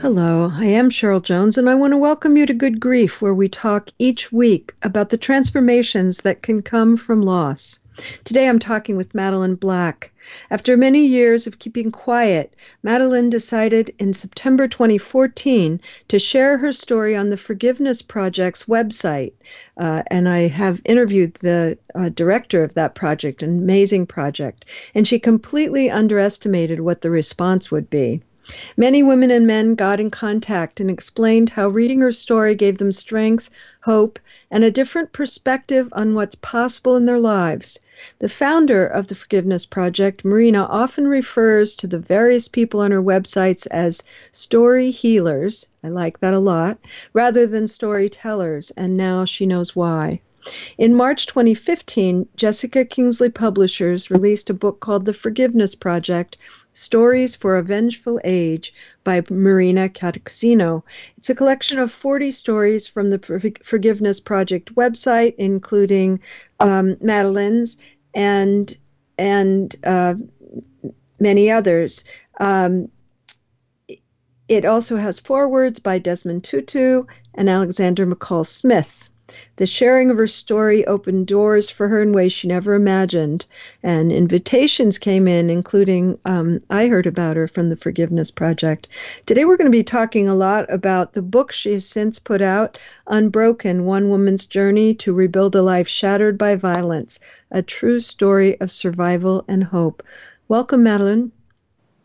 Hello, 0.00 0.52
I 0.54 0.66
am 0.66 0.90
Cheryl 0.90 1.20
Jones, 1.20 1.58
and 1.58 1.68
I 1.68 1.74
want 1.74 1.90
to 1.92 1.96
welcome 1.98 2.36
you 2.36 2.46
to 2.46 2.54
Good 2.54 2.78
Grief, 2.78 3.20
where 3.20 3.34
we 3.34 3.48
talk 3.48 3.90
each 3.98 4.30
week 4.30 4.72
about 4.82 5.10
the 5.10 5.16
transformations 5.16 6.18
that 6.18 6.40
can 6.40 6.62
come 6.62 6.96
from 6.96 7.20
loss. 7.20 7.80
Today 8.22 8.48
I'm 8.48 8.60
talking 8.60 8.96
with 8.96 9.12
Madeleine 9.12 9.56
Black. 9.56 10.12
After 10.52 10.76
many 10.76 11.04
years 11.04 11.48
of 11.48 11.58
keeping 11.58 11.90
quiet, 11.90 12.54
Madeleine 12.84 13.28
decided 13.28 13.92
in 13.98 14.14
September 14.14 14.68
2014 14.68 15.80
to 16.06 16.18
share 16.20 16.58
her 16.58 16.70
story 16.70 17.16
on 17.16 17.30
the 17.30 17.36
Forgiveness 17.36 18.00
Project's 18.00 18.66
website. 18.66 19.32
Uh, 19.78 20.04
and 20.06 20.28
I 20.28 20.46
have 20.46 20.80
interviewed 20.84 21.34
the 21.40 21.76
uh, 21.96 22.10
director 22.10 22.62
of 22.62 22.74
that 22.74 22.94
project, 22.94 23.42
an 23.42 23.58
amazing 23.58 24.06
project, 24.06 24.64
and 24.94 25.08
she 25.08 25.18
completely 25.18 25.90
underestimated 25.90 26.78
what 26.78 27.00
the 27.00 27.10
response 27.10 27.72
would 27.72 27.90
be. 27.90 28.22
Many 28.78 29.02
women 29.02 29.30
and 29.30 29.46
men 29.46 29.74
got 29.74 30.00
in 30.00 30.10
contact 30.10 30.80
and 30.80 30.88
explained 30.90 31.50
how 31.50 31.68
reading 31.68 32.00
her 32.00 32.12
story 32.12 32.54
gave 32.54 32.78
them 32.78 32.92
strength, 32.92 33.50
hope, 33.82 34.18
and 34.50 34.64
a 34.64 34.70
different 34.70 35.12
perspective 35.12 35.90
on 35.92 36.14
what's 36.14 36.34
possible 36.36 36.96
in 36.96 37.04
their 37.04 37.18
lives. 37.20 37.78
The 38.20 38.28
founder 38.30 38.86
of 38.86 39.08
the 39.08 39.14
Forgiveness 39.14 39.66
Project, 39.66 40.24
Marina, 40.24 40.62
often 40.70 41.08
refers 41.08 41.76
to 41.76 41.86
the 41.86 41.98
various 41.98 42.48
people 42.48 42.80
on 42.80 42.90
her 42.90 43.02
websites 43.02 43.66
as 43.70 44.02
story 44.32 44.92
healers. 44.92 45.66
I 45.84 45.90
like 45.90 46.20
that 46.20 46.32
a 46.32 46.38
lot, 46.38 46.78
rather 47.12 47.46
than 47.46 47.68
storytellers, 47.68 48.70
and 48.78 48.96
now 48.96 49.26
she 49.26 49.44
knows 49.44 49.76
why. 49.76 50.20
In 50.78 50.94
March 50.94 51.26
2015, 51.26 52.26
Jessica 52.36 52.84
Kingsley 52.86 53.28
Publishers 53.28 54.10
released 54.10 54.48
a 54.48 54.54
book 54.54 54.80
called 54.80 55.04
The 55.04 55.12
Forgiveness 55.12 55.74
Project 55.74 56.38
Stories 56.78 57.34
for 57.34 57.56
a 57.56 57.62
Vengeful 57.62 58.20
Age 58.22 58.72
by 59.02 59.22
Marina 59.28 59.88
Cantacuzino. 59.88 60.84
It's 61.16 61.28
a 61.28 61.34
collection 61.34 61.78
of 61.78 61.90
40 61.90 62.30
stories 62.30 62.86
from 62.86 63.10
the 63.10 63.52
Forgiveness 63.64 64.20
Project 64.20 64.72
website, 64.76 65.34
including 65.38 66.20
um, 66.60 66.94
Madeleine's 67.02 67.78
and 68.14 68.76
and 69.18 69.74
uh, 69.82 70.14
many 71.18 71.50
others. 71.50 72.04
Um, 72.38 72.88
it 74.48 74.64
also 74.64 74.96
has 74.96 75.18
forewords 75.18 75.80
by 75.80 75.98
Desmond 75.98 76.44
Tutu 76.44 77.04
and 77.34 77.50
Alexander 77.50 78.06
McCall 78.06 78.46
Smith. 78.46 79.07
The 79.56 79.66
sharing 79.66 80.10
of 80.10 80.16
her 80.16 80.26
story 80.26 80.86
opened 80.86 81.26
doors 81.26 81.68
for 81.68 81.88
her 81.88 82.00
in 82.00 82.12
ways 82.12 82.32
she 82.32 82.48
never 82.48 82.74
imagined, 82.74 83.44
and 83.82 84.10
invitations 84.10 84.96
came 84.96 85.28
in, 85.28 85.50
including 85.50 86.18
um, 86.24 86.62
I 86.70 86.86
heard 86.86 87.06
about 87.06 87.36
her 87.36 87.46
from 87.46 87.68
the 87.68 87.76
Forgiveness 87.76 88.30
Project. 88.30 88.88
Today, 89.26 89.44
we're 89.44 89.58
going 89.58 89.70
to 89.70 89.78
be 89.78 89.82
talking 89.82 90.28
a 90.28 90.34
lot 90.34 90.64
about 90.72 91.12
the 91.12 91.20
book 91.20 91.52
she 91.52 91.72
has 91.72 91.84
since 91.84 92.18
put 92.18 92.40
out, 92.40 92.78
Unbroken 93.06 93.84
One 93.84 94.08
Woman's 94.08 94.46
Journey 94.46 94.94
to 94.94 95.12
Rebuild 95.12 95.54
a 95.54 95.62
Life 95.62 95.88
Shattered 95.88 96.38
by 96.38 96.54
Violence, 96.54 97.20
a 97.50 97.60
true 97.60 98.00
story 98.00 98.58
of 98.60 98.72
survival 98.72 99.44
and 99.46 99.64
hope. 99.64 100.02
Welcome, 100.48 100.84
Madeleine. 100.84 101.32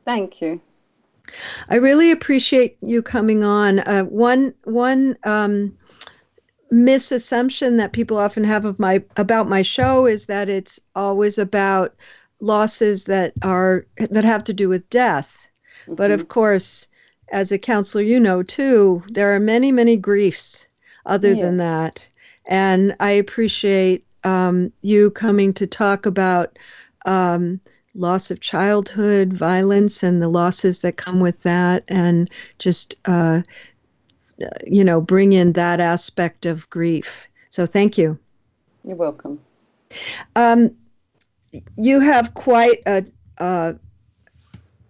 Thank 0.03 0.41
you. 0.41 0.59
I 1.69 1.75
really 1.75 2.11
appreciate 2.11 2.77
you 2.81 3.01
coming 3.01 3.43
on. 3.43 3.79
Uh, 3.79 4.03
one, 4.03 4.53
one, 4.65 5.15
um, 5.23 5.77
misassumption 6.73 7.77
that 7.77 7.93
people 7.93 8.17
often 8.17 8.43
have 8.43 8.65
of 8.65 8.79
my 8.79 9.03
about 9.15 9.47
my 9.47 9.61
show 9.61 10.05
is 10.07 10.25
that 10.25 10.49
it's 10.49 10.79
always 10.95 11.37
about 11.37 11.95
losses 12.39 13.05
that 13.05 13.33
are 13.43 13.85
that 13.97 14.25
have 14.25 14.43
to 14.43 14.53
do 14.53 14.67
with 14.67 14.89
death. 14.89 15.47
Mm-hmm. 15.83 15.95
But 15.95 16.11
of 16.11 16.27
course, 16.27 16.87
as 17.31 17.51
a 17.51 17.59
counselor, 17.59 18.03
you 18.03 18.19
know 18.19 18.43
too, 18.43 19.03
there 19.09 19.33
are 19.35 19.39
many, 19.39 19.71
many 19.71 19.95
griefs 19.97 20.67
other 21.05 21.33
yeah. 21.33 21.43
than 21.43 21.57
that. 21.57 22.07
And 22.45 22.95
I 22.99 23.11
appreciate 23.11 24.05
um, 24.23 24.71
you 24.81 25.11
coming 25.11 25.53
to 25.53 25.67
talk 25.67 26.05
about 26.05 26.57
um, 27.05 27.59
loss 27.95 28.31
of 28.31 28.39
childhood, 28.39 29.33
violence, 29.33 30.03
and 30.03 30.21
the 30.21 30.27
losses 30.27 30.79
that 30.79 30.97
come 30.97 31.19
with 31.19 31.43
that, 31.43 31.83
and 31.87 32.29
just 32.59 32.95
uh, 33.05 33.41
you 34.65 34.83
know, 34.83 35.01
bring 35.01 35.33
in 35.33 35.53
that 35.53 35.79
aspect 35.79 36.45
of 36.45 36.69
grief. 36.69 37.27
So 37.49 37.65
thank 37.65 37.97
you. 37.97 38.17
You're 38.83 38.95
welcome. 38.95 39.39
Um, 40.35 40.75
you 41.77 41.99
have 41.99 42.33
quite 42.33 42.81
a, 42.85 43.05
a 43.37 43.75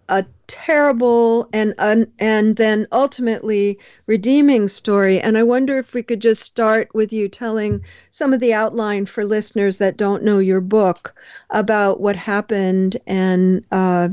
a 0.08 0.24
terrible 0.46 1.48
and 1.52 1.74
un, 1.78 2.10
and 2.18 2.56
then 2.56 2.86
ultimately 2.92 3.78
redeeming 4.06 4.68
story 4.68 5.18
and 5.18 5.38
i 5.38 5.42
wonder 5.42 5.78
if 5.78 5.94
we 5.94 6.02
could 6.02 6.20
just 6.20 6.42
start 6.42 6.94
with 6.94 7.10
you 7.10 7.26
telling 7.26 7.82
some 8.10 8.34
of 8.34 8.40
the 8.40 8.52
outline 8.52 9.06
for 9.06 9.24
listeners 9.24 9.78
that 9.78 9.96
don't 9.96 10.22
know 10.22 10.38
your 10.38 10.60
book 10.60 11.14
about 11.50 12.00
what 12.00 12.16
happened 12.16 12.98
and 13.06 13.64
uh, 13.72 14.08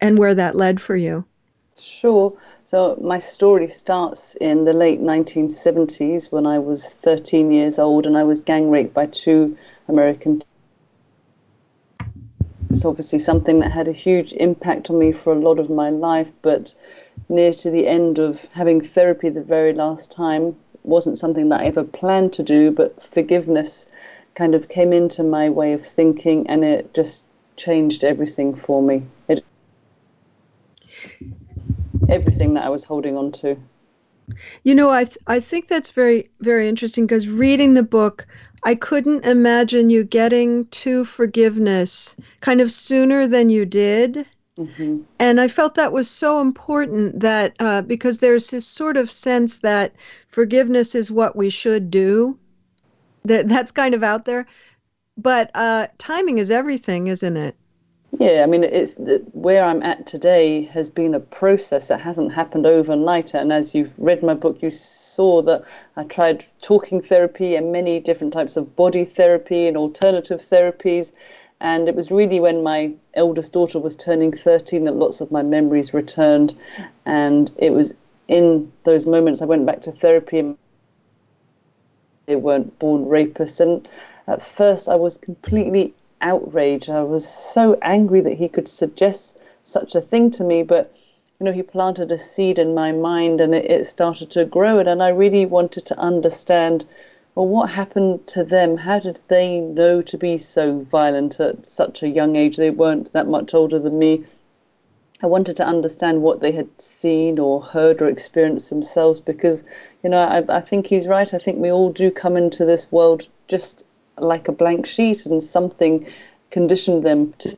and 0.00 0.18
where 0.18 0.34
that 0.34 0.54
led 0.54 0.80
for 0.80 0.94
you 0.94 1.24
sure 1.82 2.36
so 2.70 2.96
my 3.02 3.18
story 3.18 3.66
starts 3.66 4.36
in 4.36 4.64
the 4.64 4.72
late 4.72 5.00
1970s 5.00 6.30
when 6.30 6.46
I 6.46 6.60
was 6.60 6.90
13 6.90 7.50
years 7.50 7.80
old 7.80 8.06
and 8.06 8.16
I 8.16 8.22
was 8.22 8.42
gang 8.42 8.70
raped 8.70 8.94
by 8.94 9.06
two 9.06 9.56
American. 9.88 10.40
It's 12.70 12.84
obviously 12.84 13.18
something 13.18 13.58
that 13.58 13.72
had 13.72 13.88
a 13.88 13.92
huge 13.92 14.32
impact 14.34 14.88
on 14.88 15.00
me 15.00 15.10
for 15.10 15.32
a 15.32 15.40
lot 15.40 15.58
of 15.58 15.68
my 15.68 15.90
life, 15.90 16.30
but 16.42 16.72
near 17.28 17.52
to 17.54 17.70
the 17.70 17.88
end 17.88 18.20
of 18.20 18.44
having 18.52 18.80
therapy 18.80 19.28
the 19.28 19.42
very 19.42 19.74
last 19.74 20.12
time 20.12 20.54
wasn't 20.84 21.18
something 21.18 21.48
that 21.48 21.62
I 21.62 21.64
ever 21.64 21.82
planned 21.82 22.32
to 22.34 22.44
do, 22.44 22.70
but 22.70 23.02
forgiveness 23.02 23.88
kind 24.36 24.54
of 24.54 24.68
came 24.68 24.92
into 24.92 25.24
my 25.24 25.50
way 25.50 25.72
of 25.72 25.84
thinking 25.84 26.46
and 26.46 26.64
it 26.64 26.94
just 26.94 27.26
changed 27.56 28.04
everything 28.04 28.54
for 28.54 28.80
me. 28.80 29.02
It 29.26 29.42
everything 32.10 32.54
that 32.54 32.64
I 32.64 32.68
was 32.68 32.84
holding 32.84 33.16
on 33.16 33.32
to. 33.32 33.56
You 34.62 34.74
know, 34.74 34.90
I 34.90 35.04
th- 35.04 35.18
I 35.26 35.40
think 35.40 35.68
that's 35.68 35.90
very 35.90 36.30
very 36.40 36.68
interesting 36.68 37.06
because 37.06 37.28
reading 37.28 37.74
the 37.74 37.82
book, 37.82 38.26
I 38.62 38.74
couldn't 38.74 39.24
imagine 39.24 39.90
you 39.90 40.04
getting 40.04 40.66
to 40.66 41.04
forgiveness 41.04 42.16
kind 42.40 42.60
of 42.60 42.70
sooner 42.70 43.26
than 43.26 43.50
you 43.50 43.64
did. 43.64 44.26
Mm-hmm. 44.58 45.00
And 45.18 45.40
I 45.40 45.48
felt 45.48 45.74
that 45.76 45.92
was 45.92 46.10
so 46.10 46.40
important 46.40 47.20
that 47.20 47.54
uh, 47.58 47.82
because 47.82 48.18
there's 48.18 48.50
this 48.50 48.66
sort 48.66 48.96
of 48.96 49.10
sense 49.10 49.58
that 49.58 49.94
forgiveness 50.28 50.94
is 50.94 51.10
what 51.10 51.34
we 51.34 51.50
should 51.50 51.90
do. 51.90 52.38
That 53.24 53.48
that's 53.48 53.72
kind 53.72 53.94
of 53.94 54.02
out 54.02 54.24
there, 54.24 54.46
but 55.16 55.50
uh, 55.54 55.88
timing 55.98 56.38
is 56.38 56.50
everything, 56.50 57.08
isn't 57.08 57.36
it? 57.36 57.56
Yeah, 58.18 58.42
I 58.42 58.46
mean, 58.46 58.64
it's 58.64 58.96
where 59.32 59.64
I'm 59.64 59.82
at 59.82 60.04
today 60.04 60.62
has 60.62 60.90
been 60.90 61.14
a 61.14 61.20
process 61.20 61.88
that 61.88 62.00
hasn't 62.00 62.32
happened 62.32 62.66
overnight. 62.66 63.34
And 63.34 63.52
as 63.52 63.74
you've 63.74 63.92
read 63.98 64.22
my 64.22 64.34
book, 64.34 64.60
you 64.62 64.70
saw 64.70 65.42
that 65.42 65.64
I 65.96 66.02
tried 66.04 66.44
talking 66.60 67.00
therapy 67.00 67.54
and 67.54 67.70
many 67.70 68.00
different 68.00 68.32
types 68.32 68.56
of 68.56 68.74
body 68.74 69.04
therapy 69.04 69.68
and 69.68 69.76
alternative 69.76 70.40
therapies. 70.40 71.12
And 71.60 71.88
it 71.88 71.94
was 71.94 72.10
really 72.10 72.40
when 72.40 72.64
my 72.64 72.92
eldest 73.14 73.52
daughter 73.52 73.78
was 73.78 73.94
turning 73.94 74.32
13 74.32 74.84
that 74.84 74.96
lots 74.96 75.20
of 75.20 75.30
my 75.30 75.42
memories 75.42 75.94
returned. 75.94 76.54
And 77.06 77.52
it 77.58 77.70
was 77.70 77.94
in 78.26 78.72
those 78.84 79.06
moments 79.06 79.40
I 79.40 79.46
went 79.46 79.66
back 79.66 79.82
to 79.82 79.92
therapy 79.92 80.40
and 80.40 80.58
they 82.26 82.36
weren't 82.36 82.76
born 82.80 83.04
rapists. 83.04 83.60
And 83.60 83.88
at 84.26 84.42
first 84.42 84.88
I 84.88 84.96
was 84.96 85.16
completely 85.16 85.94
outrage. 86.20 86.88
I 86.88 87.02
was 87.02 87.26
so 87.26 87.76
angry 87.82 88.20
that 88.20 88.38
he 88.38 88.48
could 88.48 88.68
suggest 88.68 89.38
such 89.62 89.94
a 89.94 90.00
thing 90.00 90.30
to 90.32 90.44
me, 90.44 90.62
but 90.62 90.92
you 91.38 91.44
know, 91.44 91.52
he 91.52 91.62
planted 91.62 92.12
a 92.12 92.18
seed 92.18 92.58
in 92.58 92.74
my 92.74 92.92
mind 92.92 93.40
and 93.40 93.54
it, 93.54 93.70
it 93.70 93.86
started 93.86 94.30
to 94.32 94.44
grow. 94.44 94.78
And, 94.78 94.88
and 94.88 95.02
I 95.02 95.08
really 95.08 95.46
wanted 95.46 95.86
to 95.86 95.98
understand 95.98 96.84
well, 97.34 97.46
what 97.46 97.70
happened 97.70 98.26
to 98.28 98.42
them? 98.42 98.76
How 98.76 98.98
did 98.98 99.20
they 99.28 99.60
know 99.60 100.02
to 100.02 100.18
be 100.18 100.36
so 100.36 100.80
violent 100.80 101.38
at 101.38 101.64
such 101.64 102.02
a 102.02 102.08
young 102.08 102.34
age? 102.34 102.56
They 102.56 102.70
weren't 102.70 103.12
that 103.12 103.28
much 103.28 103.54
older 103.54 103.78
than 103.78 103.98
me. 103.98 104.24
I 105.22 105.26
wanted 105.26 105.54
to 105.56 105.66
understand 105.66 106.22
what 106.22 106.40
they 106.40 106.52
had 106.52 106.68
seen 106.80 107.38
or 107.38 107.62
heard 107.62 108.02
or 108.02 108.08
experienced 108.08 108.70
themselves 108.70 109.20
because, 109.20 109.62
you 110.02 110.10
know, 110.10 110.18
I, 110.18 110.56
I 110.56 110.60
think 110.60 110.86
he's 110.86 111.06
right. 111.06 111.32
I 111.32 111.38
think 111.38 111.58
we 111.58 111.70
all 111.70 111.92
do 111.92 112.10
come 112.10 112.36
into 112.36 112.64
this 112.64 112.90
world 112.90 113.28
just 113.46 113.84
like 114.22 114.48
a 114.48 114.52
blank 114.52 114.86
sheet 114.86 115.26
and 115.26 115.42
something 115.42 116.06
conditioned 116.50 117.04
them 117.04 117.32
to. 117.38 117.56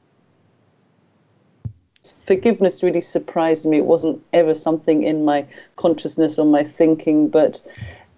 Forgiveness 2.19 2.82
really 2.82 3.00
surprised 3.00 3.64
me. 3.64 3.79
It 3.79 3.85
wasn't 3.85 4.23
ever 4.32 4.55
something 4.55 5.03
in 5.05 5.25
my 5.25 5.47
consciousness 5.76 6.38
or 6.38 6.47
my 6.47 6.64
thinking, 6.64 7.29
but 7.29 7.62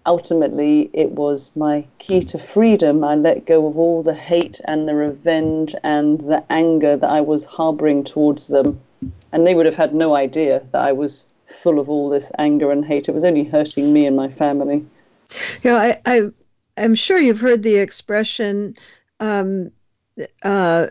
ultimately 0.06 0.90
it 0.92 1.12
was 1.12 1.50
my 1.54 1.84
key 1.98 2.20
to 2.20 2.38
freedom. 2.38 3.04
I 3.04 3.14
let 3.14 3.46
go 3.46 3.66
of 3.66 3.78
all 3.78 4.02
the 4.02 4.14
hate 4.14 4.60
and 4.66 4.88
the 4.88 4.94
revenge 4.94 5.74
and 5.82 6.20
the 6.20 6.44
anger 6.50 6.96
that 6.96 7.10
I 7.10 7.20
was 7.20 7.44
harboring 7.44 8.04
towards 8.04 8.48
them 8.48 8.80
and 9.32 9.46
they 9.46 9.54
would 9.54 9.66
have 9.66 9.76
had 9.76 9.94
no 9.94 10.14
idea 10.14 10.62
that 10.72 10.82
I 10.82 10.92
was 10.92 11.26
full 11.46 11.78
of 11.78 11.88
all 11.90 12.08
this 12.08 12.30
anger 12.38 12.70
and 12.70 12.84
hate. 12.84 13.08
It 13.08 13.14
was 13.14 13.24
only 13.24 13.44
hurting 13.44 13.92
me 13.92 14.06
and 14.06 14.16
my 14.16 14.28
family. 14.28 14.86
You 15.62 15.70
know, 15.70 15.76
I, 15.76 16.00
I 16.06 16.30
I'm 16.76 16.94
sure 16.94 17.18
you've 17.18 17.40
heard 17.40 17.62
the 17.62 17.76
expression 17.76 18.76
um, 19.20 19.70
uh, 20.42 20.88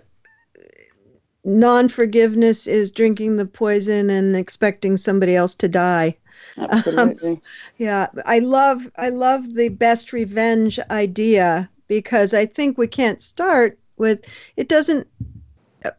non 1.43 1.89
forgiveness 1.89 2.67
is 2.67 2.91
drinking 2.91 3.37
the 3.37 3.45
poison 3.45 4.09
and 4.09 4.35
expecting 4.35 4.97
somebody 4.97 5.35
else 5.35 5.55
to 5.55 5.67
die. 5.67 6.17
Absolutely. 6.57 7.31
Um, 7.31 7.41
yeah, 7.77 8.07
I 8.25 8.39
love 8.39 8.89
I 8.95 9.09
love 9.09 9.53
the 9.55 9.69
best 9.69 10.13
revenge 10.13 10.79
idea 10.89 11.69
because 11.87 12.33
I 12.33 12.45
think 12.45 12.77
we 12.77 12.87
can't 12.87 13.21
start 13.21 13.79
with 13.97 14.23
it 14.55 14.69
doesn't 14.69 15.07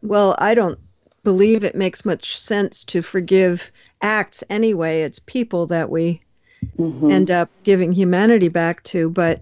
well, 0.01 0.35
I 0.39 0.55
don't 0.55 0.79
believe 1.23 1.63
it 1.63 1.75
makes 1.75 2.05
much 2.05 2.39
sense 2.39 2.83
to 2.85 3.01
forgive 3.01 3.71
acts 4.01 4.43
anyway. 4.49 5.01
It's 5.01 5.19
people 5.19 5.67
that 5.67 5.89
we 5.89 6.21
mm-hmm. 6.77 7.11
end 7.11 7.31
up 7.31 7.49
giving 7.63 7.91
humanity 7.91 8.47
back 8.47 8.83
to. 8.83 9.09
But 9.09 9.41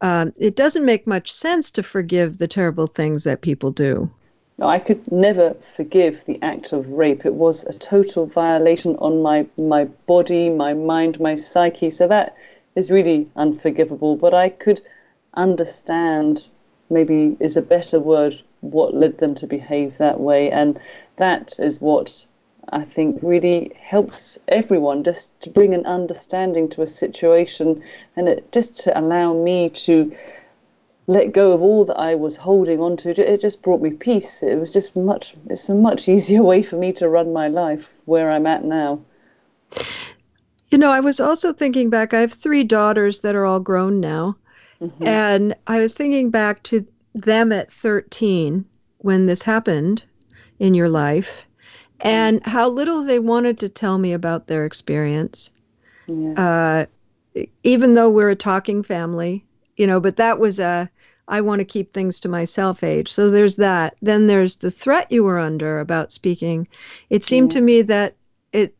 um, 0.00 0.32
it 0.38 0.56
doesn't 0.56 0.84
make 0.84 1.06
much 1.06 1.32
sense 1.32 1.70
to 1.72 1.82
forgive 1.82 2.38
the 2.38 2.48
terrible 2.48 2.86
things 2.86 3.24
that 3.24 3.42
people 3.42 3.70
do. 3.70 4.10
No, 4.58 4.68
I 4.68 4.78
could 4.78 5.10
never 5.10 5.54
forgive 5.54 6.24
the 6.26 6.38
act 6.42 6.72
of 6.72 6.88
rape. 6.90 7.24
It 7.24 7.34
was 7.34 7.64
a 7.64 7.72
total 7.72 8.26
violation 8.26 8.96
on 8.96 9.22
my, 9.22 9.46
my 9.56 9.84
body, 10.06 10.50
my 10.50 10.74
mind, 10.74 11.18
my 11.18 11.34
psyche. 11.34 11.90
So 11.90 12.06
that 12.08 12.36
is 12.76 12.90
really 12.90 13.28
unforgivable. 13.36 14.16
But 14.16 14.34
I 14.34 14.50
could 14.50 14.82
understand, 15.34 16.46
maybe 16.90 17.36
is 17.40 17.56
a 17.56 17.62
better 17.62 17.98
word, 17.98 18.42
what 18.60 18.94
led 18.94 19.16
them 19.16 19.34
to 19.36 19.46
behave 19.46 19.96
that 19.96 20.20
way. 20.20 20.50
And 20.50 20.78
that 21.16 21.54
is 21.58 21.80
what 21.80 22.26
I 22.72 22.82
think 22.84 23.18
really 23.22 23.72
helps 23.76 24.38
everyone 24.48 25.02
just 25.02 25.38
to 25.40 25.50
bring 25.50 25.74
an 25.74 25.86
understanding 25.86 26.68
to 26.70 26.82
a 26.82 26.86
situation 26.86 27.82
and 28.16 28.28
it, 28.28 28.52
just 28.52 28.78
to 28.84 28.98
allow 28.98 29.34
me 29.34 29.70
to 29.70 30.14
let 31.06 31.32
go 31.32 31.52
of 31.52 31.62
all 31.62 31.84
that 31.86 31.98
I 31.98 32.14
was 32.14 32.36
holding 32.36 32.80
on 32.80 32.96
to. 32.98 33.10
It 33.10 33.40
just 33.40 33.62
brought 33.62 33.82
me 33.82 33.90
peace. 33.90 34.42
It 34.42 34.54
was 34.54 34.70
just 34.70 34.96
much, 34.96 35.34
it's 35.48 35.68
a 35.68 35.74
much 35.74 36.08
easier 36.14 36.42
way 36.42 36.62
for 36.62 36.76
me 36.76 36.92
to 36.94 37.08
run 37.08 37.32
my 37.32 37.48
life 37.48 37.90
where 38.04 38.30
I'm 38.30 38.46
at 38.46 38.64
now. 38.64 39.00
You 40.68 40.78
know, 40.78 40.90
I 40.90 41.00
was 41.00 41.18
also 41.18 41.52
thinking 41.52 41.90
back, 41.90 42.14
I 42.14 42.20
have 42.20 42.32
three 42.32 42.62
daughters 42.62 43.20
that 43.20 43.34
are 43.34 43.44
all 43.44 43.58
grown 43.58 43.98
now. 43.98 44.36
Mm-hmm. 44.80 45.06
And 45.06 45.56
I 45.66 45.78
was 45.80 45.94
thinking 45.94 46.30
back 46.30 46.62
to 46.64 46.86
them 47.14 47.50
at 47.50 47.72
13 47.72 48.64
when 48.98 49.26
this 49.26 49.42
happened 49.42 50.04
in 50.60 50.74
your 50.74 50.88
life 50.88 51.46
and 52.02 52.44
how 52.46 52.68
little 52.68 53.04
they 53.04 53.18
wanted 53.18 53.58
to 53.58 53.68
tell 53.68 53.98
me 53.98 54.12
about 54.12 54.46
their 54.46 54.64
experience. 54.64 55.50
Yeah. 56.06 56.86
Uh, 57.36 57.44
even 57.62 57.94
though 57.94 58.10
we're 58.10 58.30
a 58.30 58.36
talking 58.36 58.82
family, 58.82 59.44
you 59.76 59.86
know, 59.86 60.00
but 60.00 60.16
that 60.16 60.38
was 60.38 60.58
a 60.58 60.90
I 61.28 61.40
want 61.40 61.60
to 61.60 61.64
keep 61.64 61.92
things 61.92 62.18
to 62.20 62.28
myself 62.28 62.82
age. 62.82 63.10
So 63.10 63.30
there's 63.30 63.54
that. 63.56 63.94
Then 64.02 64.26
there's 64.26 64.56
the 64.56 64.70
threat 64.70 65.10
you 65.12 65.22
were 65.22 65.38
under 65.38 65.78
about 65.78 66.10
speaking. 66.10 66.66
It 67.08 67.24
seemed 67.24 67.52
yeah. 67.52 67.60
to 67.60 67.64
me 67.64 67.82
that 67.82 68.14
it 68.52 68.74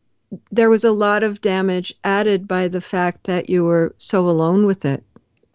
there 0.51 0.69
was 0.69 0.83
a 0.83 0.91
lot 0.91 1.23
of 1.23 1.41
damage 1.41 1.93
added 2.03 2.47
by 2.47 2.67
the 2.67 2.81
fact 2.81 3.25
that 3.25 3.49
you 3.49 3.63
were 3.63 3.95
so 3.97 4.29
alone 4.29 4.65
with 4.65 4.83
it. 4.83 5.03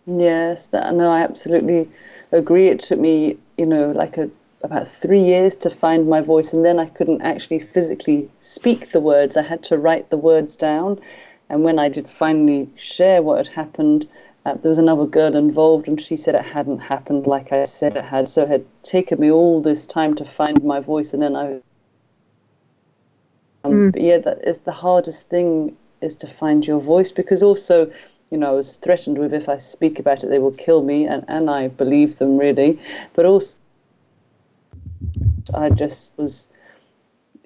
Yes, 0.06 0.70
no, 0.72 1.10
I 1.10 1.22
absolutely 1.22 1.88
agree. 2.32 2.68
It 2.68 2.80
took 2.80 2.98
me, 2.98 3.36
you 3.58 3.66
know, 3.66 3.90
like 3.90 4.16
a 4.16 4.30
about 4.62 4.88
three 4.88 5.22
years 5.22 5.56
to 5.56 5.70
find 5.70 6.08
my 6.08 6.20
voice, 6.20 6.52
and 6.52 6.64
then 6.64 6.78
I 6.78 6.86
couldn't 6.86 7.22
actually 7.22 7.60
physically 7.60 8.28
speak 8.40 8.90
the 8.90 9.00
words. 9.00 9.36
I 9.36 9.42
had 9.42 9.62
to 9.64 9.78
write 9.78 10.10
the 10.10 10.16
words 10.16 10.56
down. 10.56 11.00
And 11.48 11.62
when 11.62 11.78
I 11.78 11.88
did 11.88 12.10
finally 12.10 12.68
share 12.74 13.22
what 13.22 13.38
had 13.38 13.48
happened, 13.48 14.08
uh, 14.44 14.54
there 14.54 14.68
was 14.68 14.78
another 14.78 15.06
girl 15.06 15.36
involved, 15.36 15.88
and 15.88 16.00
she 16.00 16.16
said 16.16 16.34
it 16.34 16.42
hadn't 16.42 16.78
happened 16.78 17.26
like 17.26 17.52
I 17.52 17.64
said 17.64 17.96
it 17.96 18.04
had. 18.04 18.28
So 18.28 18.42
it 18.42 18.48
had 18.48 18.64
taken 18.82 19.20
me 19.20 19.30
all 19.30 19.60
this 19.60 19.86
time 19.86 20.14
to 20.14 20.24
find 20.24 20.62
my 20.64 20.80
voice, 20.80 21.12
and 21.12 21.22
then 21.22 21.36
I. 21.36 21.60
Um, 23.64 23.72
mm. 23.72 23.92
But 23.92 24.02
yeah, 24.02 24.18
that 24.18 24.46
is 24.46 24.60
the 24.60 24.72
hardest 24.72 25.28
thing 25.28 25.76
is 26.00 26.16
to 26.16 26.26
find 26.26 26.66
your 26.66 26.80
voice 26.80 27.10
because 27.10 27.42
also, 27.42 27.90
you 28.30 28.38
know, 28.38 28.48
I 28.48 28.52
was 28.52 28.76
threatened 28.76 29.18
with 29.18 29.32
if 29.32 29.48
I 29.48 29.56
speak 29.56 29.98
about 29.98 30.22
it, 30.22 30.28
they 30.28 30.38
will 30.38 30.52
kill 30.52 30.82
me, 30.82 31.06
and, 31.06 31.24
and 31.28 31.50
I 31.50 31.68
believe 31.68 32.18
them 32.18 32.38
really. 32.38 32.78
But 33.14 33.26
also, 33.26 33.56
I 35.54 35.70
just 35.70 36.12
was 36.16 36.48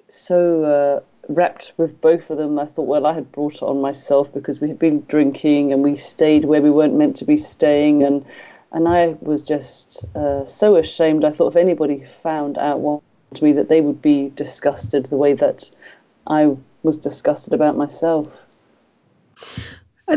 so 0.07 0.63
uh, 0.63 0.99
wrapped 1.29 1.73
with 1.77 1.99
both 2.01 2.29
of 2.29 2.37
them. 2.37 2.59
I 2.59 2.65
thought, 2.65 2.87
well, 2.87 3.05
I 3.05 3.13
had 3.13 3.31
brought 3.31 3.55
it 3.55 3.63
on 3.63 3.81
myself 3.81 4.33
because 4.33 4.61
we 4.61 4.67
had 4.67 4.79
been 4.79 5.05
drinking 5.07 5.71
and 5.71 5.83
we 5.83 5.95
stayed 5.95 6.45
where 6.45 6.61
we 6.61 6.69
weren't 6.69 6.95
meant 6.95 7.15
to 7.17 7.25
be 7.25 7.37
staying, 7.37 8.03
and 8.03 8.25
and 8.71 8.87
I 8.87 9.15
was 9.21 9.43
just 9.43 10.05
uh, 10.15 10.45
so 10.45 10.75
ashamed. 10.75 11.25
I 11.25 11.31
thought 11.31 11.49
if 11.49 11.55
anybody 11.55 12.05
found 12.23 12.57
out 12.57 12.79
what 12.79 13.01
to 13.35 13.43
me, 13.43 13.53
that 13.53 13.69
they 13.69 13.81
would 13.81 14.01
be 14.01 14.29
disgusted 14.35 15.05
the 15.05 15.15
way 15.15 15.33
that 15.33 15.71
I 16.27 16.55
was 16.83 16.97
disgusted 16.97 17.53
about 17.53 17.77
myself. 17.77 18.47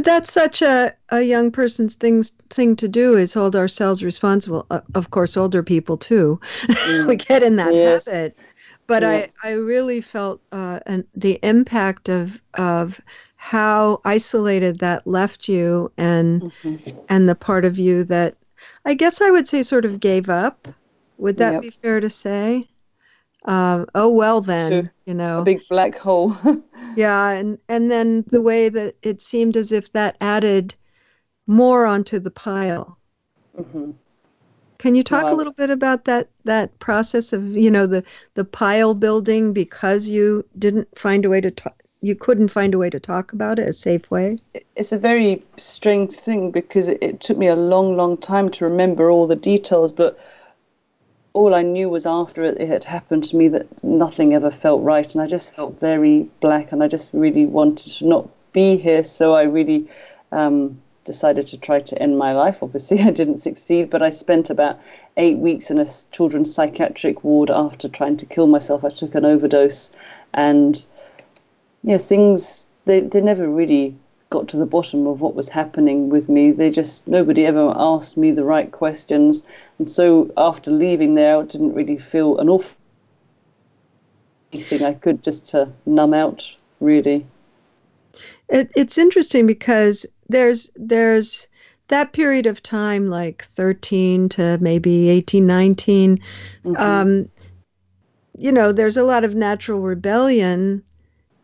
That's 0.02 0.32
such 0.32 0.62
a, 0.62 0.94
a 1.11 1.23
young 1.23 1.50
person's 1.50 1.94
things 1.94 2.32
thing 2.50 2.76
to 2.76 2.88
do 2.88 3.17
is 3.17 3.32
hold 3.32 3.55
ourselves 3.55 4.02
responsible. 4.02 4.67
Uh, 4.70 4.81
of 4.94 5.11
course, 5.11 5.37
older 5.37 5.62
people 5.62 5.96
too. 5.96 6.41
Mm. 6.85 7.06
we 7.06 7.17
get 7.17 7.43
in 7.43 7.56
that 7.56 7.73
yes. 7.73 8.06
habit. 8.06 8.38
But 8.87 9.02
yeah. 9.02 9.26
I, 9.43 9.50
I 9.50 9.52
really 9.52 10.00
felt 10.00 10.41
uh, 10.52 10.81
an, 10.87 11.06
the 11.14 11.38
impact 11.43 12.08
of 12.08 12.43
of 12.55 13.00
how 13.37 14.00
isolated 14.05 14.81
that 14.81 15.06
left 15.06 15.49
you 15.49 15.92
and 15.97 16.42
mm-hmm. 16.62 16.99
and 17.09 17.28
the 17.28 17.35
part 17.35 17.64
of 17.64 17.78
you 17.78 18.04
that 18.04 18.37
I 18.85 18.95
guess 18.95 19.21
I 19.21 19.30
would 19.30 19.49
say 19.49 19.62
sort 19.62 19.85
of 19.85 20.00
gave 20.00 20.28
up. 20.28 20.68
Would 21.18 21.37
that 21.38 21.54
yep. 21.54 21.62
be 21.62 21.71
fair 21.71 22.00
to 22.00 22.11
say? 22.11 22.68
Um, 23.46 23.86
oh 23.94 24.08
well 24.08 24.40
then, 24.40 24.90
you 25.04 25.12
know, 25.12 25.40
a 25.40 25.44
big 25.44 25.60
black 25.68 25.98
hole. 25.98 26.36
yeah, 26.96 27.28
and 27.30 27.58
and 27.68 27.90
then 27.90 28.24
the 28.28 28.40
way 28.40 28.68
that 28.70 28.96
it 29.02 29.20
seemed 29.20 29.56
as 29.56 29.70
if 29.70 29.92
that 29.92 30.16
added 30.20 30.74
more 31.46 31.84
onto 31.84 32.18
the 32.18 32.30
pile. 32.30 32.98
Mm-hmm. 33.58 33.92
Can 34.78 34.94
you 34.94 35.02
talk 35.02 35.24
well, 35.24 35.34
a 35.34 35.36
little 35.36 35.52
bit 35.52 35.70
about 35.70 36.04
that 36.06 36.28
that 36.44 36.78
process 36.78 37.32
of 37.32 37.56
you 37.56 37.70
know 37.70 37.86
the 37.86 38.02
the 38.34 38.44
pile 38.44 38.94
building 38.94 39.52
because 39.52 40.08
you 40.08 40.44
didn't 40.58 40.88
find 40.96 41.24
a 41.24 41.28
way 41.28 41.40
to 41.40 41.50
talk? 41.50 41.82
You 42.00 42.14
couldn't 42.14 42.48
find 42.48 42.74
a 42.74 42.78
way 42.78 42.90
to 42.90 43.00
talk 43.00 43.32
about 43.32 43.58
it 43.58 43.68
a 43.68 43.72
safe 43.72 44.10
way. 44.10 44.38
It's 44.76 44.92
a 44.92 44.98
very 44.98 45.42
strange 45.56 46.12
thing 46.14 46.50
because 46.50 46.88
it, 46.88 46.98
it 47.02 47.20
took 47.20 47.38
me 47.38 47.46
a 47.46 47.56
long, 47.56 47.96
long 47.96 48.18
time 48.18 48.50
to 48.50 48.66
remember 48.66 49.10
all 49.10 49.26
the 49.26 49.36
details, 49.36 49.90
but 49.90 50.18
all 51.35 51.53
I 51.53 51.62
knew 51.62 51.88
was 51.88 52.07
after 52.07 52.45
it, 52.45 52.61
it, 52.61 52.69
had 52.69 52.85
happened 52.85 53.25
to 53.25 53.37
me 53.37 53.49
that 53.49 53.83
nothing 53.83 54.35
ever 54.35 54.53
felt 54.53 54.83
right, 54.83 55.12
and 55.12 55.21
I 55.21 55.26
just 55.26 55.53
felt 55.53 55.79
very 55.81 56.29
black, 56.41 56.71
and 56.71 56.83
I 56.83 56.88
just 56.88 57.12
really 57.12 57.45
wanted 57.45 57.91
to 57.95 58.07
not 58.07 58.29
be 58.53 58.76
here. 58.76 59.03
So 59.03 59.35
I 59.35 59.43
really 59.43 59.88
um, 60.31 60.81
decided 61.03 61.49
to 61.49 61.59
try 61.59 61.81
to 61.81 62.00
end 62.00 62.17
my 62.19 62.33
life. 62.33 62.62
Obviously, 62.62 63.00
I 63.03 63.11
didn't 63.11 63.38
succeed, 63.38 63.91
but 63.91 64.00
I 64.00 64.11
spent 64.11 64.49
about 64.49 64.79
eight 65.17 65.38
weeks 65.38 65.71
in 65.71 65.79
a 65.79 65.87
children's 66.12 66.55
psychiatric 66.55 67.25
ward 67.25 67.50
after 67.50 67.88
trying 67.88 68.17
to 68.19 68.26
kill 68.26 68.47
myself. 68.47 68.85
I 68.85 68.91
took 68.91 69.17
an 69.17 69.25
overdose, 69.25 69.91
and 70.33 70.85
yeah, 71.83 71.99
things 71.99 72.69
they 72.85 73.00
they 73.00 73.21
never 73.21 73.49
really 73.49 73.97
got 74.31 74.49
to 74.49 74.57
the 74.57 74.67
bottom 74.67 75.07
of 75.07 75.21
what 75.21 75.35
was 75.35 75.49
happening 75.49 76.09
with 76.09 76.29
me. 76.29 76.53
They 76.53 76.71
just 76.71 77.07
nobody 77.09 77.45
ever 77.45 77.73
asked 77.75 78.17
me 78.17 78.31
the 78.31 78.45
right 78.45 78.71
questions, 78.71 79.49
and 79.78 79.90
so 79.90 80.33
after 80.37 80.71
leaving 80.71 81.14
there, 81.14 81.38
I 81.38 81.45
didn't 81.45 81.75
really 81.75 81.99
feel 81.99 82.38
an 82.38 82.49
awful 82.49 82.76
anything 84.52 84.85
I 84.85 84.95
could 84.95 85.23
just 85.23 85.47
to 85.49 85.69
numb 85.85 86.14
out 86.14 86.54
really. 86.81 87.26
It, 88.49 88.71
it's 88.76 88.99
interesting 88.99 89.47
because 89.47 90.07
there's 90.28 90.71
there's 90.76 91.49
that 91.88 92.12
period 92.12 92.47
of 92.47 92.62
time 92.62 93.09
like 93.09 93.47
13 93.47 94.28
to 94.31 94.59
maybe 94.61 95.09
18 95.09 95.47
19 95.47 96.19
mm-hmm. 96.64 96.76
um, 96.76 97.28
you 98.37 98.50
know, 98.50 98.73
there's 98.73 98.97
a 98.97 99.04
lot 99.04 99.25
of 99.25 99.35
natural 99.35 99.81
rebellion. 99.81 100.83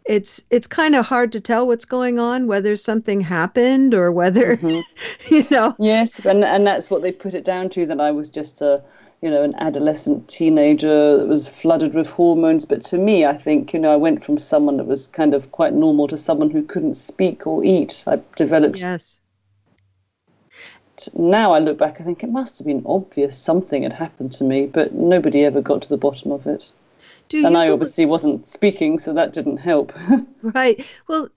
It's 0.04 0.42
it's 0.50 0.66
kind 0.66 0.94
of 0.94 1.06
hard 1.06 1.32
to 1.32 1.40
tell 1.40 1.66
what's 1.66 1.84
going 1.84 2.18
on, 2.18 2.46
whether 2.46 2.76
something 2.76 3.20
happened 3.20 3.94
or 3.94 4.10
whether, 4.10 4.56
mm-hmm. 4.56 4.80
you 5.34 5.46
know. 5.50 5.74
Yes, 5.78 6.18
and 6.20 6.44
and 6.44 6.66
that's 6.66 6.90
what 6.90 7.02
they 7.02 7.12
put 7.12 7.34
it 7.34 7.44
down 7.44 7.68
to. 7.70 7.86
That 7.86 8.00
I 8.00 8.10
was 8.10 8.30
just 8.30 8.62
a, 8.62 8.82
you 9.22 9.30
know, 9.30 9.42
an 9.42 9.54
adolescent 9.58 10.28
teenager 10.28 11.18
that 11.18 11.26
was 11.28 11.46
flooded 11.46 11.94
with 11.94 12.08
hormones. 12.08 12.64
But 12.64 12.82
to 12.84 12.98
me, 12.98 13.26
I 13.26 13.34
think, 13.34 13.72
you 13.72 13.80
know, 13.80 13.92
I 13.92 13.96
went 13.96 14.24
from 14.24 14.38
someone 14.38 14.78
that 14.78 14.86
was 14.86 15.06
kind 15.06 15.34
of 15.34 15.52
quite 15.52 15.74
normal 15.74 16.08
to 16.08 16.16
someone 16.16 16.50
who 16.50 16.62
couldn't 16.62 16.94
speak 16.94 17.46
or 17.46 17.64
eat. 17.64 18.04
I 18.06 18.20
developed 18.36 18.80
yes 18.80 19.20
now 21.14 21.52
I 21.52 21.58
look 21.58 21.78
back, 21.78 22.00
I 22.00 22.04
think 22.04 22.22
it 22.22 22.30
must 22.30 22.58
have 22.58 22.66
been 22.66 22.82
obvious 22.86 23.36
something 23.36 23.82
had 23.82 23.92
happened 23.92 24.32
to 24.32 24.44
me, 24.44 24.66
but 24.66 24.92
nobody 24.92 25.44
ever 25.44 25.60
got 25.60 25.82
to 25.82 25.88
the 25.88 25.96
bottom 25.96 26.32
of 26.32 26.46
it. 26.46 26.72
Do 27.30 27.46
and 27.46 27.56
I 27.56 27.70
obviously 27.70 28.06
wasn't 28.06 28.48
speaking, 28.48 28.98
so 28.98 29.14
that 29.14 29.32
didn't 29.32 29.58
help. 29.58 29.92
right. 30.42 30.84
Well, 31.08 31.28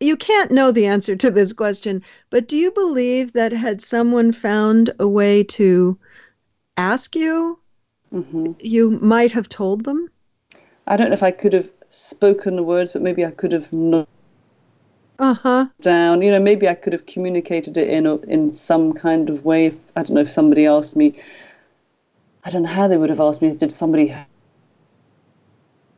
you 0.00 0.16
can't 0.16 0.50
know 0.50 0.70
the 0.70 0.86
answer 0.86 1.16
to 1.16 1.30
this 1.30 1.54
question, 1.54 2.02
but 2.28 2.46
do 2.46 2.56
you 2.56 2.70
believe 2.70 3.32
that 3.32 3.50
had 3.50 3.80
someone 3.80 4.32
found 4.32 4.92
a 5.00 5.08
way 5.08 5.42
to 5.44 5.98
ask 6.76 7.16
you, 7.16 7.58
mm-hmm. 8.12 8.52
you 8.60 8.90
might 8.90 9.32
have 9.32 9.48
told 9.48 9.84
them? 9.84 10.10
I 10.86 10.98
don't 10.98 11.08
know 11.08 11.14
if 11.14 11.22
I 11.22 11.30
could 11.30 11.54
have 11.54 11.70
spoken 11.88 12.56
the 12.56 12.62
words, 12.62 12.92
but 12.92 13.00
maybe 13.00 13.24
I 13.24 13.30
could 13.30 13.52
have 13.52 13.72
not 13.72 14.06
uh-huh. 15.18 15.66
down. 15.80 16.20
You 16.20 16.30
know, 16.30 16.40
maybe 16.40 16.68
I 16.68 16.74
could 16.74 16.92
have 16.92 17.06
communicated 17.06 17.78
it 17.78 17.88
in 17.88 18.04
a, 18.04 18.16
in 18.16 18.52
some 18.52 18.92
kind 18.92 19.30
of 19.30 19.46
way. 19.46 19.74
I 19.96 20.02
don't 20.02 20.16
know 20.16 20.20
if 20.20 20.30
somebody 20.30 20.66
asked 20.66 20.96
me. 20.96 21.14
I 22.44 22.50
don't 22.50 22.62
know 22.62 22.68
how 22.68 22.88
they 22.88 22.98
would 22.98 23.10
have 23.10 23.20
asked 23.20 23.40
me. 23.40 23.54
Did 23.54 23.72
somebody? 23.72 24.14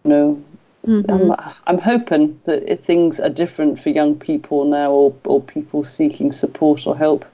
Know, 0.05 0.43
mm-hmm. 0.87 1.11
I'm, 1.11 1.55
I'm 1.67 1.79
hoping 1.79 2.41
that 2.45 2.85
things 2.85 3.21
are 3.21 3.29
different 3.29 3.79
for 3.79 3.91
young 3.91 4.19
people 4.19 4.65
now, 4.65 4.91
or 4.91 5.15
or 5.25 5.43
people 5.43 5.83
seeking 5.83 6.33
support 6.33 6.87
or 6.87 6.97
help. 6.97 7.25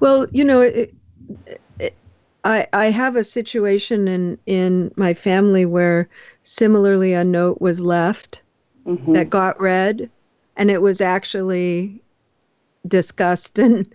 Well, 0.00 0.26
you 0.32 0.44
know, 0.44 0.60
it, 0.60 0.94
it, 1.78 1.94
I 2.44 2.66
I 2.72 2.90
have 2.90 3.16
a 3.16 3.24
situation 3.24 4.08
in 4.08 4.38
in 4.46 4.92
my 4.96 5.14
family 5.14 5.64
where 5.64 6.08
similarly 6.42 7.12
a 7.12 7.24
note 7.24 7.60
was 7.60 7.80
left 7.80 8.42
mm-hmm. 8.86 9.12
that 9.14 9.30
got 9.30 9.60
read 9.60 10.10
and 10.56 10.70
it 10.70 10.82
was 10.82 11.00
actually 11.00 12.00
discussed 12.86 13.58
and 13.58 13.86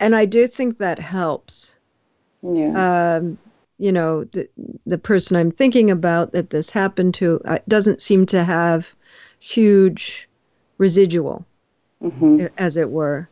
and 0.00 0.16
I 0.16 0.24
do 0.24 0.46
think 0.48 0.78
that 0.78 0.98
helps. 0.98 1.76
Yeah. 2.42 3.16
Um, 3.16 3.38
you 3.82 3.90
know, 3.90 4.22
the 4.22 4.48
the 4.86 4.96
person 4.96 5.36
I'm 5.36 5.50
thinking 5.50 5.90
about 5.90 6.30
that 6.30 6.50
this 6.50 6.70
happened 6.70 7.14
to 7.14 7.40
uh, 7.46 7.58
doesn't 7.66 8.00
seem 8.00 8.26
to 8.26 8.44
have 8.44 8.94
huge 9.40 10.28
residual, 10.78 11.44
mm-hmm. 12.00 12.46
as 12.58 12.76
it 12.76 12.90
were. 12.90 13.28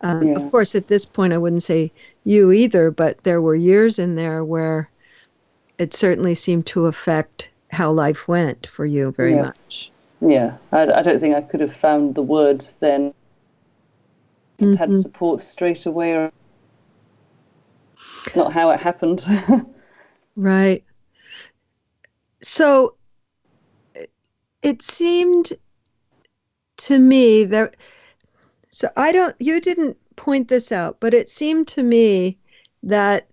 Um, 0.00 0.26
yeah. 0.26 0.34
Of 0.34 0.50
course, 0.50 0.74
at 0.74 0.88
this 0.88 1.04
point, 1.04 1.32
I 1.32 1.38
wouldn't 1.38 1.62
say 1.62 1.92
you 2.24 2.50
either, 2.50 2.90
but 2.90 3.22
there 3.22 3.40
were 3.40 3.54
years 3.54 4.00
in 4.00 4.16
there 4.16 4.44
where 4.44 4.90
it 5.78 5.94
certainly 5.94 6.34
seemed 6.34 6.66
to 6.66 6.86
affect 6.86 7.50
how 7.70 7.92
life 7.92 8.26
went 8.26 8.66
for 8.66 8.84
you 8.84 9.12
very 9.12 9.36
yeah. 9.36 9.42
much. 9.42 9.92
Yeah, 10.20 10.56
I, 10.72 10.82
I 10.92 11.02
don't 11.02 11.20
think 11.20 11.36
I 11.36 11.42
could 11.42 11.60
have 11.60 11.74
found 11.74 12.16
the 12.16 12.22
words 12.22 12.74
then. 12.80 13.14
Mm-hmm. 14.58 14.74
Had 14.74 14.94
support 14.96 15.40
straight 15.40 15.86
away, 15.86 16.14
or 16.14 16.32
not 18.34 18.52
how 18.52 18.70
it 18.70 18.80
happened. 18.80 19.24
right. 20.36 20.84
So 22.42 22.94
it 24.62 24.82
seemed 24.82 25.52
to 26.78 26.98
me 26.98 27.44
that 27.44 27.76
so 28.70 28.90
I 28.96 29.12
don't 29.12 29.36
you 29.38 29.60
didn't 29.60 29.96
point 30.16 30.48
this 30.48 30.72
out, 30.72 30.98
but 31.00 31.14
it 31.14 31.28
seemed 31.28 31.68
to 31.68 31.82
me 31.82 32.38
that 32.82 33.28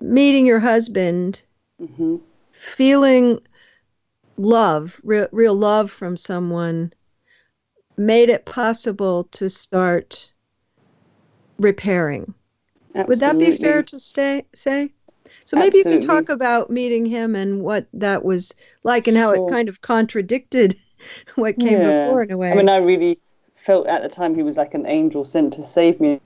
meeting 0.00 0.46
your 0.46 0.60
husband, 0.60 1.42
mm-hmm. 1.80 2.16
feeling 2.52 3.40
love, 4.36 5.00
real, 5.02 5.28
real 5.32 5.54
love 5.54 5.90
from 5.90 6.16
someone, 6.16 6.92
made 7.96 8.28
it 8.28 8.44
possible 8.44 9.24
to 9.24 9.48
start 9.48 10.30
repairing. 11.58 12.34
Absolutely. 12.94 13.08
Would 13.08 13.20
that 13.20 13.38
be 13.38 13.62
fair 13.62 13.82
to 13.82 13.98
stay, 13.98 14.44
say? 14.54 14.92
So 15.44 15.56
maybe 15.56 15.78
Absolutely. 15.78 15.92
you 16.02 16.08
can 16.08 16.08
talk 16.08 16.28
about 16.28 16.70
meeting 16.70 17.06
him 17.06 17.34
and 17.34 17.60
what 17.60 17.86
that 17.92 18.24
was 18.24 18.54
like 18.82 19.06
and 19.06 19.16
how 19.16 19.34
sure. 19.34 19.48
it 19.48 19.50
kind 19.50 19.68
of 19.68 19.80
contradicted 19.82 20.78
what 21.34 21.58
came 21.58 21.80
yeah. 21.80 22.04
before 22.04 22.22
in 22.22 22.30
a 22.30 22.36
way. 22.36 22.50
I 22.50 22.54
mean, 22.54 22.68
I 22.68 22.76
really 22.76 23.18
felt 23.54 23.86
at 23.86 24.02
the 24.02 24.08
time 24.08 24.34
he 24.34 24.42
was 24.42 24.56
like 24.56 24.74
an 24.74 24.86
angel 24.86 25.24
sent 25.24 25.54
to 25.54 25.62
save 25.62 26.00
me. 26.00 26.20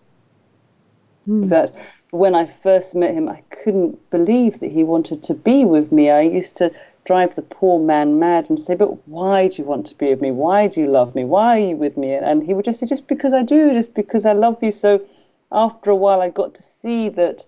Mm. 1.29 1.49
That 1.51 1.73
when 2.11 2.35
I 2.35 2.47
first 2.47 2.95
met 2.95 3.15
him, 3.15 3.29
I 3.29 3.43
couldn't 3.51 4.11
believe 4.11 4.61
that 4.61 4.71
he 4.71 4.83
wanted 4.83 5.23
to 5.25 5.35
be 5.35 5.65
with 5.65 5.93
me. 5.93 6.11
I 6.11 6.23
used 6.23 6.57
to 6.57 6.73
drive 7.05 7.35
the 7.35 7.43
poor 7.43 7.81
man 7.81 8.19
mad 8.19 8.47
and 8.49 8.59
say, 8.59 8.75
But 8.75 9.09
why 9.09 9.49
do 9.49 9.63
you 9.63 9.65
want 9.65 9.87
to 9.87 9.95
be 9.95 10.09
with 10.11 10.21
me? 10.21 10.31
Why 10.31 10.69
do 10.69 10.81
you 10.81 10.89
love 10.89 11.15
me? 11.15 11.25
Why 11.25 11.57
are 11.57 11.69
you 11.71 11.77
with 11.77 11.97
me? 11.97 12.13
And 12.13 12.43
he 12.43 12.55
would 12.55 12.65
just 12.65 12.81
say, 12.81 12.87
Just 12.87 13.07
because 13.07 13.33
I 13.33 13.43
do, 13.43 13.73
just 13.73 13.95
because 13.95 14.25
I 14.25 14.33
love 14.33 14.59
you. 14.63 14.71
So 14.71 15.05
after 15.53 15.91
a 15.91 15.97
while, 15.97 16.21
I 16.21 16.31
got 16.31 16.55
to 16.55 16.63
see 16.63 17.09
that 17.11 17.45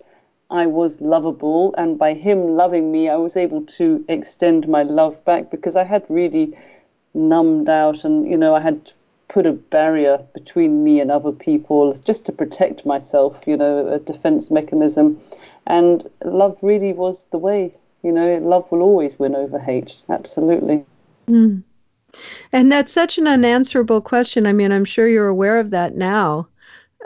I 0.50 0.66
was 0.66 1.00
lovable. 1.00 1.75
And 1.78 1.99
by 1.99 2.14
him 2.14 2.57
loving 2.57 2.90
me, 2.90 3.09
I 3.09 3.16
was 3.16 3.37
able 3.37 3.64
to 3.66 4.04
extend 4.09 4.69
my 4.69 4.83
love 4.83 5.25
back 5.25 5.50
because 5.50 5.76
I 5.76 5.85
had 5.85 6.04
really 6.09 6.57
numbed 7.14 7.69
out 7.69 8.04
and, 8.04 8.28
you 8.28 8.37
know, 8.37 8.54
I 8.54 8.61
had 8.61 8.92
put 9.28 9.47
a 9.47 9.52
barrier 9.52 10.19
between 10.35 10.83
me 10.83 11.00
and 11.00 11.11
other 11.11 11.33
people 11.33 11.95
just 11.95 12.25
to 12.26 12.33
protect 12.33 12.85
myself, 12.85 13.40
you 13.47 13.57
know, 13.57 13.88
a 13.88 13.99
defense 13.99 14.50
mechanism. 14.50 15.21
And 15.66 16.09
love 16.25 16.59
really 16.62 16.92
was 16.92 17.25
the 17.30 17.38
way 17.38 17.73
you 18.02 18.12
know, 18.12 18.38
love 18.38 18.71
will 18.71 18.83
always 18.83 19.19
win 19.19 19.35
over 19.35 19.59
hate. 19.59 20.02
Absolutely. 20.09 20.85
Mm. 21.28 21.62
And 22.52 22.73
that's 22.73 22.92
such 22.92 23.19
an 23.19 23.26
unanswerable 23.26 24.00
question. 24.00 24.47
I 24.47 24.52
mean, 24.52 24.73
I'm 24.73 24.85
sure 24.85 25.09
you're 25.09 25.28
aware 25.28 25.61
of 25.61 25.71
that 25.71 25.97
now. 25.97 26.49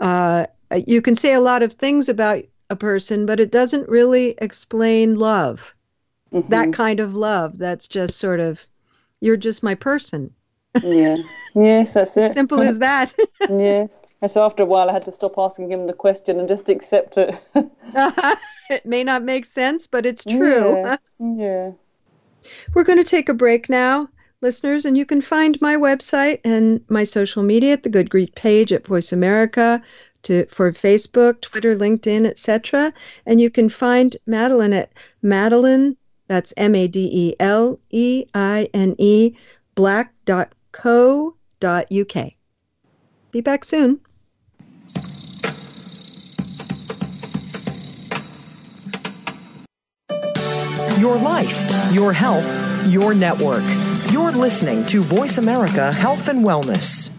Uh, 0.01 0.47
you 0.87 1.03
can 1.03 1.15
say 1.15 1.33
a 1.33 1.41
lot 1.41 1.63
of 1.63 1.75
things 1.75 2.09
about 2.09 2.43
a 2.75 2.77
person, 2.77 3.25
but 3.25 3.41
it 3.41 3.51
doesn't 3.51 3.89
really 3.89 4.35
explain 4.39 5.15
love. 5.15 5.75
Mm-hmm. 6.33 6.51
That 6.51 6.73
kind 6.73 7.01
of 7.01 7.15
love 7.15 7.59
that's 7.59 7.87
just 7.87 8.19
sort 8.19 8.41
of, 8.41 8.67
you're 9.21 9.37
just 9.37 9.63
my 9.63 9.75
person. 9.75 10.31
yeah. 10.83 11.17
Yes, 11.55 11.95
that's 11.95 12.17
it. 12.17 12.33
Simple 12.33 12.61
as 12.61 12.81
that. 12.81 13.15
yeah. 13.49 13.87
And 14.21 14.31
so 14.31 14.43
after 14.43 14.63
a 14.63 14.67
while, 14.67 14.91
I 14.91 14.93
had 14.93 15.05
to 15.05 15.13
stop 15.13 15.35
asking 15.39 15.71
him 15.71 15.87
the 15.87 15.93
question 15.93 16.41
and 16.41 16.49
just 16.49 16.69
accept 16.69 17.17
it. 17.17 17.35
it 18.71 18.85
may 18.85 19.05
not 19.05 19.23
make 19.23 19.45
sense, 19.45 19.87
but 19.87 20.05
it's 20.05 20.25
true. 20.25 20.77
Yeah. 20.77 20.97
yeah. 21.37 21.71
We're 22.75 22.85
going 22.85 22.99
to 22.99 23.05
take 23.05 23.29
a 23.29 23.35
break 23.35 23.69
now, 23.69 24.09
listeners, 24.41 24.85
and 24.85 24.99
you 24.99 25.07
can 25.07 25.21
find 25.21 25.61
my 25.61 25.77
website 25.77 26.41
and 26.43 26.85
my 26.89 27.05
social 27.05 27.43
media 27.43 27.75
at 27.75 27.85
the 27.85 27.89
Good 27.89 28.11
Grief 28.11 28.35
page 28.35 28.73
at 28.73 28.87
Voice 28.87 29.13
America 29.13 29.83
to 30.25 30.47
for 30.47 30.73
Facebook, 30.73 31.41
Twitter, 31.41 31.77
LinkedIn, 31.77 32.27
etc. 32.27 32.93
And 33.27 33.41
you 33.41 33.51
can 33.51 33.69
find 33.69 34.17
Madeleine 34.27 34.73
at 34.73 34.93
Madeleine, 35.23 35.97
that's 36.27 36.55
M 36.57 36.75
A 36.75 36.89
D 36.89 37.09
E 37.13 37.35
L 37.39 37.79
E 37.91 38.25
I 38.35 38.69
N 38.75 38.95
E, 38.99 39.37
black.co.uk. 39.75 41.35
Be 43.31 43.41
back 43.41 43.65
soon. 43.65 44.01
Your 50.99 51.17
life, 51.17 51.93
your 51.93 52.13
health, 52.13 52.47
your 52.87 53.13
network. 53.13 53.65
You're 54.11 54.33
listening 54.33 54.87
to 54.87 55.03
Voice 55.03 55.39
America 55.39 55.93
Health 55.93 56.29
and 56.29 56.45
Wellness. 56.45 57.14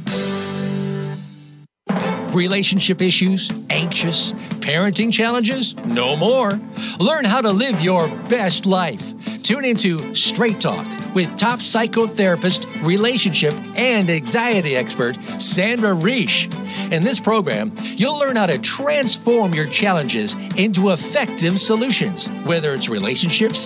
Relationship 2.36 3.01
issues, 3.01 3.50
anxious, 3.70 4.34
parenting 4.60 5.12
challenges? 5.13 5.74
No 5.86 6.18
more. 6.18 6.51
Learn 7.00 7.24
how 7.24 7.39
to 7.39 7.50
live 7.50 7.82
your 7.82 8.10
best 8.27 8.65
life. 8.65 9.13
Tune 9.42 9.63
into 9.63 10.13
Straight 10.13 10.60
Talk 10.60 10.86
with 11.15 11.38
top 11.38 11.60
psychotherapist, 11.60 12.65
relationship, 12.84 13.54
and 13.77 14.10
anxiety 14.10 14.75
expert 14.75 15.15
Sandra 15.39 15.92
Reisch. 15.92 16.51
In 16.92 17.06
this 17.06 17.22
program, 17.22 17.74
you'll 17.96 18.20
learn 18.20 18.36
how 18.36 18.48
to 18.48 18.60
transform 18.60 19.54
your 19.54 19.68
challenges 19.68 20.34
into 20.58 20.89
effective 20.89 21.58
solutions, 21.58 22.27
whether 22.44 22.74
it's 22.74 22.89
relationships, 22.89 23.65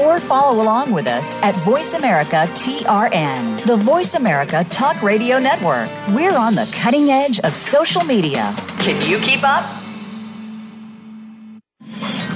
or 0.00 0.18
follow 0.18 0.62
along 0.62 0.92
with 0.92 1.06
us 1.06 1.36
at 1.38 1.54
Voice 1.56 1.94
America 1.94 2.46
TRN, 2.54 3.64
the 3.66 3.76
Voice 3.76 4.14
America 4.14 4.64
Talk 4.70 5.02
Radio 5.02 5.38
Network. 5.38 5.88
We're 6.14 6.36
on 6.36 6.54
the 6.54 6.68
cutting 6.80 7.10
edge 7.10 7.40
of 7.40 7.54
social 7.54 8.04
media. 8.04 8.54
Can 8.78 9.00
you 9.08 9.18
keep 9.18 9.44
up? 9.44 9.64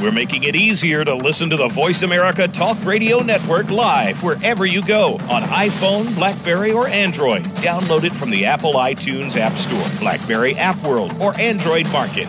We're 0.00 0.12
making 0.12 0.42
it 0.42 0.54
easier 0.54 1.02
to 1.04 1.14
listen 1.14 1.48
to 1.50 1.56
the 1.56 1.68
Voice 1.68 2.02
America 2.02 2.46
Talk 2.46 2.76
Radio 2.84 3.20
Network 3.20 3.70
live 3.70 4.22
wherever 4.22 4.66
you 4.66 4.82
go 4.82 5.14
on 5.30 5.42
iPhone, 5.44 6.14
Blackberry, 6.16 6.72
or 6.72 6.86
Android. 6.86 7.44
Download 7.62 8.04
it 8.04 8.12
from 8.12 8.30
the 8.30 8.44
Apple 8.44 8.74
iTunes 8.74 9.36
App 9.38 9.54
Store, 9.54 10.00
Blackberry 10.00 10.56
App 10.56 10.76
World, 10.84 11.14
or 11.22 11.34
Android 11.40 11.90
Market. 11.90 12.28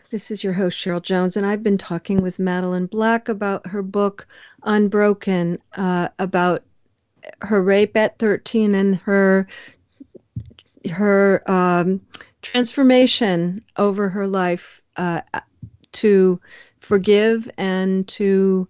This 0.11 0.29
is 0.29 0.43
your 0.43 0.51
host, 0.51 0.77
Cheryl 0.77 1.01
Jones, 1.01 1.37
and 1.37 1.45
I've 1.45 1.63
been 1.63 1.77
talking 1.77 2.21
with 2.21 2.37
Madeleine 2.37 2.87
Black 2.87 3.29
about 3.29 3.65
her 3.67 3.81
book, 3.81 4.27
Unbroken, 4.63 5.57
uh, 5.77 6.09
about 6.19 6.63
her 7.39 7.63
rape 7.63 7.95
at 7.95 8.19
13 8.19 8.75
and 8.75 8.97
her 8.97 9.47
her 10.91 11.49
um, 11.49 12.01
transformation 12.41 13.63
over 13.77 14.09
her 14.09 14.27
life 14.27 14.81
uh, 14.97 15.21
to 15.93 16.41
forgive 16.79 17.49
and 17.57 18.05
to 18.09 18.67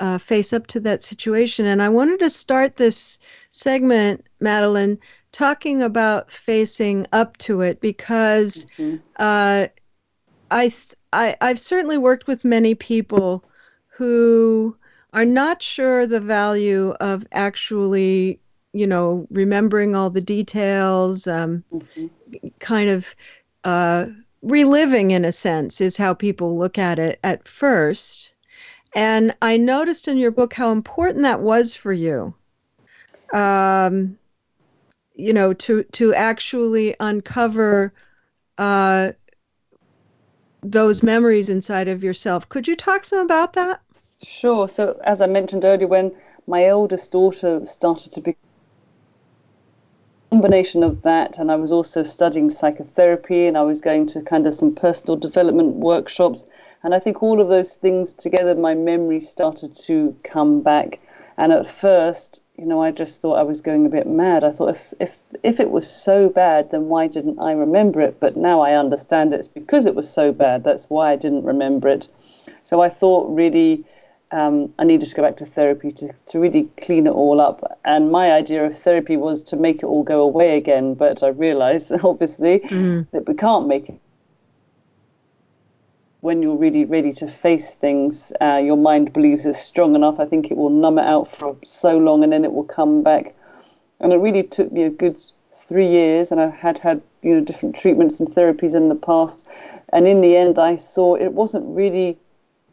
uh, 0.00 0.18
face 0.18 0.52
up 0.52 0.66
to 0.66 0.80
that 0.80 1.04
situation. 1.04 1.64
And 1.66 1.80
I 1.80 1.90
wanted 1.90 2.18
to 2.20 2.30
start 2.30 2.76
this 2.76 3.20
segment, 3.50 4.26
Madeleine, 4.40 4.98
talking 5.30 5.80
about 5.80 6.32
facing 6.32 7.06
up 7.12 7.36
to 7.38 7.60
it 7.60 7.80
because 7.80 8.66
mm-hmm. 8.76 8.96
I, 10.52 10.72
I 11.12 11.36
I've 11.40 11.58
certainly 11.58 11.98
worked 11.98 12.26
with 12.26 12.44
many 12.44 12.74
people 12.74 13.44
who 13.88 14.76
are 15.12 15.24
not 15.24 15.62
sure 15.62 16.06
the 16.06 16.20
value 16.20 16.90
of 17.00 17.26
actually, 17.32 18.40
you 18.72 18.86
know, 18.86 19.26
remembering 19.30 19.96
all 19.96 20.10
the 20.10 20.20
details, 20.20 21.26
um, 21.26 21.64
mm-hmm. 21.72 22.48
kind 22.60 22.90
of 22.90 23.14
uh, 23.64 24.06
reliving 24.42 25.10
in 25.10 25.24
a 25.24 25.32
sense 25.32 25.80
is 25.80 25.96
how 25.96 26.14
people 26.14 26.58
look 26.58 26.78
at 26.78 26.98
it 26.98 27.18
at 27.24 27.46
first. 27.46 28.32
And 28.94 29.34
I 29.40 29.56
noticed 29.56 30.08
in 30.08 30.18
your 30.18 30.30
book 30.30 30.52
how 30.52 30.72
important 30.72 31.22
that 31.22 31.40
was 31.40 31.74
for 31.74 31.92
you. 31.92 32.34
Um, 33.32 34.18
you 35.14 35.32
know, 35.32 35.52
to 35.54 35.82
to 35.84 36.14
actually 36.14 36.94
uncover 37.00 37.92
uh, 38.58 39.12
those 40.62 41.02
memories 41.02 41.48
inside 41.48 41.88
of 41.88 42.02
yourself. 42.02 42.48
Could 42.48 42.68
you 42.68 42.76
talk 42.76 43.04
some 43.04 43.20
about 43.20 43.52
that? 43.54 43.80
Sure. 44.22 44.68
So, 44.68 45.00
as 45.04 45.20
I 45.20 45.26
mentioned 45.26 45.64
earlier, 45.64 45.88
when 45.88 46.12
my 46.46 46.66
eldest 46.66 47.12
daughter 47.12 47.64
started 47.66 48.12
to 48.12 48.20
be 48.20 48.36
combination 50.30 50.82
of 50.82 51.02
that 51.02 51.38
and 51.38 51.52
I 51.52 51.56
was 51.56 51.70
also 51.70 52.02
studying 52.02 52.48
psychotherapy 52.48 53.46
and 53.46 53.58
I 53.58 53.62
was 53.62 53.82
going 53.82 54.06
to 54.06 54.22
kind 54.22 54.46
of 54.46 54.54
some 54.54 54.74
personal 54.74 55.16
development 55.16 55.76
workshops 55.76 56.46
and 56.82 56.94
I 56.94 56.98
think 57.00 57.22
all 57.22 57.38
of 57.38 57.50
those 57.50 57.74
things 57.74 58.14
together 58.14 58.54
my 58.54 58.74
memory 58.74 59.20
started 59.20 59.74
to 59.86 60.16
come 60.24 60.62
back 60.62 61.00
and 61.36 61.52
at 61.52 61.66
first 61.66 62.42
you 62.62 62.68
know 62.68 62.80
I 62.80 62.92
just 62.92 63.20
thought 63.20 63.38
I 63.38 63.42
was 63.42 63.60
going 63.60 63.86
a 63.86 63.88
bit 63.88 64.06
mad 64.06 64.44
I 64.44 64.52
thought 64.52 64.70
if 64.76 64.94
if 65.00 65.20
if 65.42 65.58
it 65.58 65.72
was 65.72 65.90
so 65.90 66.28
bad 66.28 66.70
then 66.70 66.88
why 66.88 67.08
didn't 67.08 67.40
I 67.40 67.50
remember 67.52 68.00
it 68.00 68.20
but 68.20 68.36
now 68.36 68.60
I 68.60 68.74
understand 68.74 69.34
it's 69.34 69.48
because 69.48 69.84
it 69.84 69.96
was 69.96 70.08
so 70.08 70.32
bad 70.32 70.62
that's 70.62 70.88
why 70.88 71.10
I 71.10 71.16
didn't 71.16 71.42
remember 71.42 71.88
it 71.88 72.08
so 72.62 72.80
I 72.80 72.88
thought 72.88 73.34
really 73.34 73.84
um, 74.30 74.72
I 74.78 74.84
needed 74.84 75.08
to 75.08 75.14
go 75.14 75.22
back 75.22 75.36
to 75.38 75.46
therapy 75.46 75.90
to, 75.92 76.14
to 76.26 76.38
really 76.38 76.68
clean 76.80 77.06
it 77.06 77.10
all 77.10 77.38
up. 77.38 77.78
And 77.84 78.10
my 78.10 78.32
idea 78.32 78.64
of 78.64 78.78
therapy 78.78 79.18
was 79.18 79.42
to 79.44 79.56
make 79.56 79.82
it 79.82 79.84
all 79.84 80.02
go 80.02 80.22
away 80.22 80.56
again. 80.56 80.94
But 80.94 81.22
I 81.22 81.28
realized, 81.28 81.92
obviously, 82.02 82.60
mm. 82.60 83.06
that 83.10 83.28
we 83.28 83.34
can't 83.34 83.68
make 83.68 83.90
it. 83.90 84.00
When 86.22 86.40
you're 86.40 86.54
really 86.54 86.84
ready 86.84 87.12
to 87.14 87.26
face 87.26 87.74
things, 87.74 88.32
uh, 88.40 88.60
your 88.64 88.76
mind 88.76 89.12
believes 89.12 89.44
is 89.44 89.58
strong 89.58 89.96
enough. 89.96 90.20
I 90.20 90.24
think 90.24 90.52
it 90.52 90.56
will 90.56 90.70
numb 90.70 91.00
it 91.00 91.04
out 91.04 91.26
for 91.26 91.56
so 91.64 91.98
long 91.98 92.22
and 92.22 92.32
then 92.32 92.44
it 92.44 92.52
will 92.52 92.62
come 92.62 93.02
back. 93.02 93.34
And 93.98 94.12
it 94.12 94.18
really 94.18 94.44
took 94.44 94.70
me 94.70 94.84
a 94.84 94.90
good 94.90 95.20
three 95.52 95.90
years, 95.90 96.30
and 96.30 96.40
I 96.40 96.48
had 96.50 96.78
had 96.78 97.02
you 97.22 97.34
know 97.34 97.40
different 97.40 97.74
treatments 97.74 98.20
and 98.20 98.32
therapies 98.32 98.76
in 98.76 98.88
the 98.88 98.94
past. 98.94 99.48
And 99.92 100.06
in 100.06 100.20
the 100.20 100.36
end, 100.36 100.60
I 100.60 100.76
saw 100.76 101.16
it 101.16 101.32
wasn't 101.32 101.64
really 101.66 102.16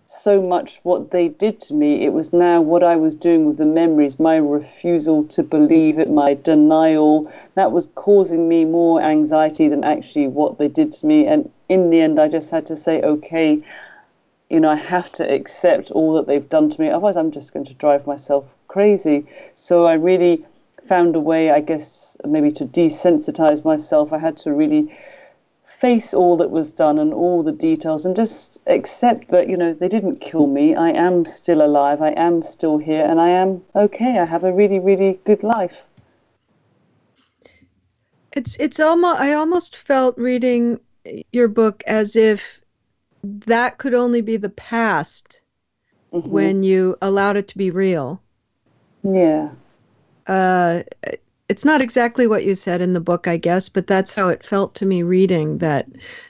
so 0.05 0.39
much 0.39 0.79
what 0.83 1.09
they 1.09 1.27
did 1.27 1.59
to 1.61 1.73
me. 1.73 2.05
It 2.05 2.13
was 2.13 2.31
now 2.31 2.61
what 2.61 2.83
I 2.83 2.97
was 2.97 3.15
doing 3.15 3.47
with 3.47 3.57
the 3.57 3.65
memories, 3.65 4.19
my 4.19 4.35
refusal 4.35 5.23
to 5.23 5.41
believe 5.41 5.97
it, 5.97 6.11
my 6.11 6.35
denial. 6.35 7.31
That 7.55 7.71
was 7.71 7.89
causing 7.95 8.47
me 8.47 8.63
more 8.65 9.01
anxiety 9.01 9.69
than 9.69 9.83
actually 9.83 10.27
what 10.27 10.59
they 10.59 10.67
did 10.67 10.93
to 10.93 11.07
me. 11.07 11.25
And 11.25 11.51
in 11.69 11.91
the 11.91 12.01
end, 12.01 12.19
I 12.19 12.27
just 12.27 12.51
had 12.51 12.65
to 12.65 12.75
say, 12.75 13.01
okay, 13.01 13.61
you 14.49 14.59
know, 14.59 14.69
I 14.69 14.75
have 14.75 15.11
to 15.13 15.31
accept 15.31 15.91
all 15.91 16.13
that 16.15 16.25
they've 16.25 16.49
done 16.49 16.69
to 16.71 16.81
me. 16.81 16.89
Otherwise, 16.89 17.15
I'm 17.15 17.31
just 17.31 17.53
going 17.53 17.65
to 17.65 17.73
drive 17.75 18.07
myself 18.07 18.45
crazy. 18.67 19.25
So 19.53 19.85
I 19.85 19.93
really 19.93 20.45
found 20.87 21.15
a 21.15 21.19
way, 21.19 21.51
I 21.51 21.61
guess, 21.61 22.17
maybe 22.25 22.51
to 22.53 22.65
desensitize 22.65 23.63
myself. 23.63 24.11
I 24.11 24.17
had 24.17 24.37
to 24.39 24.51
really 24.51 24.91
face 25.79 26.13
all 26.13 26.35
that 26.35 26.49
was 26.49 26.73
done 26.73 26.99
and 26.99 27.13
all 27.13 27.41
the 27.41 27.53
details 27.53 28.05
and 28.05 28.13
just 28.13 28.57
accept 28.67 29.29
that 29.29 29.47
you 29.47 29.55
know 29.55 29.73
they 29.73 29.87
didn't 29.87 30.19
kill 30.19 30.45
me 30.45 30.75
i 30.75 30.89
am 30.89 31.23
still 31.23 31.61
alive 31.61 32.01
i 32.01 32.09
am 32.17 32.43
still 32.43 32.77
here 32.77 33.05
and 33.05 33.21
i 33.21 33.29
am 33.29 33.63
okay 33.73 34.19
i 34.19 34.25
have 34.25 34.43
a 34.43 34.51
really 34.51 34.77
really 34.77 35.17
good 35.23 35.41
life 35.41 35.85
it's 38.33 38.57
it's 38.59 38.77
almost 38.77 39.21
i 39.21 39.31
almost 39.31 39.77
felt 39.77 40.17
reading 40.17 40.77
your 41.31 41.47
book 41.47 41.83
as 41.87 42.15
if 42.15 42.61
that 43.23 43.77
could 43.77 43.93
only 43.93 44.21
be 44.21 44.37
the 44.37 44.49
past 44.49 45.41
mm-hmm. 46.13 46.29
when 46.29 46.63
you 46.63 46.97
allowed 47.01 47.37
it 47.37 47.47
to 47.47 47.57
be 47.57 47.71
real 47.71 48.21
yeah 49.03 49.49
uh 50.27 50.81
it's 51.49 51.65
not 51.65 51.81
exactly 51.81 52.27
what 52.27 52.45
you 52.45 52.53
said 52.53 52.79
in 52.79 52.93
the 52.93 52.99
book, 52.99 53.27
I 53.27 53.35
guess, 53.35 53.69
but 53.69 53.87
that's 53.87 54.13
how 54.13 54.27
it 54.29 54.45
felt 54.45 54.75
to 54.75 54.85
me 54.85 55.01
reading 55.01 55.57
that. 55.57 55.87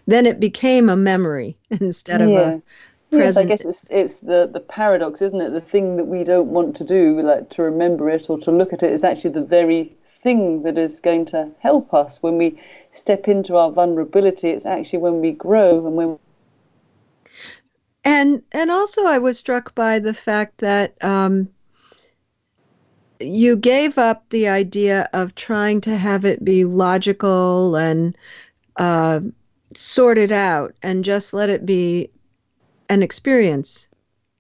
Then 0.08 0.26
it 0.26 0.40
became 0.40 0.88
a 0.88 0.96
memory 0.96 1.58
instead 1.70 2.22
of 2.22 2.30
yeah. 2.30 2.54
a 2.54 2.62
Yes, 3.12 3.38
I 3.38 3.46
guess 3.46 3.66
it's 3.66 3.88
it's 3.90 4.18
the 4.18 4.48
the 4.52 4.60
paradox, 4.60 5.22
isn't 5.22 5.42
it? 5.42 5.52
The 5.52 5.62
thing 5.62 5.98
that 5.98 6.06
we 6.06 6.24
don't 6.24 6.50
want 6.50 6.76
to 6.76 6.84
do, 6.84 7.20
like 7.22 7.50
to 7.52 7.64
remember 7.64 8.10
it 8.10 8.30
or 8.30 8.38
to 8.40 8.52
look 8.52 8.72
at 8.72 8.84
it, 8.84 8.92
is 8.92 9.04
actually 9.04 9.32
the 9.32 9.44
very 9.44 9.96
thing 10.22 10.64
that 10.64 10.78
is 10.78 11.00
going 11.00 11.26
to 11.26 11.50
help 11.60 11.94
us 11.94 12.22
when 12.22 12.38
we 12.38 12.62
step 12.92 13.28
into 13.28 13.56
our 13.56 13.72
vulnerability. 13.72 14.50
It's 14.50 14.66
actually 14.66 15.00
when 15.00 15.22
we 15.22 15.32
grow 15.32 15.86
and 15.88 15.96
when. 15.96 16.20
And 18.04 18.44
and 18.52 18.70
also, 18.70 19.06
I 19.06 19.18
was 19.18 19.40
struck 19.40 19.74
by 19.74 19.98
the 20.00 20.14
fact 20.14 20.60
that 20.60 20.94
um, 21.04 21.50
you 23.20 23.56
gave 23.56 23.98
up 23.98 24.24
the 24.30 24.48
idea 24.48 25.10
of 25.14 25.36
trying 25.36 25.82
to 25.82 25.98
have 25.98 26.26
it 26.26 26.46
be 26.46 26.64
logical 26.64 27.76
and 27.76 28.16
uh, 28.78 29.20
sorted 29.76 30.32
out 30.32 30.76
and 30.84 31.04
just 31.04 31.34
let 31.34 31.50
it 31.50 31.66
be 31.66 32.10
an 32.90 33.04
experience. 33.04 33.88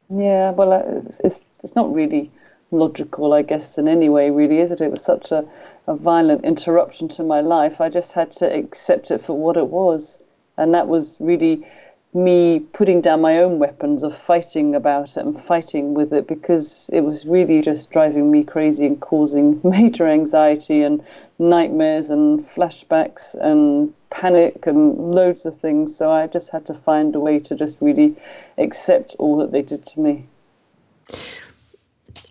Yeah, 0.09 0.51
well, 0.51 0.73
uh, 0.73 0.81
it's, 0.87 1.19
it's, 1.23 1.41
it's 1.63 1.75
not 1.75 1.93
really 1.93 2.31
logical, 2.71 3.33
I 3.33 3.43
guess, 3.43 3.77
in 3.77 3.87
any 3.87 4.09
way, 4.09 4.29
really, 4.29 4.59
is 4.59 4.71
it? 4.71 4.81
It 4.81 4.91
was 4.91 5.03
such 5.03 5.31
a, 5.31 5.45
a 5.87 5.95
violent 5.95 6.43
interruption 6.43 7.07
to 7.09 7.23
my 7.23 7.41
life. 7.41 7.79
I 7.79 7.89
just 7.89 8.11
had 8.11 8.31
to 8.33 8.51
accept 8.51 9.11
it 9.11 9.23
for 9.23 9.37
what 9.37 9.57
it 9.57 9.67
was. 9.67 10.19
And 10.57 10.73
that 10.73 10.87
was 10.87 11.17
really 11.19 11.65
me 12.13 12.59
putting 12.73 13.01
down 13.01 13.21
my 13.21 13.37
own 13.37 13.59
weapons 13.59 14.01
of 14.01 14.17
fighting 14.17 14.73
about 14.73 15.09
it 15.09 15.17
and 15.17 15.39
fighting 15.39 15.93
with 15.93 16.11
it 16.11 16.27
because 16.27 16.89
it 16.91 17.01
was 17.01 17.25
really 17.25 17.61
just 17.61 17.91
driving 17.91 18.31
me 18.31 18.43
crazy 18.43 18.85
and 18.85 18.99
causing 18.99 19.61
major 19.63 20.07
anxiety 20.07 20.81
and 20.81 21.03
nightmares 21.37 22.09
and 22.09 22.45
flashbacks 22.45 23.35
and 23.35 23.93
panic 24.09 24.65
and 24.65 24.97
loads 25.13 25.45
of 25.45 25.55
things. 25.57 25.95
So 25.95 26.11
I 26.11 26.25
just 26.27 26.49
had 26.49 26.65
to 26.67 26.73
find 26.73 27.15
a 27.15 27.19
way 27.19 27.39
to 27.41 27.55
just 27.55 27.77
really 27.79 28.15
accept 28.57 29.15
all 29.19 29.37
that 29.37 29.51
they 29.51 29.61
did 29.61 29.85
to 29.87 29.99
me. 29.99 30.25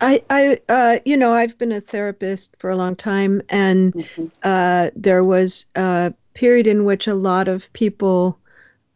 I, 0.01 0.21
I, 0.29 0.59
uh, 0.69 0.99
you 1.05 1.17
know, 1.17 1.33
I've 1.33 1.57
been 1.57 1.71
a 1.71 1.81
therapist 1.81 2.55
for 2.57 2.69
a 2.69 2.75
long 2.75 2.95
time, 2.95 3.41
and 3.49 3.93
mm-hmm. 3.93 4.27
uh, 4.43 4.91
there 4.95 5.23
was 5.23 5.65
a 5.75 6.13
period 6.33 6.67
in 6.67 6.85
which 6.85 7.07
a 7.07 7.13
lot 7.13 7.49
of 7.49 7.71
people 7.73 8.39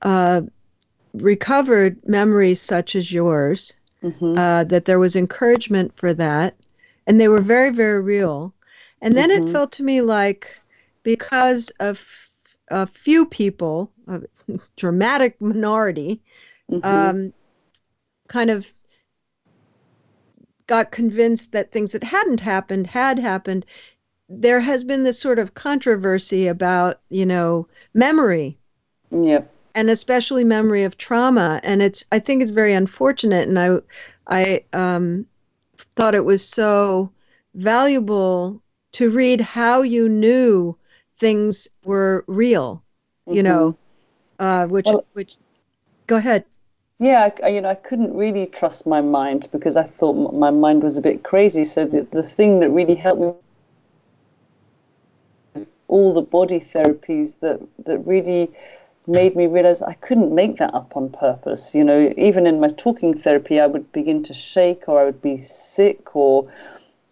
uh, 0.01 0.41
recovered 1.13 1.97
memories 2.07 2.61
such 2.61 2.95
as 2.95 3.11
yours. 3.11 3.73
Mm-hmm. 4.03 4.37
Uh, 4.37 4.65
that 4.65 4.83
there 4.83 4.99
was 4.99 5.15
encouragement 5.15 5.95
for 5.95 6.13
that, 6.13 6.57
and 7.07 7.21
they 7.21 7.29
were 7.29 7.39
very, 7.39 7.69
very 7.69 8.01
real. 8.01 8.53
And 9.01 9.15
then 9.15 9.29
mm-hmm. 9.29 9.47
it 9.47 9.51
felt 9.53 9.71
to 9.73 9.83
me 9.83 10.01
like 10.01 10.59
because 11.03 11.69
of 11.79 12.03
a 12.69 12.85
few 12.85 13.25
people, 13.25 13.91
a 14.07 14.21
dramatic 14.75 15.39
minority, 15.39 16.21
mm-hmm. 16.69 16.85
um, 16.85 17.33
kind 18.27 18.49
of 18.49 18.73
got 20.67 20.91
convinced 20.91 21.53
that 21.53 21.71
things 21.71 21.93
that 21.93 22.03
hadn't 22.03 22.39
happened 22.39 22.87
had 22.87 23.19
happened. 23.19 23.65
There 24.27 24.59
has 24.59 24.83
been 24.83 25.03
this 25.03 25.19
sort 25.19 25.39
of 25.39 25.53
controversy 25.53 26.47
about, 26.47 26.99
you 27.09 27.25
know, 27.25 27.67
memory. 27.93 28.57
Yep. 29.11 29.52
And 29.75 29.89
especially 29.89 30.43
memory 30.43 30.83
of 30.83 30.97
trauma. 30.97 31.59
And 31.63 31.81
it's, 31.81 32.05
I 32.11 32.19
think 32.19 32.41
it's 32.41 32.51
very 32.51 32.73
unfortunate. 32.73 33.47
And 33.47 33.57
I, 33.57 33.79
I 34.27 34.63
um, 34.73 35.25
thought 35.95 36.15
it 36.15 36.25
was 36.25 36.47
so 36.47 37.11
valuable 37.55 38.61
to 38.93 39.09
read 39.09 39.41
how 39.41 39.81
you 39.81 40.07
knew 40.07 40.77
things 41.17 41.67
were 41.83 42.23
real, 42.27 42.83
you 43.25 43.35
mm-hmm. 43.35 43.43
know, 43.43 43.77
uh, 44.39 44.67
which, 44.67 44.85
well, 44.85 45.05
which, 45.13 45.37
go 46.07 46.17
ahead. 46.17 46.45
Yeah, 46.99 47.31
I, 47.43 47.47
you 47.49 47.61
know, 47.61 47.69
I 47.69 47.75
couldn't 47.75 48.15
really 48.15 48.45
trust 48.45 48.85
my 48.85 49.01
mind 49.01 49.47
because 49.51 49.75
I 49.75 49.83
thought 49.83 50.33
my 50.33 50.51
mind 50.51 50.83
was 50.83 50.97
a 50.97 51.01
bit 51.01 51.23
crazy. 51.23 51.63
So 51.63 51.85
the, 51.85 52.07
the 52.11 52.23
thing 52.23 52.59
that 52.59 52.69
really 52.69 52.95
helped 52.95 53.21
me 53.21 53.33
was 55.53 55.67
all 55.87 56.13
the 56.13 56.21
body 56.21 56.59
therapies 56.59 57.39
that, 57.39 57.59
that 57.85 57.97
really 57.99 58.51
made 59.07 59.35
me 59.35 59.47
realize 59.47 59.81
I 59.81 59.93
couldn't 59.93 60.33
make 60.33 60.57
that 60.57 60.73
up 60.73 60.95
on 60.95 61.09
purpose. 61.09 61.75
You 61.75 61.83
know, 61.83 62.13
even 62.17 62.47
in 62.47 62.59
my 62.59 62.69
talking 62.69 63.17
therapy, 63.17 63.59
I 63.59 63.67
would 63.67 63.91
begin 63.91 64.23
to 64.23 64.33
shake 64.33 64.87
or 64.87 65.01
I 65.01 65.05
would 65.05 65.21
be 65.21 65.41
sick 65.41 66.15
or 66.15 66.47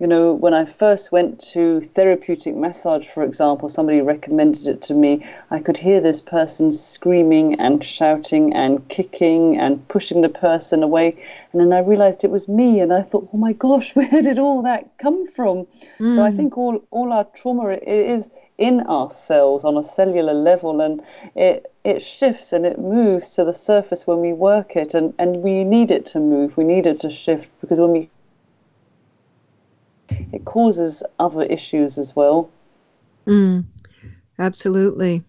you 0.02 0.08
know, 0.08 0.34
when 0.34 0.56
I 0.56 0.66
first 0.66 1.12
went 1.12 1.40
to 1.54 1.80
therapeutic 1.82 2.56
massage, 2.56 3.06
for 3.06 3.24
example, 3.24 3.70
somebody 3.70 4.02
recommended 4.02 4.68
it 4.68 4.82
to 4.84 4.96
me. 4.96 5.24
I 5.52 5.60
could 5.60 5.78
hear 5.78 6.02
this 6.02 6.22
person 6.22 6.72
screaming 6.72 7.60
and 7.60 7.84
shouting 7.84 8.52
and 8.52 8.88
kicking 8.90 9.60
and 9.60 9.88
pushing 9.90 10.22
the 10.22 10.30
person 10.30 10.82
away. 10.82 11.24
And 11.54 11.62
then 11.62 11.72
I 11.72 11.82
realized 11.82 12.24
it 12.24 12.32
was 12.32 12.48
me. 12.48 12.80
And 12.80 12.92
I 12.92 13.04
thought, 13.04 13.30
oh 13.32 13.38
my 13.38 13.54
gosh, 13.54 13.96
where 13.96 14.24
did 14.24 14.40
all 14.40 14.64
that 14.64 14.90
come 14.98 15.28
from? 15.28 15.68
Mm. 16.00 16.16
So 16.16 16.24
I 16.24 16.32
hmm. 16.32 16.38
think 16.38 16.58
all, 16.58 16.84
all 16.90 17.14
our 17.14 17.26
trauma 17.36 17.70
is 17.70 18.32
in 18.58 18.82
ourselves 18.82 19.64
on 19.64 19.78
a 19.78 19.84
cellular 19.84 20.34
level 20.34 20.82
and 20.82 21.02
it 21.36 21.74
it 21.84 22.02
shifts 22.02 22.54
and 22.54 22.66
it 22.66 22.78
moves 22.78 23.32
to 23.32 23.44
the 23.44 23.54
surface 23.54 24.06
when 24.06 24.20
we 24.20 24.34
work 24.34 24.76
it 24.76 24.94
and, 24.94 25.14
and 25.18 25.38
we 25.38 25.64
need 25.64 25.90
it 25.92 26.06
to 26.06 26.20
move 26.20 26.56
we 26.58 26.64
need 26.64 26.86
it 26.86 27.00
to 27.00 27.10
shift 27.10 27.50
because 27.62 27.80
when 27.80 27.92
we 27.92 28.10
it 30.32 30.46
causes 30.46 31.04
other 31.20 31.44
issues 31.44 31.98
as 31.98 32.16
well. 32.16 32.50
Mm, 33.28 33.66
absolutely. 34.40 35.24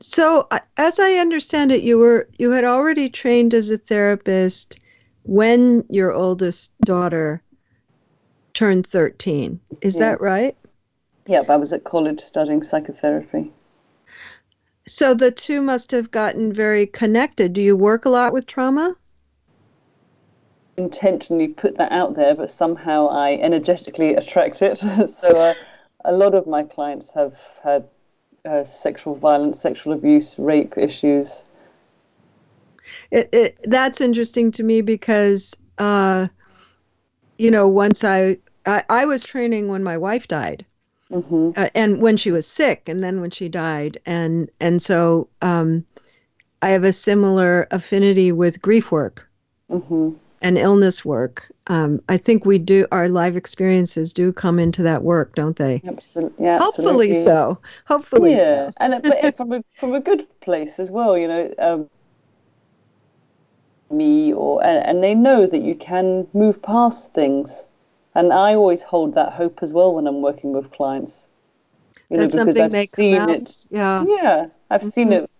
So, 0.00 0.48
as 0.76 1.00
I 1.00 1.14
understand 1.14 1.72
it, 1.72 1.82
you 1.82 1.98
were 1.98 2.28
you 2.38 2.50
had 2.52 2.64
already 2.64 3.08
trained 3.08 3.52
as 3.52 3.70
a 3.70 3.78
therapist 3.78 4.78
when 5.24 5.84
your 5.90 6.12
oldest 6.12 6.72
daughter 6.80 7.42
turned 8.54 8.86
13. 8.86 9.60
Is 9.82 9.94
yeah. 9.94 10.00
that 10.00 10.20
right? 10.20 10.56
Yep, 11.28 11.48
I 11.48 11.56
was 11.56 11.72
at 11.72 11.84
college 11.84 12.20
studying 12.20 12.62
psychotherapy. 12.62 13.52
So 14.86 15.14
the 15.14 15.30
two 15.30 15.62
must 15.62 15.90
have 15.92 16.10
gotten 16.10 16.52
very 16.52 16.86
connected. 16.86 17.52
Do 17.52 17.62
you 17.62 17.76
work 17.76 18.04
a 18.04 18.10
lot 18.10 18.32
with 18.32 18.46
trauma? 18.46 18.96
intentionally 20.78 21.48
put 21.48 21.76
that 21.76 21.92
out 21.92 22.14
there, 22.14 22.34
but 22.34 22.50
somehow 22.50 23.08
I 23.08 23.34
energetically 23.34 24.14
attract 24.14 24.62
it. 24.62 24.78
so 25.08 25.28
uh, 25.28 25.54
a 26.04 26.12
lot 26.12 26.34
of 26.34 26.46
my 26.46 26.62
clients 26.62 27.12
have 27.12 27.36
had 27.62 27.86
uh, 28.44 28.64
sexual 28.64 29.14
violence, 29.14 29.60
sexual 29.60 29.92
abuse, 29.92 30.38
rape 30.38 30.78
issues. 30.78 31.44
It, 33.10 33.28
it, 33.32 33.58
that's 33.64 34.00
interesting 34.00 34.50
to 34.52 34.62
me 34.62 34.80
because, 34.80 35.54
uh, 35.76 36.28
you 37.36 37.50
know, 37.50 37.68
once 37.68 38.04
I, 38.04 38.38
I, 38.64 38.84
I 38.88 39.04
was 39.04 39.24
training 39.24 39.68
when 39.68 39.82
my 39.82 39.98
wife 39.98 40.28
died. 40.28 40.64
Mm-hmm. 41.12 41.50
Uh, 41.56 41.68
and 41.74 42.00
when 42.02 42.16
she 42.16 42.30
was 42.30 42.46
sick, 42.46 42.88
and 42.88 43.02
then 43.02 43.20
when 43.20 43.30
she 43.30 43.48
died, 43.48 43.98
and 44.04 44.50
and 44.60 44.82
so 44.82 45.28
um, 45.40 45.84
I 46.60 46.68
have 46.70 46.84
a 46.84 46.92
similar 46.92 47.66
affinity 47.70 48.30
with 48.32 48.60
grief 48.60 48.92
work. 48.92 49.28
Mm-hmm 49.70 50.16
and 50.40 50.58
illness 50.58 51.04
work. 51.04 51.50
Um, 51.66 52.00
I 52.08 52.16
think 52.16 52.44
we 52.44 52.58
do 52.58 52.86
our 52.92 53.08
live 53.08 53.36
experiences 53.36 54.12
do 54.12 54.32
come 54.32 54.58
into 54.58 54.82
that 54.82 55.02
work, 55.02 55.34
don't 55.34 55.56
they? 55.56 55.82
Absolutely. 55.86 56.44
Yeah, 56.44 56.58
Hopefully 56.58 57.10
absolutely. 57.10 57.14
so. 57.14 57.58
Hopefully 57.86 58.30
yeah. 58.32 58.44
so. 58.44 58.72
and 58.78 59.02
but 59.02 59.36
from 59.36 59.52
a 59.52 59.64
from 59.74 59.94
a 59.94 60.00
good 60.00 60.26
place 60.40 60.78
as 60.78 60.90
well. 60.90 61.18
You 61.18 61.28
know, 61.28 61.54
um, 61.58 61.90
me 63.90 64.32
or 64.32 64.64
and, 64.64 64.84
and 64.86 65.02
they 65.02 65.14
know 65.14 65.46
that 65.46 65.62
you 65.62 65.74
can 65.74 66.26
move 66.32 66.62
past 66.62 67.12
things, 67.12 67.67
and 68.18 68.32
I 68.32 68.56
always 68.56 68.82
hold 68.82 69.14
that 69.14 69.32
hope 69.32 69.60
as 69.62 69.72
well 69.72 69.94
when 69.94 70.08
I'm 70.08 70.22
working 70.22 70.52
with 70.52 70.72
clients. 70.72 71.28
You 72.10 72.16
That's 72.16 72.34
know, 72.34 72.44
because 72.44 72.58
I've 72.58 72.88
seen 72.88 73.30
it. 73.30 73.66
Yeah. 73.70 74.04
Yeah, 74.08 74.46
I've 74.70 74.80
mm-hmm. 74.80 74.90
seen 74.90 75.12
it. 75.12 75.30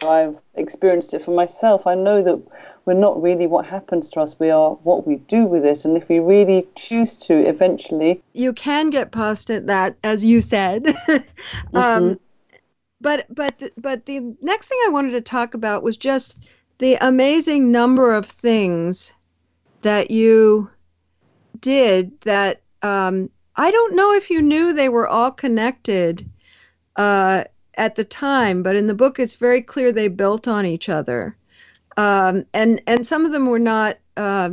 I've 0.00 0.38
experienced 0.54 1.12
it 1.12 1.22
for 1.22 1.32
myself. 1.32 1.86
I 1.86 1.94
know 1.94 2.22
that 2.22 2.40
we're 2.86 2.94
not 2.94 3.22
really 3.22 3.46
what 3.46 3.66
happens 3.66 4.10
to 4.12 4.20
us, 4.20 4.40
we 4.40 4.48
are 4.48 4.70
what 4.82 5.06
we 5.06 5.16
do 5.16 5.44
with 5.44 5.66
it. 5.66 5.84
And 5.84 5.94
if 5.94 6.08
we 6.08 6.20
really 6.20 6.66
choose 6.74 7.16
to 7.18 7.34
eventually. 7.46 8.22
You 8.32 8.54
can 8.54 8.88
get 8.88 9.12
past 9.12 9.50
it, 9.50 9.66
that, 9.66 9.96
as 10.02 10.24
you 10.24 10.40
said. 10.40 10.86
um, 11.08 11.22
mm-hmm. 11.74 12.12
But, 13.02 13.26
but, 13.28 13.60
but 13.76 14.06
the 14.06 14.20
next 14.40 14.68
thing 14.68 14.78
I 14.86 14.90
wanted 14.90 15.10
to 15.10 15.20
talk 15.20 15.52
about 15.52 15.82
was 15.82 15.98
just 15.98 16.38
the 16.78 16.94
amazing 16.94 17.70
number 17.70 18.14
of 18.14 18.24
things 18.24 19.12
that 19.82 20.10
you 20.10 20.70
did 21.60 22.12
that 22.22 22.62
um, 22.82 23.30
I 23.56 23.70
don't 23.70 23.94
know 23.94 24.12
if 24.14 24.30
you 24.30 24.42
knew 24.42 24.72
they 24.72 24.88
were 24.88 25.06
all 25.06 25.30
connected 25.30 26.28
uh, 26.96 27.44
at 27.74 27.94
the 27.94 28.04
time, 28.04 28.62
but 28.62 28.76
in 28.76 28.86
the 28.86 28.94
book 28.94 29.18
it's 29.18 29.34
very 29.34 29.62
clear 29.62 29.92
they 29.92 30.08
built 30.08 30.48
on 30.48 30.66
each 30.66 30.88
other 30.88 31.36
um, 31.96 32.44
and 32.52 32.80
and 32.86 33.06
some 33.06 33.24
of 33.24 33.32
them 33.32 33.46
were 33.46 33.58
not 33.58 33.98
uh, 34.16 34.50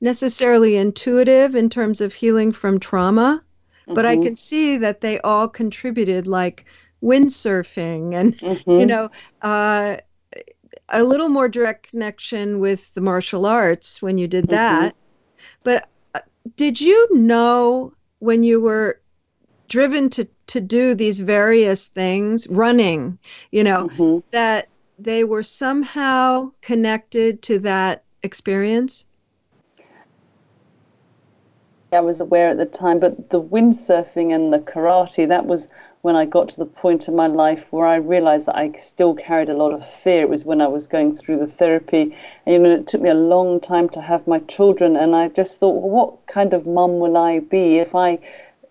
necessarily 0.00 0.76
intuitive 0.76 1.54
in 1.54 1.70
terms 1.70 2.00
of 2.00 2.12
healing 2.12 2.52
from 2.52 2.78
trauma, 2.78 3.42
mm-hmm. 3.82 3.94
but 3.94 4.06
I 4.06 4.14
mm-hmm. 4.14 4.24
can 4.24 4.36
see 4.36 4.76
that 4.78 5.00
they 5.00 5.18
all 5.20 5.48
contributed, 5.48 6.26
like 6.26 6.66
windsurfing, 7.02 8.14
and 8.14 8.38
mm-hmm. 8.38 8.70
you 8.70 8.86
know, 8.86 9.10
uh, 9.42 9.96
a 10.92 11.02
little 11.02 11.28
more 11.28 11.48
direct 11.48 11.88
connection 11.90 12.60
with 12.60 12.92
the 12.94 13.00
martial 13.00 13.46
arts 13.46 14.00
when 14.00 14.18
you 14.18 14.28
did 14.28 14.44
mm-hmm. 14.44 14.54
that. 14.54 14.96
But 15.64 15.88
uh, 16.14 16.20
did 16.56 16.80
you 16.80 17.16
know 17.16 17.92
when 18.18 18.42
you 18.42 18.60
were 18.60 19.00
driven 19.68 20.10
to 20.10 20.28
to 20.48 20.60
do 20.60 20.94
these 20.94 21.18
various 21.18 21.86
things, 21.86 22.46
running, 22.48 23.18
you 23.50 23.64
know, 23.64 23.88
mm-hmm. 23.88 24.18
that 24.30 24.68
they 24.98 25.24
were 25.24 25.42
somehow 25.42 26.52
connected 26.60 27.42
to 27.42 27.58
that 27.60 28.04
experience? 28.22 29.06
I 31.92 32.00
was 32.00 32.20
aware 32.20 32.50
at 32.50 32.58
the 32.58 32.66
time, 32.66 33.00
but 33.00 33.30
the 33.30 33.40
windsurfing 33.40 34.34
and 34.34 34.52
the 34.52 34.58
karate, 34.58 35.28
that 35.28 35.46
was 35.46 35.68
when 36.02 36.16
I 36.16 36.24
got 36.24 36.48
to 36.48 36.58
the 36.58 36.66
point 36.66 37.06
in 37.06 37.14
my 37.14 37.28
life 37.28 37.72
where 37.72 37.86
I 37.86 37.94
realized 37.94 38.46
that 38.46 38.56
I 38.56 38.72
still 38.72 39.14
carried 39.14 39.48
a 39.48 39.54
lot 39.54 39.72
of 39.72 39.88
fear. 39.88 40.22
It 40.22 40.28
was 40.28 40.44
when 40.44 40.60
I 40.60 40.66
was 40.66 40.88
going 40.88 41.14
through 41.14 41.38
the 41.38 41.46
therapy. 41.46 42.16
And, 42.44 42.52
you 42.52 42.58
know, 42.58 42.72
it 42.72 42.88
took 42.88 43.00
me 43.00 43.08
a 43.08 43.14
long 43.14 43.60
time 43.60 43.88
to 43.90 44.00
have 44.00 44.26
my 44.26 44.40
children. 44.40 44.96
And 44.96 45.14
I 45.14 45.28
just 45.28 45.58
thought, 45.58 45.80
well, 45.80 45.90
what 45.90 46.26
kind 46.26 46.54
of 46.54 46.66
mum 46.66 46.98
will 46.98 47.16
I 47.16 47.38
be 47.38 47.78
if 47.78 47.94
I 47.94 48.18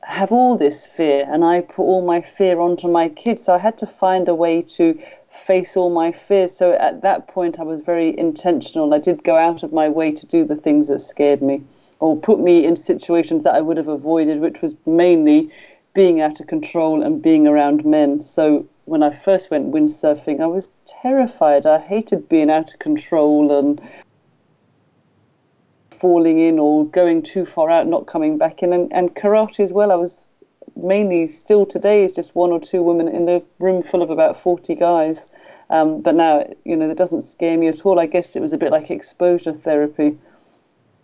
have 0.04 0.34
all 0.34 0.58
this 0.58 0.86
fear 0.86 1.26
and 1.26 1.46
I 1.46 1.62
put 1.62 1.84
all 1.84 2.06
my 2.06 2.20
fear 2.20 2.60
onto 2.60 2.90
my 2.90 3.08
kids? 3.08 3.46
So 3.46 3.54
I 3.54 3.60
had 3.60 3.78
to 3.78 3.88
find 3.88 4.28
a 4.28 4.36
way 4.36 4.62
to 4.64 5.02
face 5.30 5.78
all 5.78 5.90
my 5.90 6.12
fears. 6.12 6.52
So 6.52 6.74
at 6.74 7.02
that 7.04 7.30
point, 7.30 7.62
I 7.62 7.64
was 7.64 7.80
very 7.82 8.18
intentional. 8.20 8.94
I 8.94 9.00
did 9.00 9.24
go 9.24 9.38
out 9.38 9.64
of 9.64 9.72
my 9.72 9.88
way 9.88 10.12
to 10.12 10.26
do 10.26 10.44
the 10.44 10.58
things 10.58 10.90
that 10.90 11.00
scared 11.00 11.42
me 11.42 11.64
or 12.02 12.18
put 12.18 12.42
me 12.42 12.66
in 12.66 12.76
situations 12.76 13.46
that 13.46 13.54
I 13.54 13.62
would 13.62 13.78
have 13.78 13.88
avoided, 13.88 14.42
which 14.42 14.62
was 14.62 14.76
mainly 14.86 15.50
being 15.94 16.22
out 16.22 16.40
of 16.40 16.48
control 16.48 17.04
and 17.04 17.22
being 17.22 17.48
around 17.48 17.86
men. 17.86 18.22
So 18.22 18.68
when 18.86 19.04
I 19.04 19.12
first 19.12 19.52
went 19.52 19.72
windsurfing, 19.72 20.42
I 20.42 20.48
was 20.48 20.72
terrified. 20.86 21.66
I 21.66 21.80
hated 21.80 22.30
being 22.30 22.50
out 22.50 22.74
of 22.74 22.80
control 22.80 23.58
and 23.58 23.82
falling 25.92 26.40
in 26.40 26.58
or 26.60 26.86
going 26.88 27.22
too 27.22 27.46
far 27.46 27.70
out, 27.70 27.88
not 27.88 28.08
coming 28.08 28.38
back 28.38 28.64
in. 28.64 28.74
And, 28.74 28.92
and 28.92 29.16
karate 29.16 29.60
as 29.60 29.74
well, 29.74 29.92
I 29.92 29.96
was 29.96 30.24
mainly 30.76 31.28
still 31.28 31.66
today 31.66 32.04
is 32.04 32.14
just 32.14 32.36
one 32.36 32.52
or 32.52 32.60
two 32.60 32.82
women 32.82 33.08
in 33.08 33.28
a 33.28 33.42
room 33.60 33.84
full 33.84 34.02
of 34.02 34.10
about 34.10 34.42
40 34.42 34.76
guys. 34.76 35.28
Um, 35.70 36.02
but 36.02 36.16
now, 36.16 36.46
you 36.66 36.76
know, 36.76 36.88
that 36.88 36.98
doesn't 36.98 37.22
scare 37.22 37.58
me 37.58 37.68
at 37.68 37.86
all. 37.86 38.00
I 38.00 38.06
guess 38.06 38.36
it 38.36 38.42
was 38.42 38.54
a 38.54 38.58
bit 38.58 38.72
like 38.72 38.90
exposure 38.90 39.54
therapy. 39.54 40.18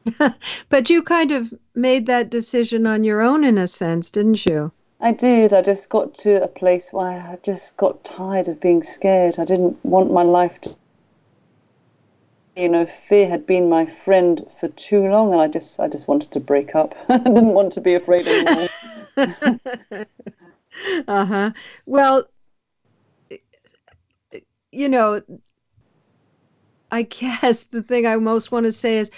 but 0.69 0.89
you 0.89 1.01
kind 1.03 1.31
of 1.31 1.53
made 1.75 2.05
that 2.07 2.29
decision 2.29 2.87
on 2.87 3.03
your 3.03 3.21
own 3.21 3.43
in 3.43 3.57
a 3.57 3.67
sense, 3.67 4.11
didn't 4.11 4.45
you? 4.45 4.71
I 4.99 5.11
did. 5.11 5.53
I 5.53 5.61
just 5.61 5.89
got 5.89 6.15
to 6.19 6.43
a 6.43 6.47
place 6.47 6.91
where 6.91 7.21
I 7.21 7.37
just 7.43 7.77
got 7.77 8.03
tired 8.03 8.47
of 8.47 8.59
being 8.59 8.81
scared. 8.81 9.37
I 9.37 9.45
didn't 9.45 9.83
want 9.85 10.11
my 10.11 10.23
life 10.23 10.59
to. 10.61 10.75
You 12.55 12.69
know, 12.69 12.87
fear 12.87 13.27
had 13.27 13.45
been 13.45 13.69
my 13.69 13.85
friend 13.85 14.43
for 14.59 14.67
too 14.69 15.07
long, 15.07 15.31
and 15.31 15.41
I 15.41 15.47
just, 15.47 15.79
I 15.79 15.87
just 15.87 16.07
wanted 16.07 16.31
to 16.31 16.39
break 16.39 16.73
up. 16.73 16.95
I 17.09 17.17
didn't 17.19 17.53
want 17.53 17.73
to 17.73 17.81
be 17.81 17.93
afraid 17.93 18.27
anymore. 18.27 18.67
uh 21.07 21.25
huh. 21.25 21.51
Well, 21.85 22.27
you 24.71 24.89
know, 24.89 25.21
I 26.91 27.03
guess 27.03 27.65
the 27.65 27.83
thing 27.83 28.07
I 28.07 28.15
most 28.15 28.51
want 28.51 28.65
to 28.65 28.71
say 28.71 28.97
is 28.97 29.11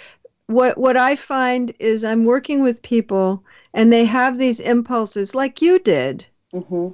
what 0.50 0.76
what 0.76 0.96
I 0.96 1.16
find 1.16 1.72
is 1.78 2.02
I'm 2.02 2.24
working 2.24 2.62
with 2.62 2.82
people 2.82 3.44
and 3.72 3.92
they 3.92 4.04
have 4.04 4.36
these 4.36 4.58
impulses 4.58 5.34
like 5.34 5.62
you 5.62 5.78
did, 5.78 6.26
mm-hmm. 6.52 6.88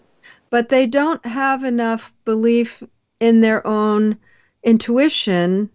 but 0.50 0.68
they 0.68 0.86
don't 0.86 1.24
have 1.24 1.64
enough 1.64 2.12
belief 2.24 2.82
in 3.18 3.40
their 3.40 3.66
own 3.66 4.18
intuition 4.62 5.70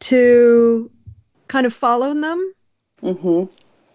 to 0.00 0.90
kind 1.48 1.66
of 1.66 1.74
follow 1.74 2.14
them. 2.14 2.54
Mm-hmm. 3.02 3.52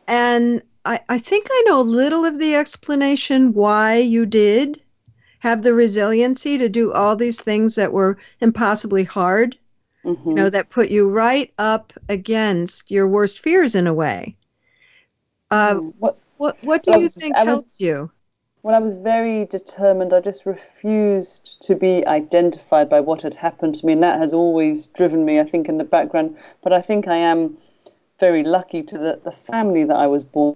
And 0.07 0.61
I, 0.85 0.99
I 1.09 1.17
think 1.17 1.47
I 1.49 1.63
know 1.65 1.81
a 1.81 1.83
little 1.83 2.25
of 2.25 2.37
the 2.37 2.55
explanation 2.55 3.53
why 3.53 3.97
you 3.97 4.25
did 4.25 4.81
have 5.39 5.63
the 5.63 5.73
resiliency 5.73 6.57
to 6.57 6.69
do 6.69 6.91
all 6.93 7.15
these 7.15 7.41
things 7.41 7.75
that 7.75 7.91
were 7.91 8.17
impossibly 8.39 9.03
hard 9.03 9.57
mm-hmm. 10.05 10.29
you 10.29 10.35
know, 10.35 10.49
that 10.49 10.69
put 10.69 10.89
you 10.89 11.09
right 11.09 11.53
up 11.57 11.93
against 12.09 12.91
your 12.91 13.07
worst 13.07 13.39
fears 13.39 13.75
in 13.75 13.87
a 13.87 13.93
way. 13.93 14.35
Uh, 15.51 15.75
mm. 15.75 15.93
what, 15.99 16.17
what, 16.37 16.57
what 16.63 16.83
do 16.83 16.99
you 16.99 17.09
think 17.09 17.35
was, 17.35 17.45
helped 17.45 17.79
you? 17.79 18.11
Well, 18.63 18.75
I 18.75 18.79
was 18.79 18.95
very 18.95 19.45
determined. 19.45 20.13
I 20.13 20.21
just 20.21 20.45
refused 20.45 21.61
to 21.63 21.75
be 21.75 22.05
identified 22.07 22.89
by 22.89 23.01
what 23.01 23.21
had 23.21 23.35
happened 23.35 23.75
to 23.75 23.85
me, 23.85 23.93
and 23.93 24.03
that 24.03 24.19
has 24.19 24.33
always 24.33 24.87
driven 24.87 25.25
me, 25.25 25.39
I 25.39 25.43
think, 25.43 25.67
in 25.67 25.77
the 25.77 25.83
background. 25.83 26.37
But 26.63 26.73
I 26.73 26.81
think 26.81 27.07
I 27.07 27.17
am 27.17 27.57
very 28.19 28.43
lucky 28.43 28.83
to 28.83 28.97
the, 28.97 29.19
the 29.23 29.31
family 29.31 29.83
that 29.83 29.95
I 29.95 30.07
was 30.07 30.23
born 30.23 30.55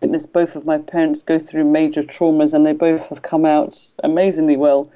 witnessed 0.00 0.32
both 0.32 0.56
of 0.56 0.66
my 0.66 0.78
parents 0.78 1.22
go 1.22 1.38
through 1.38 1.64
major 1.64 2.02
traumas 2.02 2.52
and 2.52 2.66
they 2.66 2.72
both 2.72 3.06
have 3.06 3.22
come 3.22 3.44
out 3.44 3.78
amazingly 4.02 4.56
well 4.56 4.90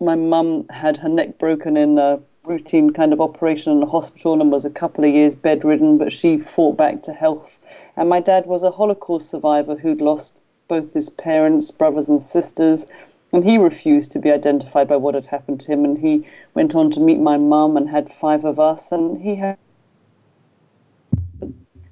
my 0.00 0.14
mum 0.14 0.66
had 0.70 0.96
her 0.96 1.08
neck 1.08 1.38
broken 1.38 1.76
in 1.76 1.98
a 1.98 2.18
routine 2.44 2.90
kind 2.90 3.12
of 3.12 3.20
operation 3.20 3.72
in 3.72 3.82
a 3.82 3.86
hospital 3.86 4.40
and 4.40 4.50
was 4.50 4.64
a 4.64 4.70
couple 4.70 5.04
of 5.04 5.12
years 5.12 5.34
bedridden, 5.34 5.98
but 5.98 6.10
she 6.12 6.38
fought 6.38 6.76
back 6.76 7.02
to 7.02 7.12
health. 7.12 7.58
And 7.96 8.08
my 8.08 8.20
dad 8.20 8.46
was 8.46 8.62
a 8.62 8.70
Holocaust 8.70 9.28
survivor 9.28 9.76
who'd 9.76 10.00
lost 10.00 10.34
both 10.68 10.94
his 10.94 11.10
parents, 11.10 11.70
brothers, 11.70 12.08
and 12.08 12.20
sisters. 12.20 12.86
And 13.32 13.44
he 13.44 13.58
refused 13.58 14.12
to 14.12 14.18
be 14.18 14.30
identified 14.30 14.88
by 14.88 14.96
what 14.96 15.14
had 15.14 15.26
happened 15.26 15.60
to 15.60 15.72
him. 15.72 15.84
And 15.84 15.98
he 15.98 16.26
went 16.54 16.74
on 16.74 16.90
to 16.92 17.00
meet 17.00 17.20
my 17.20 17.36
mum 17.36 17.76
and 17.76 17.88
had 17.88 18.10
five 18.10 18.44
of 18.46 18.58
us. 18.58 18.92
And 18.92 19.20
he 19.20 19.34
had 19.34 19.58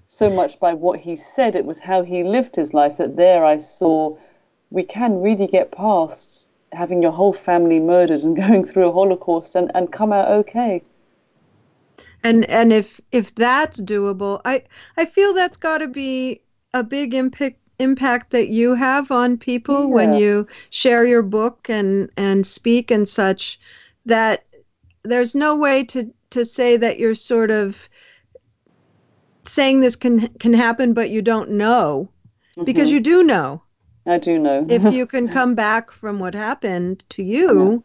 so 0.07 0.31
much 0.31 0.59
by 0.59 0.73
what 0.73 0.99
he 1.01 1.15
said, 1.15 1.55
it 1.55 1.67
was 1.67 1.79
how 1.79 2.03
he 2.03 2.25
lived 2.25 2.57
his 2.57 2.73
life 2.73 2.97
that 2.97 3.17
there 3.17 3.45
I 3.45 3.59
saw 3.59 4.17
we 4.71 4.83
can 4.83 5.21
really 5.21 5.47
get 5.47 5.71
past 5.71 6.48
having 6.73 7.03
your 7.03 7.13
whole 7.13 7.33
family 7.33 7.81
murdered 7.81 8.23
and 8.23 8.37
going 8.45 8.65
through 8.65 8.89
a 8.89 8.93
Holocaust 8.93 9.55
and, 9.55 9.71
and 9.75 9.93
come 9.93 10.13
out 10.13 10.31
okay. 10.31 10.83
And 12.25 12.45
and 12.47 12.73
if 12.73 13.01
if 13.13 13.35
that's 13.35 13.81
doable, 13.81 14.41
I 14.45 14.65
I 14.97 15.05
feel 15.05 15.35
that's 15.35 15.57
got 15.57 15.79
to 15.79 15.89
be 15.89 16.41
a 16.75 16.83
big 16.83 17.15
impact 17.15 17.59
impact 17.79 18.31
that 18.31 18.49
you 18.49 18.75
have 18.75 19.11
on 19.11 19.39
people 19.39 19.89
yeah. 19.89 19.95
when 19.95 20.15
you 20.15 20.47
share 20.71 21.05
your 21.05 21.23
book 21.23 21.69
and 21.69 22.11
and 22.17 22.47
speak 22.47 22.91
and 22.91 23.09
such 23.09 23.61
that 24.05 24.45
there's 25.05 25.35
no 25.35 25.55
way 25.57 25.85
to 25.85 26.13
to 26.31 26.45
say 26.45 26.77
that 26.77 26.99
you're 26.99 27.15
sort 27.15 27.51
of 27.51 27.89
saying 29.45 29.81
this 29.81 29.97
can 29.97 30.29
can 30.41 30.53
happen 30.53 30.93
but 30.93 31.11
you 31.11 31.23
don't 31.23 31.51
know 31.51 32.09
mm-hmm. 32.57 32.65
because 32.65 32.91
you 32.91 33.01
do 33.01 33.23
know 33.23 33.63
I 34.07 34.19
do 34.19 34.39
know. 34.39 34.67
if 34.69 34.93
you 34.93 35.07
can 35.15 35.29
come 35.29 35.55
back 35.55 35.91
from 35.91 36.19
what 36.19 36.35
happened 36.35 37.05
to 37.11 37.23
you, 37.23 37.83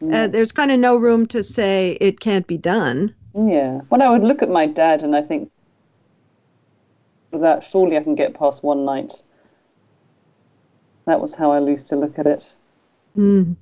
yeah. 0.00 0.24
Uh, 0.24 0.26
there's 0.26 0.52
kind 0.52 0.70
of 0.70 0.78
no 0.78 0.96
room 0.96 1.26
to 1.26 1.42
say 1.42 1.96
it 2.00 2.20
can't 2.20 2.46
be 2.46 2.58
done. 2.58 3.14
Yeah. 3.34 3.80
When 3.88 4.02
I 4.02 4.10
would 4.10 4.22
look 4.22 4.42
at 4.42 4.50
my 4.50 4.66
dad 4.66 5.02
and 5.02 5.16
I 5.16 5.22
think 5.22 5.50
that 7.32 7.64
surely 7.64 7.96
I 7.96 8.02
can 8.02 8.14
get 8.14 8.34
past 8.34 8.62
one 8.62 8.84
night. 8.84 9.22
That 11.06 11.20
was 11.20 11.34
how 11.34 11.52
I 11.52 11.60
used 11.60 11.88
to 11.88 11.96
look 11.96 12.18
at 12.18 12.26
it. 12.26 12.52
Mm. 13.16 13.56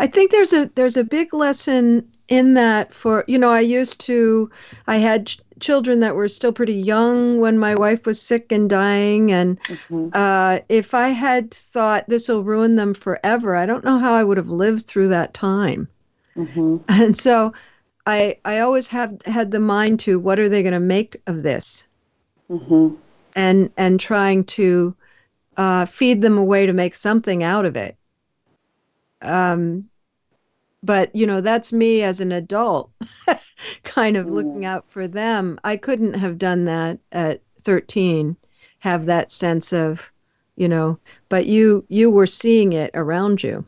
I 0.00 0.06
think 0.06 0.30
there's 0.30 0.52
a 0.52 0.70
there's 0.74 0.96
a 0.96 1.04
big 1.04 1.32
lesson 1.32 2.08
in 2.28 2.54
that 2.54 2.92
for 2.92 3.24
you 3.28 3.38
know 3.38 3.50
I 3.50 3.60
used 3.60 4.00
to 4.02 4.50
I 4.86 4.96
had 4.96 5.32
children 5.62 6.00
that 6.00 6.14
were 6.14 6.28
still 6.28 6.52
pretty 6.52 6.74
young 6.74 7.40
when 7.40 7.58
my 7.58 7.74
wife 7.74 8.04
was 8.04 8.20
sick 8.20 8.52
and 8.52 8.68
dying 8.68 9.32
and 9.32 9.58
mm-hmm. 9.62 10.08
uh, 10.12 10.58
if 10.68 10.92
I 10.92 11.08
had 11.08 11.50
thought 11.50 12.08
this 12.08 12.28
will 12.28 12.42
ruin 12.44 12.76
them 12.76 12.92
forever 12.92 13.56
I 13.56 13.64
don't 13.64 13.84
know 13.84 13.98
how 13.98 14.12
I 14.12 14.24
would 14.24 14.36
have 14.36 14.50
lived 14.50 14.86
through 14.86 15.08
that 15.08 15.32
time 15.32 15.88
mm-hmm. 16.36 16.78
and 16.88 17.16
so 17.16 17.54
I 18.06 18.36
I 18.44 18.58
always 18.58 18.88
have 18.88 19.22
had 19.24 19.50
the 19.50 19.60
mind 19.60 20.00
to 20.00 20.18
what 20.18 20.38
are 20.38 20.48
they 20.48 20.62
going 20.62 20.72
to 20.74 20.80
make 20.80 21.20
of 21.26 21.42
this 21.42 21.86
mm-hmm. 22.50 22.94
and 23.34 23.70
and 23.76 23.98
trying 23.98 24.44
to 24.44 24.94
uh, 25.56 25.86
feed 25.86 26.22
them 26.22 26.38
a 26.38 26.44
way 26.44 26.66
to 26.66 26.72
make 26.72 26.94
something 26.94 27.42
out 27.42 27.64
of 27.64 27.76
it 27.76 27.96
um, 29.22 29.88
but 30.82 31.14
you 31.14 31.26
know 31.26 31.40
that's 31.40 31.72
me 31.72 32.02
as 32.02 32.20
an 32.20 32.32
adult 32.32 32.90
kind 33.84 34.16
of 34.16 34.26
looking 34.26 34.64
out 34.64 34.84
for 34.88 35.06
them. 35.06 35.58
I 35.64 35.76
couldn't 35.76 36.14
have 36.14 36.38
done 36.38 36.64
that 36.64 36.98
at 37.12 37.40
13 37.60 38.36
have 38.80 39.06
that 39.06 39.30
sense 39.30 39.72
of 39.72 40.10
you 40.56 40.68
know 40.68 40.98
but 41.28 41.46
you 41.46 41.84
you 41.88 42.10
were 42.10 42.26
seeing 42.26 42.72
it 42.72 42.90
around 42.94 43.42
you. 43.42 43.64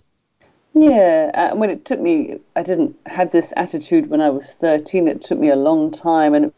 Yeah 0.74 1.30
uh, 1.34 1.56
when 1.56 1.70
it 1.70 1.84
took 1.84 2.00
me 2.00 2.38
i 2.56 2.62
didn't 2.62 2.96
have 3.06 3.30
this 3.30 3.52
attitude 3.56 4.10
when 4.10 4.20
i 4.20 4.28
was 4.30 4.52
13 4.52 5.06
it 5.06 5.22
took 5.22 5.38
me 5.38 5.50
a 5.50 5.56
long 5.56 5.90
time. 5.90 6.34
And 6.34 6.52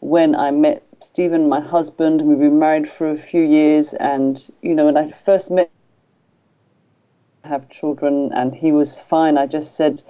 when 0.00 0.34
i 0.34 0.50
met 0.50 0.82
stephen 1.00 1.48
my 1.48 1.60
husband 1.60 2.20
and 2.20 2.28
we've 2.28 2.38
been 2.38 2.58
married 2.58 2.88
for 2.88 3.10
a 3.10 3.18
few 3.18 3.42
years. 3.42 3.94
And 3.94 4.44
you 4.60 4.74
know 4.74 4.86
when 4.86 4.96
i 4.96 5.10
first 5.10 5.50
met 5.50 5.70
have 7.44 7.68
children, 7.68 8.32
and 8.32 8.54
he 8.54 8.72
was 8.72 9.00
fine. 9.00 9.36
I 9.36 9.46
just 9.46 9.74
said, 9.74 10.02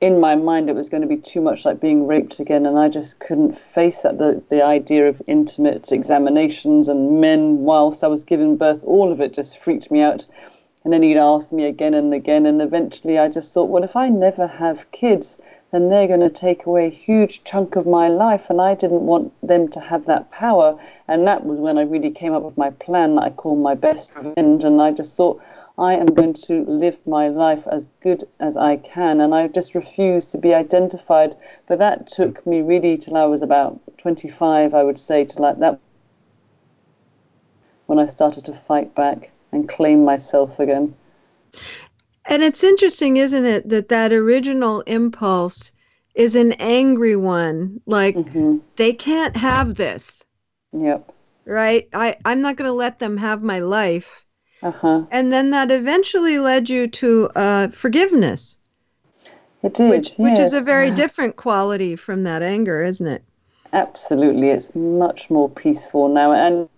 in 0.00 0.18
my 0.18 0.34
mind, 0.34 0.68
it 0.68 0.74
was 0.74 0.88
going 0.88 1.02
to 1.02 1.06
be 1.06 1.16
too 1.16 1.40
much 1.40 1.64
like 1.64 1.80
being 1.80 2.06
raped 2.06 2.40
again, 2.40 2.66
and 2.66 2.78
I 2.78 2.88
just 2.88 3.20
couldn't 3.20 3.56
face 3.56 4.02
that. 4.02 4.18
The, 4.18 4.42
the 4.48 4.64
idea 4.64 5.08
of 5.08 5.22
intimate 5.26 5.92
examinations 5.92 6.88
and 6.88 7.20
men 7.20 7.58
whilst 7.58 8.02
I 8.02 8.08
was 8.08 8.24
giving 8.24 8.56
birth, 8.56 8.82
all 8.84 9.12
of 9.12 9.20
it 9.20 9.32
just 9.32 9.58
freaked 9.58 9.90
me 9.90 10.00
out. 10.00 10.26
And 10.84 10.92
then 10.92 11.02
he'd 11.02 11.18
ask 11.18 11.52
me 11.52 11.66
again 11.66 11.94
and 11.94 12.12
again, 12.12 12.46
and 12.46 12.60
eventually 12.60 13.18
I 13.18 13.28
just 13.28 13.52
thought, 13.54 13.68
well, 13.68 13.84
if 13.84 13.94
I 13.94 14.08
never 14.08 14.48
have 14.48 14.90
kids, 14.90 15.38
then 15.70 15.88
they're 15.88 16.08
going 16.08 16.20
to 16.20 16.30
take 16.30 16.66
away 16.66 16.86
a 16.86 16.90
huge 16.90 17.44
chunk 17.44 17.76
of 17.76 17.86
my 17.86 18.08
life. 18.08 18.50
And 18.50 18.60
I 18.60 18.74
didn't 18.74 19.06
want 19.06 19.32
them 19.46 19.68
to 19.68 19.80
have 19.80 20.06
that 20.06 20.30
power. 20.32 20.78
And 21.06 21.26
that 21.28 21.46
was 21.46 21.58
when 21.58 21.78
I 21.78 21.82
really 21.82 22.10
came 22.10 22.34
up 22.34 22.42
with 22.42 22.58
my 22.58 22.70
plan 22.70 23.14
that 23.14 23.22
I 23.22 23.30
call 23.30 23.56
my 23.56 23.74
best 23.74 24.12
revenge. 24.16 24.64
And 24.64 24.82
I 24.82 24.90
just 24.90 25.16
thought, 25.16 25.40
I 25.78 25.94
am 25.94 26.06
going 26.06 26.34
to 26.34 26.64
live 26.64 26.98
my 27.06 27.28
life 27.28 27.66
as 27.66 27.88
good 28.02 28.24
as 28.40 28.56
I 28.56 28.76
can. 28.76 29.20
And 29.20 29.34
I 29.34 29.48
just 29.48 29.74
refused 29.74 30.30
to 30.32 30.38
be 30.38 30.54
identified. 30.54 31.36
But 31.66 31.78
that 31.78 32.06
took 32.06 32.46
me 32.46 32.60
really 32.60 32.98
till 32.98 33.16
I 33.16 33.24
was 33.24 33.42
about 33.42 33.80
25, 33.98 34.74
I 34.74 34.82
would 34.82 34.98
say, 34.98 35.24
to 35.24 35.42
like 35.42 35.58
that 35.60 35.78
when 37.86 37.98
I 37.98 38.06
started 38.06 38.44
to 38.46 38.54
fight 38.54 38.94
back 38.94 39.30
and 39.50 39.68
claim 39.68 40.04
myself 40.04 40.58
again. 40.60 40.94
And 42.26 42.42
it's 42.42 42.62
interesting, 42.62 43.16
isn't 43.16 43.44
it, 43.44 43.68
that 43.68 43.88
that 43.88 44.12
original 44.12 44.80
impulse 44.82 45.72
is 46.14 46.36
an 46.36 46.52
angry 46.52 47.16
one. 47.16 47.80
Like 47.86 48.14
mm-hmm. 48.14 48.58
they 48.76 48.92
can't 48.92 49.36
have 49.36 49.74
this. 49.74 50.24
Yep. 50.72 51.12
Right? 51.44 51.88
I, 51.92 52.16
I'm 52.24 52.40
not 52.40 52.56
going 52.56 52.68
to 52.68 52.72
let 52.72 52.98
them 52.98 53.16
have 53.16 53.42
my 53.42 53.58
life. 53.58 54.24
Uh-huh. 54.62 55.02
And 55.10 55.32
then 55.32 55.50
that 55.50 55.70
eventually 55.70 56.38
led 56.38 56.68
you 56.68 56.86
to 56.86 57.30
uh, 57.34 57.68
forgiveness. 57.68 58.58
It 59.62 59.74
did. 59.74 59.90
Which, 59.90 60.14
which 60.14 60.38
is 60.38 60.52
a 60.52 60.60
very 60.60 60.90
different 60.90 61.36
quality 61.36 61.96
from 61.96 62.24
that 62.24 62.42
anger, 62.42 62.82
isn't 62.82 63.06
it? 63.06 63.24
Absolutely. 63.72 64.50
It's 64.50 64.74
much 64.74 65.30
more 65.30 65.48
peaceful 65.48 66.08
now. 66.08 66.32
And 66.32 66.68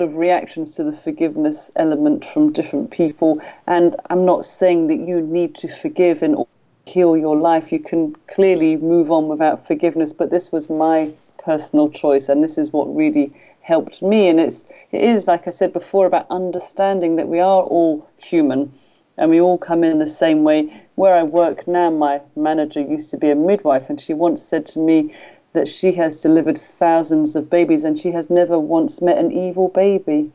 of 0.00 0.14
reactions 0.14 0.76
to 0.76 0.84
the 0.84 0.92
forgiveness 0.92 1.70
element 1.76 2.24
from 2.24 2.52
different 2.52 2.90
people. 2.90 3.40
And 3.66 3.96
I'm 4.10 4.24
not 4.24 4.44
saying 4.44 4.86
that 4.88 4.98
you 4.98 5.20
need 5.20 5.54
to 5.56 5.68
forgive 5.68 6.22
and 6.22 6.44
heal 6.86 7.16
your 7.16 7.36
life. 7.36 7.72
You 7.72 7.80
can 7.80 8.14
clearly 8.28 8.76
move 8.76 9.10
on 9.10 9.28
without 9.28 9.66
forgiveness, 9.66 10.12
but 10.12 10.30
this 10.30 10.50
was 10.52 10.70
my 10.70 11.10
personal 11.38 11.90
choice, 11.90 12.28
and 12.28 12.42
this 12.42 12.58
is 12.58 12.72
what 12.72 12.94
really 12.94 13.32
helped 13.68 14.00
me. 14.02 14.28
And 14.28 14.40
it's 14.40 14.64
it 14.92 15.02
is 15.02 15.28
like 15.28 15.46
I 15.46 15.50
said 15.50 15.72
before 15.72 16.06
about 16.06 16.26
understanding 16.30 17.16
that 17.16 17.28
we 17.28 17.40
are 17.40 17.62
all 17.62 18.08
human, 18.16 18.72
and 19.18 19.30
we 19.30 19.40
all 19.40 19.58
come 19.58 19.84
in 19.84 19.98
the 19.98 20.06
same 20.24 20.42
way. 20.42 20.60
Where 20.94 21.14
I 21.14 21.22
work 21.22 21.68
now, 21.68 21.90
my 21.90 22.20
manager 22.34 22.80
used 22.80 23.10
to 23.10 23.18
be 23.18 23.30
a 23.30 23.34
midwife, 23.34 23.90
and 23.90 24.00
she 24.00 24.14
once 24.14 24.42
said 24.42 24.64
to 24.72 24.78
me 24.78 25.14
that 25.52 25.68
she 25.68 25.92
has 25.92 26.22
delivered 26.22 26.58
thousands 26.58 27.36
of 27.36 27.50
babies 27.50 27.84
and 27.84 27.98
she 27.98 28.10
has 28.12 28.30
never 28.30 28.58
once 28.58 29.00
met 29.00 29.18
an 29.18 29.32
evil 29.32 29.68
baby. 29.68 30.32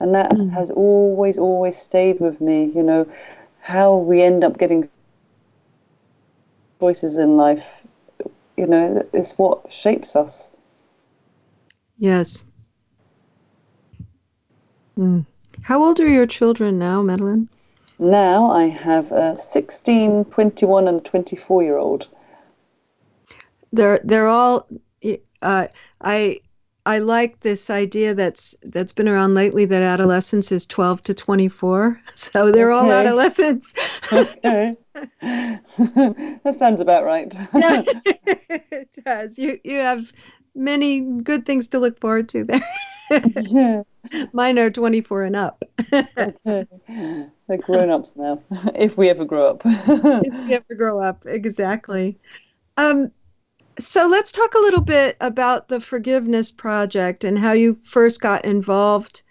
And 0.00 0.14
that 0.14 0.30
mm. 0.30 0.50
has 0.52 0.70
always, 0.70 1.38
always 1.38 1.76
stayed 1.76 2.20
with 2.20 2.40
me. 2.40 2.70
You 2.74 2.82
know, 2.82 3.06
how 3.60 3.96
we 3.96 4.22
end 4.22 4.44
up 4.44 4.58
getting 4.58 4.88
voices 6.78 7.16
in 7.18 7.36
life, 7.36 7.66
you 8.56 8.66
know, 8.66 9.06
it's 9.12 9.32
what 9.38 9.72
shapes 9.72 10.14
us. 10.16 10.52
Yes. 11.98 12.44
Mm. 14.98 15.26
How 15.62 15.82
old 15.84 16.00
are 16.00 16.08
your 16.08 16.26
children 16.26 16.78
now, 16.78 17.02
Madeleine? 17.02 17.48
Now 17.98 18.50
I 18.50 18.66
have 18.66 19.12
a 19.12 19.36
16, 19.36 20.26
21, 20.26 20.88
and 20.88 21.04
24 21.04 21.62
year 21.62 21.78
old 21.78 22.08
they're 23.72 24.00
they're 24.02 24.28
all 24.28 24.66
uh, 25.42 25.68
I 26.00 26.40
I 26.84 26.98
like 26.98 27.40
this 27.40 27.70
idea 27.70 28.14
that's 28.14 28.54
that's 28.62 28.92
been 28.92 29.08
around 29.08 29.34
lately 29.34 29.64
that 29.66 29.82
adolescence 29.82 30.50
is 30.52 30.66
12 30.66 31.02
to 31.04 31.14
24. 31.14 32.00
So 32.14 32.50
they're 32.50 32.72
okay. 32.72 32.86
all 32.86 32.92
adolescents. 32.92 33.74
okay. 34.12 34.74
that 35.20 36.54
sounds 36.58 36.80
about 36.80 37.04
right. 37.04 37.32
yeah, 37.54 37.82
it 38.72 38.88
does. 39.04 39.38
You 39.38 39.60
you 39.62 39.76
have 39.78 40.12
many 40.54 41.00
good 41.00 41.44
things 41.44 41.68
to 41.68 41.78
look 41.78 42.00
forward 42.00 42.28
to 42.30 42.44
there. 42.44 42.62
Mine 44.32 44.58
are 44.58 44.70
24 44.70 45.22
and 45.24 45.36
up. 45.36 45.64
okay. 45.92 46.66
They're 47.48 47.58
grown 47.58 47.90
ups 47.90 48.14
now, 48.16 48.42
if 48.74 48.96
we 48.96 49.08
ever 49.08 49.24
grow 49.24 49.46
up. 49.46 49.62
if 49.64 50.48
we 50.48 50.54
ever 50.54 50.74
grow 50.76 51.00
up, 51.00 51.24
exactly. 51.26 52.18
Um, 52.76 53.12
so 53.78 54.08
let's 54.08 54.32
talk 54.32 54.54
a 54.54 54.60
little 54.60 54.80
bit 54.80 55.16
about 55.20 55.68
the 55.68 55.80
Forgiveness 55.80 56.50
Project 56.50 57.24
and 57.24 57.38
how 57.38 57.52
you 57.52 57.74
first 57.74 58.20
got 58.20 58.44
involved 58.44 59.22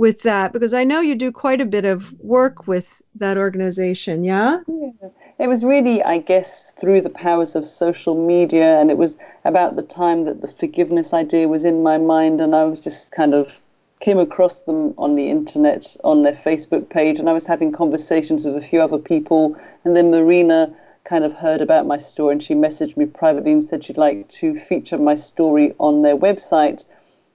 with 0.00 0.22
that 0.22 0.50
because 0.54 0.72
I 0.72 0.82
know 0.82 1.02
you 1.02 1.14
do 1.14 1.30
quite 1.30 1.60
a 1.60 1.66
bit 1.66 1.84
of 1.84 2.10
work 2.20 2.66
with 2.66 3.02
that 3.16 3.36
organization, 3.36 4.24
yeah? 4.24 4.60
yeah? 4.66 5.08
It 5.38 5.46
was 5.46 5.62
really, 5.62 6.02
I 6.02 6.16
guess, 6.16 6.72
through 6.72 7.02
the 7.02 7.10
powers 7.10 7.54
of 7.54 7.66
social 7.66 8.14
media, 8.14 8.80
and 8.80 8.90
it 8.90 8.96
was 8.96 9.18
about 9.44 9.76
the 9.76 9.82
time 9.82 10.24
that 10.24 10.40
the 10.40 10.48
forgiveness 10.48 11.12
idea 11.12 11.48
was 11.48 11.66
in 11.66 11.82
my 11.82 11.98
mind, 11.98 12.40
and 12.40 12.56
I 12.56 12.64
was 12.64 12.80
just 12.80 13.12
kind 13.12 13.34
of 13.34 13.60
came 14.00 14.18
across 14.18 14.62
them 14.62 14.94
on 14.96 15.16
the 15.16 15.28
internet 15.28 15.94
on 16.02 16.22
their 16.22 16.32
Facebook 16.32 16.88
page, 16.88 17.18
and 17.18 17.28
I 17.28 17.34
was 17.34 17.46
having 17.46 17.70
conversations 17.70 18.46
with 18.46 18.56
a 18.56 18.62
few 18.62 18.80
other 18.80 18.96
people, 18.96 19.54
and 19.84 19.94
then 19.94 20.10
Marina 20.10 20.74
kind 21.04 21.24
of 21.24 21.34
heard 21.34 21.60
about 21.60 21.86
my 21.86 21.98
story 21.98 22.32
and 22.32 22.42
she 22.42 22.54
messaged 22.54 22.96
me 22.96 23.04
privately 23.04 23.52
and 23.52 23.64
said 23.64 23.84
she'd 23.84 23.98
like 23.98 24.28
to 24.28 24.56
feature 24.56 24.98
my 24.98 25.14
story 25.14 25.74
on 25.78 26.02
their 26.02 26.16
website. 26.16 26.84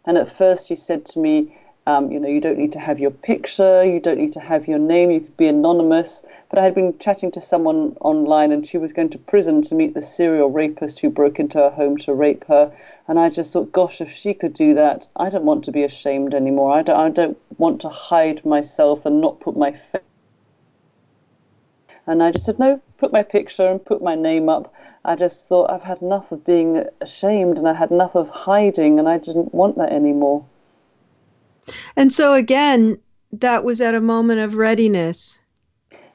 And 0.06 0.18
at 0.20 0.30
first 0.30 0.68
she 0.68 0.76
said 0.76 1.04
to 1.08 1.20
me, 1.20 1.52
um, 1.88 2.12
you 2.12 2.20
know, 2.20 2.28
you 2.28 2.42
don't 2.42 2.58
need 2.58 2.72
to 2.74 2.80
have 2.80 3.00
your 3.00 3.12
picture, 3.12 3.84
you 3.84 4.00
don't 4.00 4.18
need 4.18 4.34
to 4.34 4.40
have 4.40 4.68
your 4.68 4.80
name, 4.80 5.12
you 5.12 5.20
could 5.20 5.38
be 5.38 5.48
anonymous. 5.48 6.24
But 6.50 6.60
I 6.60 6.64
had 6.64 6.74
been 6.76 6.98
chatting 7.00 7.32
to 7.32 7.42
someone 7.42 7.96
online 8.02 8.52
and 8.52 8.66
she 8.66 8.78
was 8.78 8.94
going 8.94 9.10
to 9.10 9.18
prison 9.18 9.62
to 9.64 9.76
meet 9.76 9.94
the 9.94 10.02
serial 10.02 10.50
rapist 10.50 11.00
who 11.00 11.10
broke 11.10 11.40
into 11.40 11.58
her 11.58 11.70
home 11.70 11.98
to 11.98 12.14
rape 12.14 12.46
her. 12.46 12.72
And 13.08 13.20
I 13.20 13.30
just 13.30 13.54
thought, 13.54 13.72
gosh, 13.72 14.02
if 14.02 14.12
she 14.12 14.34
could 14.34 14.54
do 14.54 14.74
that, 14.74 15.08
I 15.16 15.30
don't 15.30 15.46
want 15.46 15.66
to 15.66 15.72
be 15.72 15.84
ashamed 15.84 16.34
anymore. 16.34 16.74
I 16.74 16.82
don't, 16.82 16.98
I 17.00 17.10
don't 17.10 17.38
want 17.58 17.82
to 17.82 17.90
hide 17.90 18.46
myself 18.46 19.06
and 19.06 19.22
not 19.22 19.40
put 19.40 19.56
my 19.56 19.72
face 19.72 20.02
and 22.08 22.22
I 22.22 22.32
just 22.32 22.46
said, 22.46 22.60
no, 22.60 22.82
put 22.98 23.12
my 23.12 23.24
picture 23.24 23.68
and 23.68 23.84
put 23.84 24.02
my 24.02 24.16
name 24.16 24.48
up. 24.48 24.74
I 25.04 25.16
just 25.16 25.48
thought 25.48 25.72
I've 25.72 25.84
had 25.84 26.02
enough 26.02 26.32
of 26.32 26.46
being 26.46 26.86
ashamed 27.02 27.58
and 27.58 27.68
I 27.68 27.74
had 27.74 27.92
enough 27.92 28.16
of 28.16 28.30
hiding 28.30 29.00
and 29.00 29.10
I 29.10 29.18
didn't 29.18 29.54
want 29.54 29.78
that 29.78 29.92
anymore. 29.92 30.46
And 31.96 32.14
so 32.14 32.34
again, 32.34 32.98
that 33.32 33.64
was 33.64 33.82
at 33.82 33.96
a 33.96 34.02
moment 34.02 34.40
of 34.40 34.56
readiness. 34.56 35.40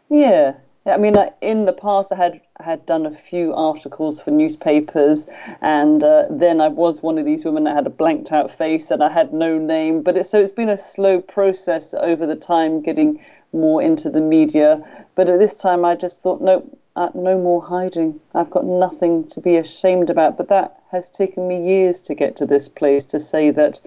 Yeah. 0.09 0.55
I 0.87 0.97
mean, 0.97 1.17
in 1.43 1.67
the 1.67 1.73
past, 1.73 2.11
I 2.11 2.17
had 2.17 2.41
had 2.59 2.85
done 2.87 3.07
a 3.07 3.11
few 3.11 3.55
articles 3.55 4.21
for 4.21 4.31
newspapers, 4.31 5.27
and 5.61 6.03
uh, 6.03 6.25
then 6.31 6.61
I 6.61 6.69
was 6.69 7.03
one 7.03 7.19
of 7.19 7.25
these 7.25 7.45
women 7.45 7.65
that 7.65 7.75
had 7.75 7.87
a 7.87 7.91
blanked 7.91 8.33
out 8.33 8.51
face 8.51 8.91
and 8.91 9.03
I 9.03 9.11
had 9.11 9.33
no 9.33 9.59
name. 9.59 10.03
But 10.03 10.17
it, 10.17 10.27
so 10.27 10.41
it's 10.41 10.53
been 10.53 10.69
a 10.69 10.77
slow 10.77 11.21
process 11.21 11.95
over 11.95 12.27
the 12.27 12.37
time 12.37 12.81
getting 12.83 13.23
more 13.53 13.83
into 13.83 14.11
the 14.11 14.21
media. 14.21 14.83
But 15.15 15.29
at 15.29 15.39
this 15.39 15.57
time, 15.57 15.85
I 15.85 15.97
just 15.97 16.23
thought, 16.23 16.41
no, 16.41 16.65
uh, 16.97 17.11
no 17.15 17.39
more 17.39 17.63
hiding. 17.63 18.19
I've 18.35 18.51
got 18.51 18.65
nothing 18.65 19.27
to 19.29 19.41
be 19.41 19.57
ashamed 19.57 20.11
about. 20.11 20.37
But 20.37 20.49
that 20.49 20.81
has 20.91 21.11
taken 21.11 21.47
me 21.47 21.67
years 21.67 22.01
to 22.03 22.15
get 22.15 22.37
to 22.37 22.47
this 22.47 22.69
place 22.69 23.05
to 23.07 23.19
say 23.19 23.51
that, 23.51 23.81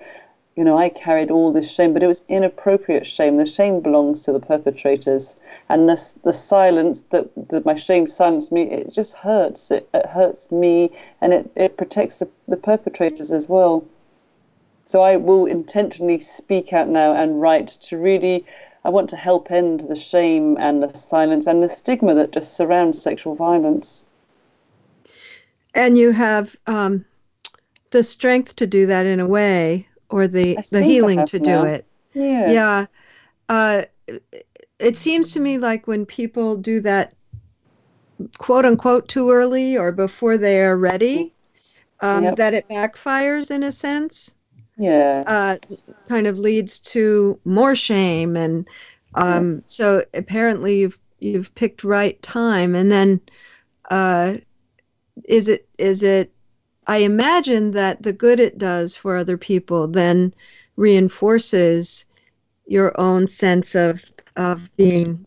you 0.56 0.64
know, 0.64 0.78
I 0.78 0.90
carried 0.90 1.32
all 1.32 1.52
this 1.52 1.72
shame, 1.72 1.94
but 1.94 2.04
it 2.04 2.08
was 2.08 2.24
inappropriate 2.28 3.08
shame. 3.08 3.38
The 3.38 3.46
shame 3.46 3.80
belongs 3.80 4.22
to 4.24 4.32
the 4.32 4.40
perpetrators, 4.40 5.36
and 5.70 5.90
the 5.90 6.00
the 6.24 6.34
silence 6.34 7.04
that, 7.10 7.30
that 7.50 7.66
my 7.66 7.76
shame 7.76 8.08
silenced 8.08 8.52
me, 8.52 8.64
it 8.64 8.94
just 8.94 9.16
hurts. 9.16 9.72
It, 9.72 9.90
it 9.94 10.06
hurts 10.06 10.52
me, 10.52 10.92
and 11.22 11.34
it, 11.34 11.52
it 11.56 11.78
protects 11.78 12.20
the, 12.20 12.28
the 12.48 12.58
perpetrators 12.58 13.32
as 13.32 13.50
well. 13.50 13.84
So 14.86 15.02
I 15.02 15.16
will 15.16 15.46
intentionally 15.46 16.20
speak 16.20 16.72
out 16.74 16.88
now 16.88 17.14
and 17.14 17.42
write 17.42 17.70
to 17.88 17.98
really 17.98 18.46
I 18.86 18.90
want 18.90 19.10
to 19.12 19.16
help 19.16 19.50
end 19.50 19.86
the 19.88 19.96
shame 19.96 20.58
and 20.60 20.84
the 20.84 20.94
silence 20.96 21.48
and 21.48 21.64
the 21.64 21.70
stigma 21.70 22.16
that 22.16 22.34
just 22.34 22.56
surrounds 22.58 23.02
sexual 23.02 23.34
violence. 23.34 24.06
And 25.74 25.98
you 25.98 26.12
have 26.12 26.56
um, 26.68 27.06
the 27.92 28.04
strength 28.04 28.58
to 28.58 28.68
do 28.68 28.86
that 28.88 29.06
in 29.06 29.20
a 29.20 29.26
way, 29.26 29.88
or 30.14 30.28
the 30.28 30.58
the 30.72 30.82
healing 30.82 31.26
to, 31.26 31.40
to 31.40 31.40
do 31.40 31.64
it. 31.64 31.86
Yeah. 32.14 32.52
Yeah. 32.52 32.86
Uh, 33.50 33.84
it 34.80 34.98
seems 34.98 35.34
to 35.34 35.40
me 35.40 35.58
like 35.58 35.88
when 35.88 36.06
people 36.06 36.56
do 36.56 36.80
that, 36.82 37.14
quote 38.38 38.66
unquote, 38.66 39.08
too 39.08 39.32
early 39.32 39.78
or 39.78 39.92
before 39.92 40.38
they 40.38 40.62
are 40.62 40.78
ready, 40.78 41.34
um, 42.02 42.24
yep. 42.24 42.36
that 42.36 42.54
it 42.54 42.70
backfires 42.70 43.50
in 43.50 43.64
a 43.64 43.72
sense 43.72 44.36
yeah 44.78 45.24
uh, 45.28 45.58
kind 46.08 46.28
of 46.28 46.40
leads 46.40 46.80
to 46.80 47.40
more 47.46 47.76
shame 47.76 48.36
and 48.36 48.68
um, 49.16 49.56
yeah. 49.56 49.62
so 49.66 50.04
apparently 50.14 50.80
you've 50.80 51.00
you've 51.20 51.54
picked 51.56 51.84
right 51.84 52.22
time 52.22 52.76
and 52.76 52.92
then 52.92 53.22
uh, 53.92 54.36
is 55.26 55.48
it 55.48 55.68
is 55.78 56.02
it 56.02 56.32
i 56.88 56.98
imagine 56.98 57.72
that 57.72 58.02
the 58.04 58.14
good 58.14 58.40
it 58.40 58.58
does 58.58 58.96
for 58.96 59.18
other 59.18 59.38
people 59.38 59.88
then 59.88 60.34
reinforces 60.76 62.06
your 62.68 63.00
own 63.00 63.28
sense 63.28 63.76
of 63.76 64.04
of 64.36 64.76
being 64.76 65.26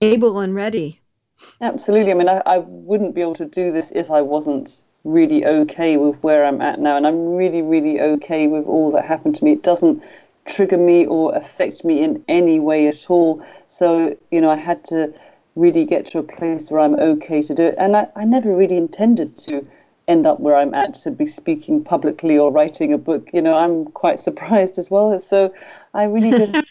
able 0.00 0.38
and 0.40 0.54
ready 0.54 1.00
Absolutely. 1.60 2.10
I 2.10 2.14
mean, 2.14 2.28
I, 2.28 2.42
I 2.46 2.58
wouldn't 2.58 3.14
be 3.14 3.20
able 3.20 3.34
to 3.34 3.44
do 3.44 3.72
this 3.72 3.92
if 3.92 4.10
I 4.10 4.20
wasn't 4.22 4.82
really 5.04 5.44
okay 5.44 5.96
with 5.96 6.16
where 6.22 6.44
I'm 6.44 6.60
at 6.60 6.80
now. 6.80 6.96
And 6.96 7.06
I'm 7.06 7.34
really, 7.34 7.62
really 7.62 8.00
okay 8.00 8.46
with 8.46 8.66
all 8.66 8.90
that 8.92 9.04
happened 9.04 9.36
to 9.36 9.44
me. 9.44 9.52
It 9.52 9.62
doesn't 9.62 10.02
trigger 10.46 10.76
me 10.76 11.06
or 11.06 11.34
affect 11.34 11.84
me 11.84 12.02
in 12.02 12.24
any 12.28 12.60
way 12.60 12.86
at 12.88 13.10
all. 13.10 13.44
So, 13.66 14.16
you 14.30 14.40
know, 14.40 14.50
I 14.50 14.56
had 14.56 14.84
to 14.86 15.12
really 15.54 15.84
get 15.84 16.06
to 16.06 16.18
a 16.18 16.22
place 16.22 16.70
where 16.70 16.80
I'm 16.80 16.94
okay 16.94 17.42
to 17.42 17.54
do 17.54 17.64
it. 17.64 17.74
And 17.78 17.96
I, 17.96 18.08
I 18.16 18.24
never 18.24 18.54
really 18.54 18.76
intended 18.76 19.36
to 19.38 19.66
end 20.06 20.26
up 20.26 20.40
where 20.40 20.56
I'm 20.56 20.74
at 20.74 20.94
to 20.94 21.10
be 21.10 21.26
speaking 21.26 21.82
publicly 21.82 22.38
or 22.38 22.52
writing 22.52 22.92
a 22.92 22.98
book. 22.98 23.30
You 23.32 23.42
know, 23.42 23.54
I'm 23.54 23.86
quite 23.86 24.18
surprised 24.18 24.78
as 24.78 24.90
well. 24.90 25.18
So 25.18 25.54
I 25.92 26.04
really 26.04 26.46
just 26.52 26.68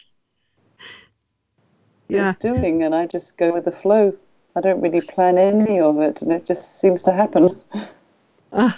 yeah. 2.07 2.33
doing 2.39 2.83
and 2.83 2.93
I 2.93 3.07
just 3.07 3.37
go 3.37 3.53
with 3.53 3.65
the 3.65 3.71
flow. 3.71 4.15
I 4.55 4.61
don't 4.61 4.81
really 4.81 5.01
plan 5.01 5.37
any 5.37 5.79
of 5.79 5.99
it 5.99 6.21
and 6.21 6.31
it 6.31 6.45
just 6.45 6.79
seems 6.79 7.03
to 7.03 7.11
happen. 7.11 7.59
Uh, 8.51 8.71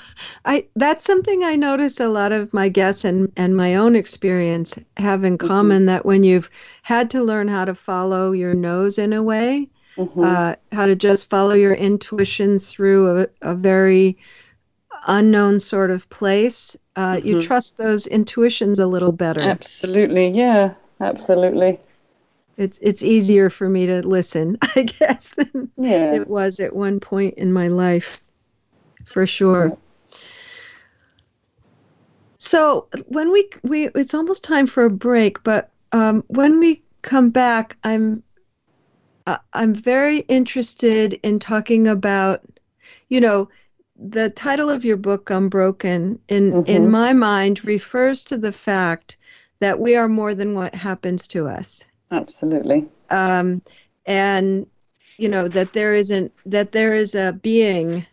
I 0.45 0.65
that's 0.77 1.03
something 1.03 1.43
I 1.43 1.57
notice 1.57 1.99
a 1.99 2.07
lot 2.07 2.31
of 2.31 2.53
my 2.53 2.69
guests 2.69 3.03
and 3.03 3.29
and 3.35 3.57
my 3.57 3.75
own 3.75 3.93
experience 3.93 4.79
have 4.95 5.25
in 5.25 5.37
mm-hmm. 5.37 5.47
common 5.47 5.79
mm-hmm. 5.79 5.87
that 5.87 6.05
when 6.05 6.23
you've 6.23 6.49
had 6.83 7.09
to 7.11 7.21
learn 7.21 7.49
how 7.49 7.65
to 7.65 7.75
follow 7.75 8.31
your 8.31 8.53
nose 8.53 8.97
in 8.97 9.11
a 9.11 9.21
way, 9.21 9.67
mm-hmm. 9.97 10.23
uh, 10.23 10.55
how 10.71 10.85
to 10.85 10.95
just 10.95 11.29
follow 11.29 11.53
your 11.53 11.73
intuition 11.73 12.57
through 12.57 13.19
a, 13.19 13.27
a 13.41 13.53
very 13.53 14.17
unknown 15.05 15.59
sort 15.59 15.91
of 15.91 16.07
place, 16.09 16.75
uh, 16.95 17.15
mm-hmm. 17.15 17.27
you 17.27 17.41
trust 17.41 17.77
those 17.77 18.07
intuitions 18.07 18.79
a 18.79 18.87
little 18.87 19.11
better. 19.11 19.41
Absolutely, 19.41 20.29
yeah, 20.29 20.73
absolutely. 20.99 21.79
It's 22.57 22.79
it's 22.81 23.03
easier 23.03 23.49
for 23.49 23.67
me 23.67 23.85
to 23.85 24.07
listen, 24.07 24.57
I 24.75 24.83
guess, 24.83 25.29
than 25.31 25.71
yeah. 25.77 26.13
it 26.13 26.27
was 26.27 26.59
at 26.59 26.75
one 26.75 26.99
point 26.99 27.35
in 27.37 27.51
my 27.51 27.67
life 27.67 28.21
for 29.05 29.27
sure. 29.27 29.77
So 32.37 32.87
when 33.07 33.31
we 33.31 33.49
we 33.63 33.87
it's 33.95 34.13
almost 34.13 34.43
time 34.43 34.67
for 34.67 34.85
a 34.85 34.89
break, 34.89 35.43
but 35.43 35.71
um, 35.91 36.23
when 36.27 36.59
we 36.59 36.83
come 37.01 37.29
back, 37.29 37.77
I'm 37.83 38.23
uh, 39.27 39.37
I'm 39.53 39.73
very 39.73 40.19
interested 40.19 41.19
in 41.23 41.39
talking 41.39 41.87
about, 41.87 42.41
you 43.09 43.19
know, 43.19 43.49
the 43.97 44.29
title 44.29 44.69
of 44.69 44.83
your 44.83 44.97
book, 44.97 45.29
Unbroken, 45.29 46.19
in 46.27 46.51
mm-hmm. 46.51 46.69
in 46.69 46.89
my 46.89 47.13
mind 47.13 47.63
refers 47.65 48.23
to 48.25 48.37
the 48.37 48.51
fact 48.51 49.17
that 49.59 49.79
we 49.79 49.95
are 49.95 50.07
more 50.07 50.33
than 50.33 50.53
what 50.53 50.75
happens 50.75 51.27
to 51.27 51.47
us. 51.47 51.83
Absolutely. 52.11 52.85
Um, 53.09 53.61
and 54.05 54.67
you 55.17 55.29
know 55.29 55.47
that 55.47 55.73
there 55.73 55.95
isn't 55.95 56.33
that 56.45 56.71
there 56.71 56.93
is 56.93 57.15
a 57.15 57.33
being 57.41 58.05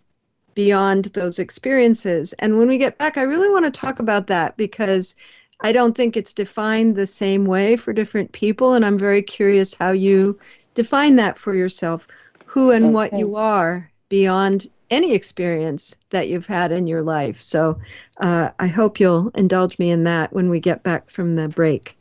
beyond 0.55 1.07
those 1.07 1.39
experiences. 1.39 2.33
And 2.35 2.59
when 2.59 2.69
we 2.69 2.79
get 2.79 2.99
back, 2.99 3.17
I 3.17 3.23
really 3.23 3.49
want 3.49 3.65
to 3.65 3.71
talk 3.71 3.99
about 3.99 4.27
that 4.29 4.57
because 4.57 5.17
I 5.61 5.73
don't 5.73 5.97
think 5.97 6.17
it's 6.17 6.33
defined 6.33 6.95
the 6.95 7.07
same 7.07 7.45
way 7.45 7.77
for 7.77 7.93
different 7.93 8.33
people. 8.33 8.75
And 8.75 8.85
I'm 8.85 8.99
very 8.99 9.23
curious 9.23 9.75
how 9.75 9.93
you 9.93 10.39
define 10.75 11.17
that 11.17 11.39
for 11.39 11.55
yourself 11.55 12.07
who 12.45 12.71
and 12.71 12.87
okay. 12.87 12.93
what 12.93 13.13
you 13.19 13.37
are 13.37 13.91
beyond 14.11 14.69
any 14.93 15.15
experience 15.15 15.97
that 16.11 16.29
you've 16.29 16.47
had 16.47 16.71
in 16.71 16.87
your 16.87 17.03
life. 17.03 17.41
So 17.41 17.81
uh, 18.19 18.51
I 18.61 18.69
hope 18.69 19.01
you'll 19.01 19.31
indulge 19.31 19.79
me 19.79 19.91
in 19.91 20.05
that 20.05 20.33
when 20.33 20.51
we 20.51 20.61
get 20.61 20.83
back 20.83 21.09
from 21.11 21.35
the 21.35 21.49
break. 21.49 21.97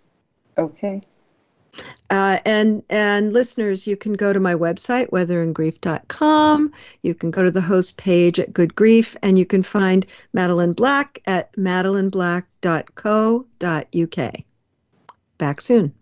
Okay. 0.58 1.02
Uh, 2.10 2.40
and 2.46 2.84
and 2.90 3.32
listeners, 3.32 3.88
you 3.88 3.96
can 3.96 4.12
go 4.14 4.34
to 4.34 4.42
my 4.42 4.54
website, 4.54 5.10
weatheringgrief.com. 5.12 6.74
You 7.02 7.16
can 7.16 7.32
go 7.32 7.44
to 7.44 7.52
the 7.52 7.62
host 7.62 7.96
page 7.96 8.42
at 8.42 8.52
Good 8.52 8.76
Grief, 8.76 9.16
and 9.24 9.40
you 9.40 9.46
can 9.46 9.64
find 9.64 10.06
Madeleine 10.34 10.74
Black 10.74 11.22
at 11.26 11.56
madelineblack.co.uk. 11.56 14.36
Back 15.38 15.62
soon. 15.62 15.94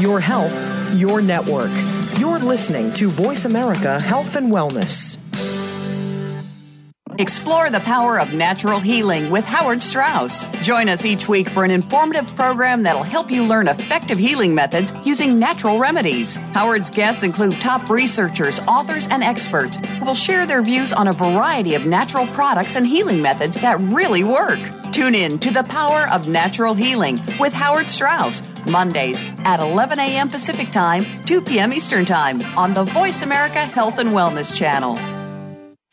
Your 0.00 0.18
health, 0.18 0.54
your 0.96 1.20
network. 1.20 1.70
You're 2.18 2.38
listening 2.38 2.92
to 2.94 3.08
Voice 3.08 3.44
America 3.44 4.00
Health 4.00 4.34
and 4.34 4.50
Wellness. 4.50 5.18
Explore 7.18 7.68
the 7.68 7.80
power 7.80 8.18
of 8.18 8.32
natural 8.32 8.80
healing 8.80 9.30
with 9.30 9.44
Howard 9.44 9.82
Strauss. 9.82 10.46
Join 10.62 10.88
us 10.88 11.04
each 11.04 11.28
week 11.28 11.50
for 11.50 11.64
an 11.64 11.70
informative 11.70 12.34
program 12.34 12.82
that'll 12.82 13.02
help 13.02 13.30
you 13.30 13.44
learn 13.44 13.68
effective 13.68 14.18
healing 14.18 14.54
methods 14.54 14.94
using 15.04 15.38
natural 15.38 15.78
remedies. 15.78 16.36
Howard's 16.54 16.90
guests 16.90 17.22
include 17.22 17.60
top 17.60 17.90
researchers, 17.90 18.58
authors, 18.60 19.06
and 19.08 19.22
experts 19.22 19.76
who 19.76 20.06
will 20.06 20.14
share 20.14 20.46
their 20.46 20.62
views 20.62 20.94
on 20.94 21.08
a 21.08 21.12
variety 21.12 21.74
of 21.74 21.84
natural 21.84 22.26
products 22.28 22.74
and 22.74 22.86
healing 22.86 23.20
methods 23.20 23.56
that 23.56 23.78
really 23.80 24.24
work. 24.24 24.60
Tune 24.92 25.14
in 25.14 25.38
to 25.38 25.52
The 25.52 25.62
Power 25.62 26.08
of 26.08 26.26
Natural 26.26 26.74
Healing 26.74 27.22
with 27.38 27.52
Howard 27.52 27.90
Strauss 27.90 28.42
Mondays 28.66 29.22
at 29.44 29.60
11 29.60 30.00
a.m. 30.00 30.28
Pacific 30.28 30.70
Time, 30.70 31.04
2 31.24 31.42
p.m. 31.42 31.72
Eastern 31.72 32.04
Time 32.04 32.42
on 32.58 32.74
the 32.74 32.84
Voice 32.84 33.22
America 33.22 33.60
Health 33.60 33.98
and 33.98 34.10
Wellness 34.10 34.54
Channel. 34.56 35.19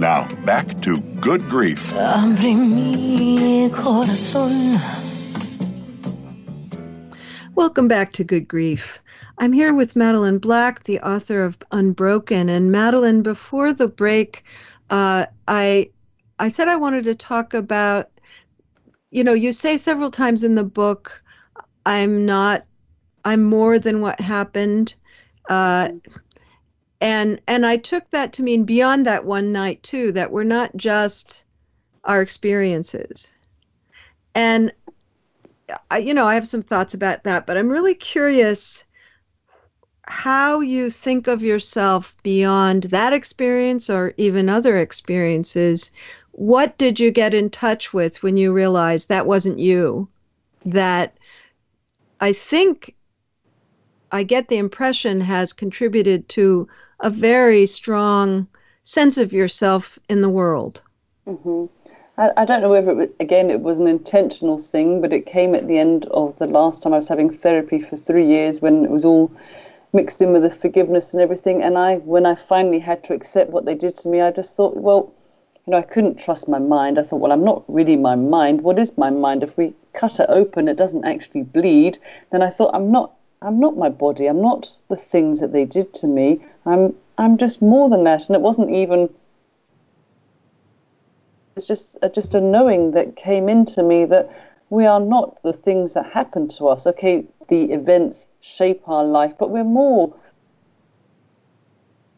Now, 0.00 0.26
back 0.46 0.80
to 0.80 0.96
Good 1.20 1.42
Grief. 1.50 1.92
Welcome 7.54 7.86
back 7.86 8.12
to 8.12 8.24
Good 8.24 8.48
Grief. 8.48 8.98
I'm 9.36 9.52
here 9.52 9.74
with 9.74 9.96
Madeleine 9.96 10.38
Black, 10.38 10.84
the 10.84 11.00
author 11.00 11.44
of 11.44 11.58
Unbroken. 11.72 12.48
And 12.48 12.72
Madeleine, 12.72 13.22
before 13.22 13.74
the 13.74 13.88
break, 13.88 14.44
uh, 14.88 15.26
I 15.48 15.90
I 16.38 16.48
said 16.48 16.68
I 16.68 16.76
wanted 16.76 17.04
to 17.04 17.14
talk 17.14 17.52
about, 17.52 18.08
you 19.10 19.22
know, 19.22 19.34
you 19.34 19.52
say 19.52 19.76
several 19.76 20.10
times 20.10 20.42
in 20.42 20.54
the 20.54 20.64
book, 20.64 21.22
I'm 21.84 22.24
not, 22.24 22.64
I'm 23.26 23.44
more 23.44 23.78
than 23.78 24.00
what 24.00 24.18
happened. 24.18 24.94
Uh, 25.50 25.90
and 27.00 27.40
and 27.46 27.64
I 27.64 27.76
took 27.76 28.10
that 28.10 28.32
to 28.34 28.42
mean 28.42 28.64
beyond 28.64 29.06
that 29.06 29.24
one 29.24 29.52
night 29.52 29.82
too 29.82 30.12
that 30.12 30.30
we're 30.30 30.44
not 30.44 30.76
just 30.76 31.44
our 32.04 32.20
experiences. 32.20 33.30
And 34.34 34.72
I, 35.90 35.98
you 35.98 36.14
know 36.14 36.26
I 36.26 36.34
have 36.34 36.46
some 36.46 36.62
thoughts 36.62 36.94
about 36.94 37.24
that 37.24 37.46
but 37.46 37.56
I'm 37.56 37.68
really 37.68 37.94
curious 37.94 38.84
how 40.10 40.60
you 40.60 40.90
think 40.90 41.28
of 41.28 41.42
yourself 41.42 42.16
beyond 42.24 42.84
that 42.84 43.12
experience 43.12 43.88
or 43.88 44.12
even 44.16 44.48
other 44.48 44.76
experiences. 44.78 45.92
What 46.32 46.76
did 46.78 46.98
you 46.98 47.12
get 47.12 47.32
in 47.32 47.48
touch 47.48 47.92
with 47.92 48.22
when 48.22 48.36
you 48.36 48.52
realized 48.52 49.08
that 49.08 49.26
wasn't 49.26 49.60
you? 49.60 50.08
That 50.64 51.16
I 52.20 52.32
think 52.32 52.96
I 54.12 54.24
get 54.24 54.48
the 54.48 54.58
impression 54.58 55.20
has 55.20 55.52
contributed 55.52 56.28
to 56.30 56.66
a 57.02 57.10
very 57.10 57.66
strong 57.66 58.46
sense 58.82 59.18
of 59.18 59.32
yourself 59.32 59.98
in 60.08 60.20
the 60.20 60.28
world. 60.28 60.82
Mm-hmm. 61.26 61.66
I, 62.18 62.30
I 62.36 62.44
don't 62.44 62.60
know 62.60 62.70
whether, 62.70 62.90
it 62.90 62.96
was, 62.96 63.08
again, 63.20 63.50
it 63.50 63.60
was 63.60 63.80
an 63.80 63.86
intentional 63.86 64.58
thing, 64.58 65.00
but 65.00 65.12
it 65.12 65.26
came 65.26 65.54
at 65.54 65.66
the 65.66 65.78
end 65.78 66.06
of 66.06 66.38
the 66.38 66.46
last 66.46 66.82
time 66.82 66.92
I 66.92 66.96
was 66.96 67.08
having 67.08 67.30
therapy 67.30 67.80
for 67.80 67.96
three 67.96 68.26
years 68.26 68.60
when 68.60 68.84
it 68.84 68.90
was 68.90 69.04
all 69.04 69.32
mixed 69.92 70.20
in 70.22 70.32
with 70.32 70.42
the 70.42 70.50
forgiveness 70.50 71.12
and 71.12 71.22
everything. 71.22 71.62
And 71.62 71.78
I, 71.78 71.96
when 71.96 72.26
I 72.26 72.34
finally 72.34 72.78
had 72.78 73.02
to 73.04 73.14
accept 73.14 73.50
what 73.50 73.64
they 73.64 73.74
did 73.74 73.96
to 73.98 74.08
me, 74.08 74.20
I 74.20 74.30
just 74.30 74.54
thought, 74.54 74.76
well, 74.76 75.12
you 75.66 75.72
know, 75.72 75.78
I 75.78 75.82
couldn't 75.82 76.18
trust 76.18 76.48
my 76.48 76.58
mind. 76.58 76.98
I 76.98 77.02
thought, 77.02 77.20
well, 77.20 77.32
I'm 77.32 77.44
not 77.44 77.64
really 77.68 77.96
my 77.96 78.16
mind. 78.16 78.62
What 78.62 78.78
is 78.78 78.96
my 78.96 79.10
mind? 79.10 79.42
If 79.42 79.56
we 79.56 79.74
cut 79.92 80.18
it 80.18 80.26
open, 80.28 80.68
it 80.68 80.76
doesn't 80.76 81.04
actually 81.04 81.42
bleed. 81.42 81.98
Then 82.32 82.42
I 82.42 82.50
thought, 82.50 82.74
I'm 82.74 82.90
not, 82.90 83.14
I'm 83.42 83.58
not 83.58 83.76
my 83.76 83.88
body. 83.88 84.26
I'm 84.26 84.42
not 84.42 84.76
the 84.88 84.96
things 84.96 85.40
that 85.40 85.52
they 85.52 85.64
did 85.64 85.94
to 85.94 86.06
me. 86.06 86.44
I'm, 86.66 86.94
I'm 87.16 87.38
just 87.38 87.62
more 87.62 87.88
than 87.88 88.04
that. 88.04 88.26
And 88.26 88.36
it 88.36 88.42
wasn't 88.42 88.70
even. 88.70 89.08
It's 91.56 91.66
just, 91.66 91.96
just 92.14 92.34
a 92.34 92.40
knowing 92.40 92.92
that 92.92 93.16
came 93.16 93.48
into 93.48 93.82
me 93.82 94.04
that 94.04 94.30
we 94.68 94.86
are 94.86 95.00
not 95.00 95.42
the 95.42 95.52
things 95.52 95.94
that 95.94 96.12
happen 96.12 96.48
to 96.48 96.68
us. 96.68 96.86
Okay, 96.86 97.24
the 97.48 97.72
events 97.72 98.28
shape 98.40 98.88
our 98.88 99.04
life, 99.04 99.32
but 99.38 99.50
we're 99.50 99.64
more 99.64 100.14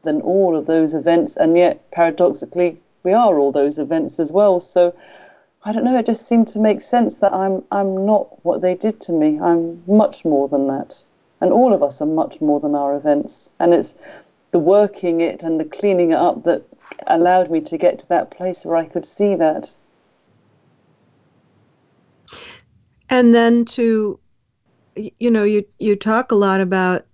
than 0.02 0.20
all 0.20 0.56
of 0.56 0.66
those 0.66 0.94
events, 0.94 1.36
and 1.36 1.56
yet 1.56 1.90
paradoxically, 1.92 2.80
we 3.04 3.12
are 3.12 3.38
all 3.38 3.52
those 3.52 3.78
events 3.78 4.18
as 4.18 4.32
well. 4.32 4.60
So 4.60 4.94
I 5.64 5.72
don't 5.72 5.84
know, 5.84 5.96
it 5.98 6.06
just 6.06 6.26
seemed 6.26 6.48
to 6.48 6.58
make 6.58 6.82
sense 6.82 7.18
that 7.18 7.32
I'm 7.32 7.62
I'm 7.70 8.04
not 8.04 8.44
what 8.44 8.60
they 8.60 8.74
did 8.74 9.00
to 9.02 9.12
me. 9.12 9.38
I'm 9.40 9.82
much 9.86 10.24
more 10.24 10.48
than 10.48 10.66
that. 10.66 11.02
And 11.42 11.52
all 11.52 11.74
of 11.74 11.82
us 11.82 12.00
are 12.00 12.06
much 12.06 12.40
more 12.40 12.60
than 12.60 12.76
our 12.76 12.96
events. 12.96 13.50
And 13.58 13.74
it's 13.74 13.96
the 14.52 14.60
working 14.60 15.20
it 15.20 15.42
and 15.42 15.58
the 15.58 15.64
cleaning 15.64 16.12
it 16.12 16.18
up 16.18 16.44
that 16.44 16.62
allowed 17.08 17.50
me 17.50 17.60
to 17.62 17.76
get 17.76 17.98
to 17.98 18.08
that 18.10 18.30
place 18.30 18.64
where 18.64 18.76
I 18.76 18.86
could 18.86 19.04
see 19.04 19.34
that. 19.34 19.76
And 23.10 23.34
then 23.34 23.64
to 23.76 24.20
you 24.94 25.30
know, 25.30 25.42
you 25.42 25.64
you 25.80 25.96
talk 25.96 26.30
a 26.30 26.36
lot 26.36 26.60
about 26.60 27.06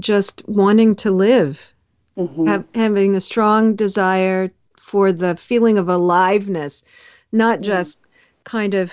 just 0.00 0.42
wanting 0.48 0.94
to 0.94 1.10
live, 1.10 1.74
mm-hmm. 2.16 2.46
have, 2.46 2.64
having 2.74 3.14
a 3.14 3.20
strong 3.20 3.74
desire 3.74 4.50
for 4.78 5.12
the 5.12 5.36
feeling 5.36 5.76
of 5.76 5.90
aliveness, 5.90 6.84
not 7.32 7.56
mm-hmm. 7.56 7.64
just 7.64 8.00
kind 8.44 8.72
of. 8.72 8.92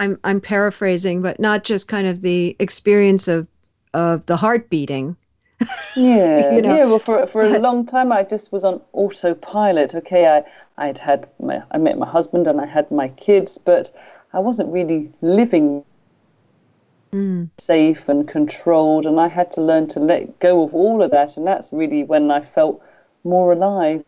I'm 0.00 0.16
I'm 0.22 0.40
paraphrasing, 0.40 1.22
but 1.22 1.40
not 1.40 1.64
just 1.64 1.88
kind 1.88 2.06
of 2.06 2.20
the 2.20 2.54
experience 2.60 3.26
of 3.26 3.48
of 3.94 4.26
the 4.26 4.36
heart 4.36 4.70
beating. 4.70 5.16
yeah, 5.96 6.54
you 6.54 6.62
know? 6.62 6.76
yeah. 6.76 6.84
Well, 6.84 7.00
for 7.00 7.26
for 7.26 7.42
a 7.42 7.58
long 7.58 7.84
time, 7.84 8.12
I 8.12 8.22
just 8.22 8.52
was 8.52 8.64
on 8.64 8.80
autopilot. 8.92 9.94
Okay, 9.94 10.26
I 10.26 10.44
I'd 10.78 10.98
had 10.98 11.28
my, 11.40 11.62
I 11.72 11.78
met 11.78 11.98
my 11.98 12.08
husband 12.08 12.46
and 12.46 12.60
I 12.60 12.66
had 12.66 12.90
my 12.90 13.08
kids, 13.08 13.58
but 13.58 13.90
I 14.32 14.38
wasn't 14.38 14.72
really 14.72 15.12
living 15.20 15.84
mm. 17.12 17.50
safe 17.58 18.08
and 18.08 18.28
controlled. 18.28 19.06
And 19.06 19.18
I 19.18 19.28
had 19.28 19.50
to 19.52 19.60
learn 19.60 19.88
to 19.88 20.00
let 20.00 20.38
go 20.38 20.62
of 20.62 20.74
all 20.74 21.02
of 21.02 21.10
that. 21.10 21.36
And 21.36 21.46
that's 21.46 21.72
really 21.72 22.04
when 22.04 22.30
I 22.30 22.40
felt 22.40 22.80
more 23.24 23.52
alive. 23.52 24.04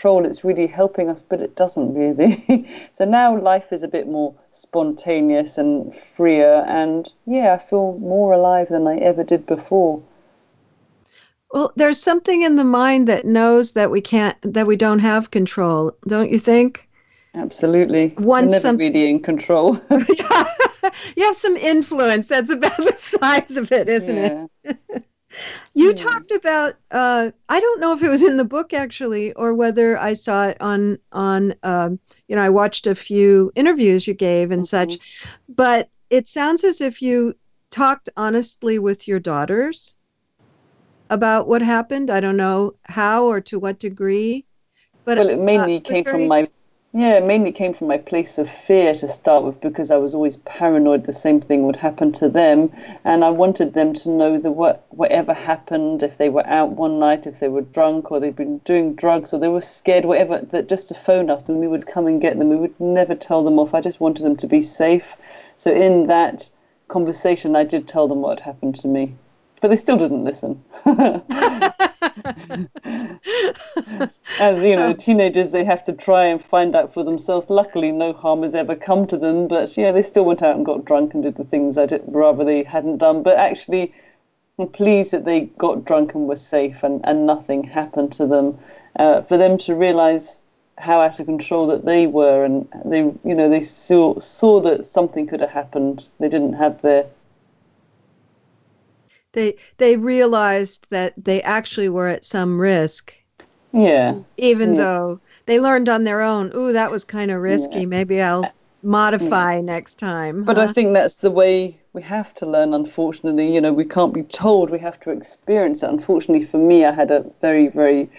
Control, 0.00 0.24
it's 0.24 0.44
really 0.44 0.66
helping 0.66 1.10
us, 1.10 1.20
but 1.20 1.42
it 1.42 1.56
doesn't 1.56 1.92
really. 1.92 2.66
so 2.94 3.04
now 3.04 3.38
life 3.38 3.70
is 3.70 3.82
a 3.82 3.88
bit 3.88 4.08
more 4.08 4.34
spontaneous 4.50 5.58
and 5.58 5.94
freer. 5.94 6.64
And 6.66 7.06
yeah, 7.26 7.52
I 7.52 7.58
feel 7.58 7.98
more 7.98 8.32
alive 8.32 8.68
than 8.70 8.86
I 8.86 8.96
ever 8.96 9.22
did 9.22 9.44
before. 9.44 10.02
Well, 11.52 11.74
there's 11.76 12.00
something 12.00 12.40
in 12.40 12.56
the 12.56 12.64
mind 12.64 13.08
that 13.08 13.26
knows 13.26 13.72
that 13.72 13.90
we 13.90 14.00
can't, 14.00 14.38
that 14.42 14.66
we 14.66 14.74
don't 14.74 15.00
have 15.00 15.32
control, 15.32 15.94
don't 16.08 16.32
you 16.32 16.38
think? 16.38 16.88
Absolutely. 17.34 18.14
Once 18.16 18.52
never 18.52 18.60
some... 18.62 18.76
really 18.78 19.10
in 19.10 19.20
control. 19.20 19.78
you 21.14 21.24
have 21.24 21.36
some 21.36 21.58
influence. 21.58 22.26
That's 22.28 22.48
about 22.48 22.78
the 22.78 22.94
size 22.96 23.54
of 23.58 23.70
it, 23.70 23.90
isn't 23.90 24.16
yeah. 24.16 24.46
it? 24.64 25.04
you 25.74 25.88
yeah. 25.88 25.94
talked 25.94 26.30
about. 26.30 26.76
Uh, 26.90 27.30
I 27.48 27.60
don't 27.60 27.80
know 27.80 27.92
if 27.92 28.02
it 28.02 28.08
was 28.08 28.22
in 28.22 28.36
the 28.36 28.44
book 28.44 28.72
actually, 28.72 29.32
or 29.34 29.54
whether 29.54 29.98
I 29.98 30.12
saw 30.12 30.48
it 30.48 30.60
on 30.60 30.98
on. 31.12 31.54
Um, 31.62 31.98
you 32.28 32.36
know, 32.36 32.42
I 32.42 32.50
watched 32.50 32.86
a 32.86 32.94
few 32.94 33.52
interviews 33.54 34.06
you 34.06 34.14
gave 34.14 34.50
and 34.50 34.62
mm-hmm. 34.62 34.90
such, 34.90 34.98
but 35.48 35.88
it 36.10 36.28
sounds 36.28 36.64
as 36.64 36.80
if 36.80 37.00
you 37.02 37.34
talked 37.70 38.08
honestly 38.16 38.78
with 38.78 39.06
your 39.06 39.20
daughters 39.20 39.94
about 41.08 41.48
what 41.48 41.62
happened. 41.62 42.10
I 42.10 42.20
don't 42.20 42.36
know 42.36 42.74
how 42.84 43.24
or 43.24 43.40
to 43.42 43.58
what 43.58 43.78
degree, 43.78 44.44
but 45.04 45.18
well, 45.18 45.28
it 45.28 45.38
mainly 45.38 45.78
uh, 45.78 45.80
came 45.80 46.04
very... 46.04 46.18
from 46.18 46.28
my 46.28 46.48
yeah, 46.92 47.18
it 47.18 47.24
mainly 47.24 47.52
came 47.52 47.72
from 47.72 47.86
my 47.86 47.98
place 47.98 48.36
of 48.36 48.48
fear 48.48 48.94
to 48.94 49.06
start 49.06 49.44
with 49.44 49.60
because 49.60 49.90
I 49.90 49.96
was 49.96 50.14
always 50.14 50.38
paranoid 50.38 51.06
the 51.06 51.12
same 51.12 51.40
thing 51.40 51.64
would 51.64 51.76
happen 51.76 52.10
to 52.12 52.28
them. 52.28 52.72
And 53.04 53.24
I 53.24 53.30
wanted 53.30 53.74
them 53.74 53.92
to 53.94 54.10
know 54.10 54.38
that 54.38 54.50
what, 54.50 54.84
whatever 54.90 55.32
happened, 55.32 56.02
if 56.02 56.18
they 56.18 56.28
were 56.28 56.46
out 56.46 56.70
one 56.70 56.98
night, 56.98 57.26
if 57.26 57.38
they 57.38 57.48
were 57.48 57.60
drunk 57.60 58.10
or 58.10 58.18
they'd 58.18 58.34
been 58.34 58.58
doing 58.58 58.94
drugs 58.94 59.32
or 59.32 59.38
they 59.38 59.48
were 59.48 59.60
scared, 59.60 60.04
whatever, 60.04 60.40
that 60.50 60.68
just 60.68 60.88
to 60.88 60.94
phone 60.94 61.30
us 61.30 61.48
and 61.48 61.60
we 61.60 61.68
would 61.68 61.86
come 61.86 62.08
and 62.08 62.20
get 62.20 62.38
them. 62.38 62.48
We 62.48 62.56
would 62.56 62.80
never 62.80 63.14
tell 63.14 63.44
them 63.44 63.58
off. 63.60 63.72
I 63.72 63.80
just 63.80 64.00
wanted 64.00 64.24
them 64.24 64.36
to 64.36 64.46
be 64.48 64.60
safe. 64.60 65.16
So 65.58 65.72
in 65.72 66.08
that 66.08 66.50
conversation, 66.88 67.54
I 67.54 67.62
did 67.62 67.86
tell 67.86 68.08
them 68.08 68.20
what 68.20 68.40
happened 68.40 68.74
to 68.76 68.88
me 68.88 69.14
but 69.60 69.68
they 69.68 69.76
still 69.76 69.96
didn't 69.96 70.24
listen. 70.24 70.62
As 74.40 74.64
you 74.64 74.76
know, 74.76 74.94
teenagers 74.94 75.50
they 75.50 75.64
have 75.64 75.84
to 75.84 75.92
try 75.92 76.24
and 76.26 76.42
find 76.42 76.74
out 76.74 76.94
for 76.94 77.04
themselves. 77.04 77.50
Luckily, 77.50 77.92
no 77.92 78.12
harm 78.12 78.42
has 78.42 78.54
ever 78.54 78.74
come 78.74 79.06
to 79.08 79.18
them, 79.18 79.48
but 79.48 79.76
yeah, 79.76 79.92
they 79.92 80.02
still 80.02 80.24
went 80.24 80.42
out 80.42 80.56
and 80.56 80.64
got 80.64 80.84
drunk 80.84 81.14
and 81.14 81.22
did 81.22 81.36
the 81.36 81.44
things 81.44 81.76
I 81.76 81.86
did 81.86 82.02
rather 82.06 82.44
they 82.44 82.62
hadn't 82.62 82.98
done. 82.98 83.22
But 83.22 83.36
actually, 83.36 83.92
I'm 84.58 84.68
pleased 84.68 85.12
that 85.12 85.24
they 85.24 85.42
got 85.58 85.84
drunk 85.84 86.14
and 86.14 86.26
were 86.26 86.36
safe 86.36 86.82
and, 86.82 87.00
and 87.04 87.26
nothing 87.26 87.64
happened 87.64 88.12
to 88.12 88.26
them. 88.26 88.58
Uh, 88.98 89.22
for 89.22 89.36
them 89.36 89.58
to 89.58 89.74
realize 89.74 90.40
how 90.78 91.00
out 91.00 91.20
of 91.20 91.26
control 91.26 91.66
that 91.66 91.84
they 91.84 92.06
were, 92.06 92.44
and 92.44 92.66
they, 92.84 92.98
you 92.98 93.34
know, 93.34 93.50
they 93.50 93.60
saw 93.60 94.18
saw 94.18 94.60
that 94.60 94.86
something 94.86 95.26
could 95.26 95.40
have 95.40 95.50
happened. 95.50 96.08
They 96.18 96.28
didn't 96.28 96.54
have 96.54 96.80
their 96.82 97.06
they 99.32 99.56
they 99.78 99.96
realized 99.96 100.86
that 100.90 101.14
they 101.16 101.42
actually 101.42 101.88
were 101.88 102.08
at 102.08 102.24
some 102.24 102.60
risk. 102.60 103.14
Yeah. 103.72 104.18
Even 104.36 104.74
yeah. 104.74 104.82
though 104.82 105.20
they 105.46 105.60
learned 105.60 105.88
on 105.88 106.04
their 106.04 106.20
own, 106.20 106.52
ooh, 106.54 106.72
that 106.72 106.90
was 106.90 107.04
kind 107.04 107.30
of 107.30 107.40
risky. 107.40 107.80
Yeah. 107.80 107.86
Maybe 107.86 108.20
I'll 108.20 108.50
modify 108.82 109.56
yeah. 109.56 109.60
next 109.60 109.98
time. 109.98 110.44
But 110.44 110.56
huh? 110.56 110.64
I 110.64 110.72
think 110.72 110.94
that's 110.94 111.16
the 111.16 111.30
way 111.30 111.78
we 111.92 112.02
have 112.02 112.34
to 112.36 112.46
learn, 112.46 112.74
unfortunately. 112.74 113.52
You 113.52 113.60
know, 113.60 113.72
we 113.72 113.84
can't 113.84 114.14
be 114.14 114.22
told, 114.22 114.70
we 114.70 114.78
have 114.78 114.98
to 115.00 115.10
experience 115.10 115.82
it. 115.82 115.90
Unfortunately 115.90 116.46
for 116.46 116.58
me, 116.58 116.84
I 116.84 116.92
had 116.92 117.10
a 117.10 117.24
very, 117.40 117.68
very 117.68 118.10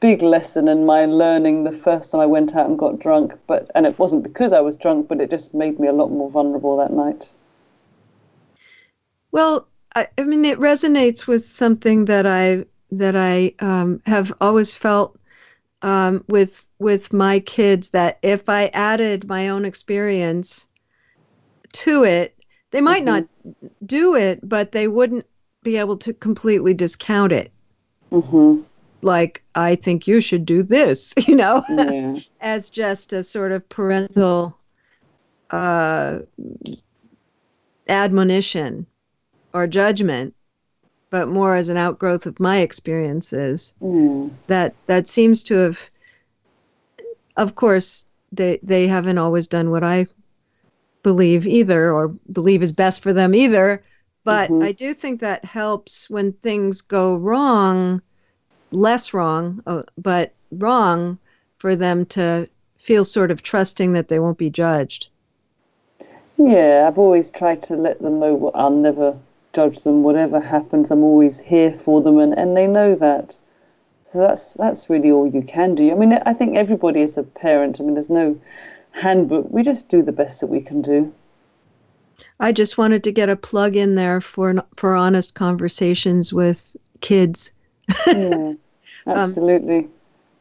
big 0.00 0.20
lesson 0.20 0.66
in 0.68 0.84
my 0.84 1.04
learning 1.06 1.62
the 1.62 1.72
first 1.72 2.10
time 2.10 2.20
I 2.20 2.26
went 2.26 2.56
out 2.56 2.68
and 2.68 2.78
got 2.78 2.98
drunk. 2.98 3.34
But 3.46 3.70
and 3.74 3.86
it 3.86 3.98
wasn't 3.98 4.22
because 4.22 4.52
I 4.52 4.60
was 4.60 4.76
drunk, 4.76 5.08
but 5.08 5.20
it 5.20 5.30
just 5.30 5.54
made 5.54 5.80
me 5.80 5.88
a 5.88 5.92
lot 5.92 6.10
more 6.10 6.30
vulnerable 6.30 6.76
that 6.76 6.92
night. 6.92 7.32
Well, 9.30 9.66
I, 9.94 10.08
I 10.16 10.22
mean, 10.22 10.44
it 10.44 10.58
resonates 10.58 11.26
with 11.26 11.46
something 11.46 12.06
that 12.06 12.26
I 12.26 12.64
that 12.92 13.16
I 13.16 13.54
um, 13.60 14.02
have 14.06 14.32
always 14.40 14.72
felt 14.74 15.18
um, 15.82 16.24
with 16.28 16.66
with 16.78 17.12
my 17.12 17.40
kids 17.40 17.90
that 17.90 18.18
if 18.22 18.48
I 18.48 18.66
added 18.66 19.28
my 19.28 19.48
own 19.48 19.64
experience 19.64 20.66
to 21.72 22.04
it, 22.04 22.36
they 22.70 22.80
might 22.80 23.04
mm-hmm. 23.04 23.50
not 23.50 23.68
do 23.84 24.14
it, 24.14 24.40
but 24.46 24.72
they 24.72 24.88
wouldn't 24.88 25.26
be 25.62 25.76
able 25.76 25.96
to 25.98 26.12
completely 26.12 26.74
discount 26.74 27.32
it. 27.32 27.52
Mm-hmm. 28.10 28.62
Like, 29.00 29.42
I 29.54 29.74
think 29.76 30.06
you 30.06 30.20
should 30.20 30.44
do 30.44 30.62
this, 30.62 31.14
you 31.26 31.34
know, 31.34 31.64
yeah. 31.68 32.18
as 32.40 32.70
just 32.70 33.12
a 33.12 33.22
sort 33.22 33.52
of 33.52 33.68
parental 33.68 34.58
uh, 35.50 36.20
admonition 37.88 38.86
or 39.52 39.66
judgment, 39.66 40.34
but 41.10 41.28
more 41.28 41.54
as 41.56 41.68
an 41.68 41.76
outgrowth 41.76 42.26
of 42.26 42.40
my 42.40 42.58
experiences. 42.58 43.74
Mm. 43.82 44.30
That 44.46 44.74
that 44.86 45.08
seems 45.08 45.42
to 45.44 45.54
have, 45.54 45.90
of 47.36 47.54
course, 47.54 48.04
they 48.32 48.58
they 48.62 48.86
haven't 48.86 49.18
always 49.18 49.46
done 49.46 49.70
what 49.70 49.84
I 49.84 50.06
believe 51.02 51.46
either, 51.46 51.92
or 51.92 52.08
believe 52.32 52.62
is 52.62 52.72
best 52.72 53.02
for 53.02 53.12
them 53.12 53.34
either. 53.34 53.82
But 54.24 54.50
mm-hmm. 54.50 54.62
I 54.62 54.72
do 54.72 54.94
think 54.94 55.20
that 55.20 55.44
helps 55.44 56.08
when 56.08 56.32
things 56.32 56.80
go 56.80 57.16
wrong, 57.16 58.00
less 58.70 59.12
wrong, 59.12 59.62
uh, 59.66 59.82
but 59.98 60.32
wrong, 60.52 61.18
for 61.58 61.74
them 61.74 62.06
to 62.06 62.48
feel 62.76 63.04
sort 63.04 63.30
of 63.30 63.42
trusting 63.42 63.92
that 63.92 64.08
they 64.08 64.18
won't 64.18 64.38
be 64.38 64.50
judged. 64.50 65.08
Yeah, 66.36 66.86
I've 66.88 66.98
always 66.98 67.30
tried 67.30 67.62
to 67.62 67.76
let 67.76 68.00
them 68.00 68.18
know 68.18 68.34
what 68.34 68.56
I'll 68.56 68.70
never 68.70 69.18
judge 69.52 69.80
them. 69.80 70.02
Whatever 70.02 70.40
happens, 70.40 70.90
I'm 70.90 71.02
always 71.02 71.38
here 71.38 71.72
for 71.84 72.02
them, 72.02 72.18
and, 72.18 72.32
and 72.38 72.56
they 72.56 72.66
know 72.66 72.94
that. 72.96 73.38
So 74.12 74.18
that's 74.18 74.54
that's 74.54 74.90
really 74.90 75.10
all 75.10 75.26
you 75.26 75.42
can 75.42 75.74
do. 75.74 75.90
I 75.90 75.94
mean, 75.94 76.12
I 76.26 76.32
think 76.34 76.56
everybody 76.56 77.00
is 77.00 77.16
a 77.16 77.22
parent. 77.22 77.80
I 77.80 77.84
mean, 77.84 77.94
there's 77.94 78.10
no 78.10 78.38
handbook. 78.90 79.46
We 79.50 79.62
just 79.62 79.88
do 79.88 80.02
the 80.02 80.12
best 80.12 80.40
that 80.40 80.48
we 80.48 80.60
can 80.60 80.82
do. 80.82 81.12
I 82.38 82.52
just 82.52 82.76
wanted 82.76 83.04
to 83.04 83.12
get 83.12 83.28
a 83.28 83.36
plug 83.36 83.76
in 83.76 83.94
there 83.94 84.20
for 84.20 84.54
for 84.76 84.94
honest 84.94 85.34
conversations 85.34 86.32
with 86.32 86.76
kids. 87.00 87.52
yeah, 88.06 88.52
absolutely. 89.06 89.78
um, 89.78 89.90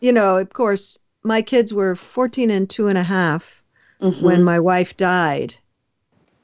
you 0.01 0.11
know, 0.11 0.37
of 0.37 0.51
course, 0.51 0.97
my 1.23 1.41
kids 1.41 1.73
were 1.73 1.95
14 1.95 2.49
and 2.49 2.69
two 2.69 2.87
and 2.87 2.97
a 2.97 3.03
half 3.03 3.61
mm-hmm. 4.01 4.25
when 4.25 4.43
my 4.43 4.59
wife 4.59 4.97
died. 4.97 5.55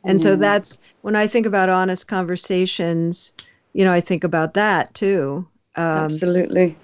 And 0.03 0.19
mm. 0.19 0.23
so 0.23 0.35
that's 0.35 0.79
when 1.01 1.15
I 1.15 1.27
think 1.27 1.45
about 1.45 1.69
honest 1.69 2.07
conversations, 2.07 3.33
you 3.73 3.83
know, 3.83 3.93
I 3.93 4.01
think 4.01 4.23
about 4.23 4.53
that 4.53 4.93
too. 4.93 5.47
Um, 5.75 5.83
absolutely. 5.83 6.75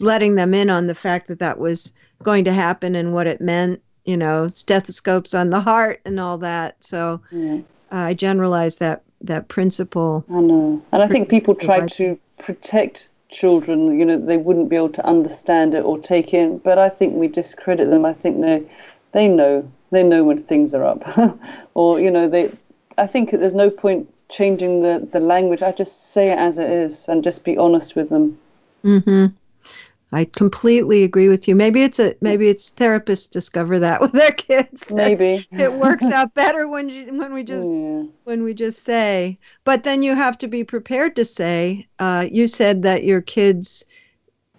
Letting 0.00 0.34
them 0.34 0.54
in 0.54 0.70
on 0.70 0.86
the 0.86 0.94
fact 0.94 1.28
that 1.28 1.38
that 1.38 1.58
was 1.58 1.92
going 2.22 2.44
to 2.44 2.52
happen 2.52 2.94
and 2.94 3.12
what 3.12 3.26
it 3.26 3.40
meant 3.40 3.80
you 4.04 4.16
know, 4.16 4.48
stethoscopes 4.48 5.34
on 5.34 5.50
the 5.50 5.60
heart 5.60 6.00
and 6.04 6.20
all 6.20 6.38
that. 6.38 6.82
So 6.84 7.20
yeah. 7.30 7.58
uh, 7.92 7.96
I 7.96 8.14
generalize 8.14 8.76
that 8.76 9.02
that 9.22 9.48
principle. 9.48 10.24
I 10.28 10.40
know, 10.40 10.82
and 10.92 11.02
I 11.02 11.08
think 11.08 11.28
people 11.28 11.54
try 11.54 11.86
to 11.86 12.18
protect 12.38 13.08
children. 13.30 13.98
You 13.98 14.04
know, 14.04 14.18
they 14.18 14.36
wouldn't 14.36 14.68
be 14.68 14.76
able 14.76 14.90
to 14.90 15.06
understand 15.06 15.74
it 15.74 15.84
or 15.84 15.98
take 15.98 16.34
in. 16.34 16.58
But 16.58 16.78
I 16.78 16.88
think 16.88 17.14
we 17.14 17.28
discredit 17.28 17.90
them. 17.90 18.04
I 18.04 18.12
think 18.12 18.40
they 18.40 18.62
they 19.12 19.28
know 19.28 19.70
they 19.94 20.02
know 20.02 20.24
when 20.24 20.38
things 20.38 20.74
are 20.74 20.84
up, 20.84 21.04
or 21.74 22.00
you 22.00 22.10
know 22.10 22.28
they. 22.28 22.52
I 22.96 23.06
think 23.06 23.30
there's 23.30 23.54
no 23.54 23.70
point 23.70 24.08
changing 24.28 24.82
the 24.82 25.08
the 25.12 25.20
language. 25.20 25.62
I 25.62 25.72
just 25.72 26.12
say 26.12 26.30
it 26.30 26.38
as 26.38 26.58
it 26.58 26.70
is 26.70 27.08
and 27.08 27.24
just 27.24 27.44
be 27.44 27.56
honest 27.56 27.96
with 27.96 28.10
them. 28.10 28.38
Mm-hmm. 28.84 29.26
I 30.12 30.26
completely 30.26 31.02
agree 31.02 31.28
with 31.28 31.48
you. 31.48 31.56
Maybe 31.56 31.82
it's 31.82 31.98
a 31.98 32.14
maybe 32.20 32.48
it's 32.48 32.70
therapists 32.70 33.28
discover 33.28 33.80
that 33.80 34.00
with 34.00 34.12
their 34.12 34.30
kids. 34.30 34.84
Maybe 34.90 35.46
it 35.50 35.72
works 35.72 36.04
out 36.04 36.34
better 36.34 36.68
when 36.68 36.88
you, 36.88 37.12
when 37.18 37.34
we 37.34 37.42
just 37.42 37.68
yeah. 37.68 38.04
when 38.22 38.44
we 38.44 38.54
just 38.54 38.84
say. 38.84 39.38
But 39.64 39.82
then 39.82 40.02
you 40.02 40.14
have 40.14 40.38
to 40.38 40.46
be 40.46 40.62
prepared 40.62 41.16
to 41.16 41.24
say. 41.24 41.88
Uh, 41.98 42.26
you 42.30 42.46
said 42.46 42.82
that 42.82 43.02
your 43.02 43.22
kids 43.22 43.84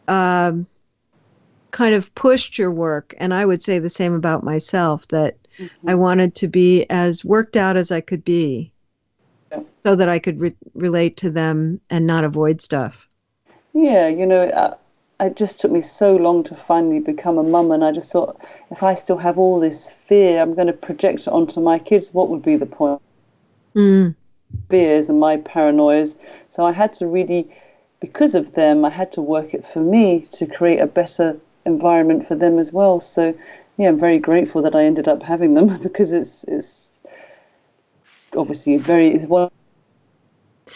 um, 0.09 0.67
kind 1.75 1.93
of 1.93 2.15
pushed 2.15 2.57
your 2.57 2.71
work, 2.71 3.13
and 3.17 3.33
I 3.33 3.45
would 3.45 3.61
say 3.61 3.79
the 3.79 3.89
same 3.89 4.13
about 4.13 4.45
myself. 4.45 5.09
That 5.09 5.35
mm-hmm. 5.59 5.89
I 5.89 5.93
wanted 5.93 6.33
to 6.35 6.47
be 6.47 6.85
as 6.89 7.25
worked 7.25 7.57
out 7.57 7.75
as 7.75 7.91
I 7.91 7.99
could 7.99 8.23
be, 8.23 8.71
yeah. 9.51 9.59
so 9.83 9.93
that 9.93 10.07
I 10.07 10.17
could 10.17 10.39
re- 10.39 10.55
relate 10.73 11.17
to 11.17 11.29
them 11.29 11.81
and 11.89 12.07
not 12.07 12.23
avoid 12.23 12.61
stuff. 12.61 13.09
Yeah, 13.73 14.07
you 14.07 14.25
know. 14.25 14.43
Uh, 14.47 14.75
it 15.19 15.35
just 15.35 15.59
took 15.59 15.71
me 15.71 15.81
so 15.81 16.15
long 16.15 16.43
to 16.45 16.55
finally 16.55 16.99
become 16.99 17.37
a 17.37 17.43
mum, 17.43 17.71
and 17.71 17.83
I 17.83 17.91
just 17.91 18.09
thought, 18.09 18.39
if 18.71 18.81
I 18.81 18.93
still 18.93 19.17
have 19.17 19.37
all 19.37 19.59
this 19.59 19.91
fear, 19.91 20.41
I'm 20.41 20.53
going 20.55 20.67
to 20.67 20.73
project 20.73 21.21
it 21.21 21.27
onto 21.27 21.59
my 21.59 21.77
kids. 21.79 22.13
What 22.13 22.29
would 22.29 22.41
be 22.41 22.55
the 22.55 22.65
point? 22.65 23.01
Mm. 23.75 24.15
Fears 24.69 25.09
and 25.09 25.19
my 25.19 25.37
paranoias. 25.37 26.15
So 26.47 26.65
I 26.65 26.71
had 26.71 26.93
to 26.95 27.07
really, 27.07 27.49
because 27.99 28.35
of 28.35 28.53
them, 28.53 28.85
I 28.85 28.89
had 28.89 29.11
to 29.13 29.21
work 29.21 29.53
it 29.53 29.67
for 29.67 29.79
me 29.81 30.27
to 30.31 30.45
create 30.45 30.79
a 30.79 30.87
better 30.87 31.37
environment 31.65 32.27
for 32.27 32.35
them 32.35 32.59
as 32.59 32.71
well. 32.71 32.99
So 32.99 33.33
yeah, 33.77 33.89
I'm 33.89 33.99
very 33.99 34.19
grateful 34.19 34.61
that 34.63 34.75
I 34.75 34.85
ended 34.85 35.07
up 35.07 35.23
having 35.23 35.53
them 35.53 35.77
because 35.83 36.13
it's 36.13 36.43
it's 36.45 36.99
obviously 38.35 38.77
very 38.77 39.13
it's 39.15 39.25
one 39.25 39.51
of 40.67 40.73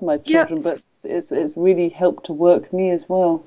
my 0.00 0.18
children, 0.18 0.62
but 0.62 0.80
it's 1.04 1.32
it's 1.32 1.56
really 1.56 1.88
helped 1.88 2.26
to 2.26 2.32
work 2.32 2.72
me 2.72 2.90
as 2.90 3.08
well. 3.08 3.44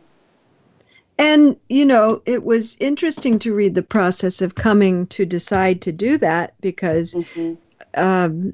And, 1.18 1.58
you 1.70 1.86
know, 1.86 2.22
it 2.26 2.44
was 2.44 2.76
interesting 2.80 3.38
to 3.40 3.54
read 3.54 3.76
the 3.76 3.84
process 3.84 4.42
of 4.42 4.56
coming 4.56 5.06
to 5.08 5.26
decide 5.26 5.82
to 5.82 5.92
do 5.92 6.18
that 6.18 6.56
because 6.60 7.14
mm-hmm. 7.14 7.54
um, 7.96 8.54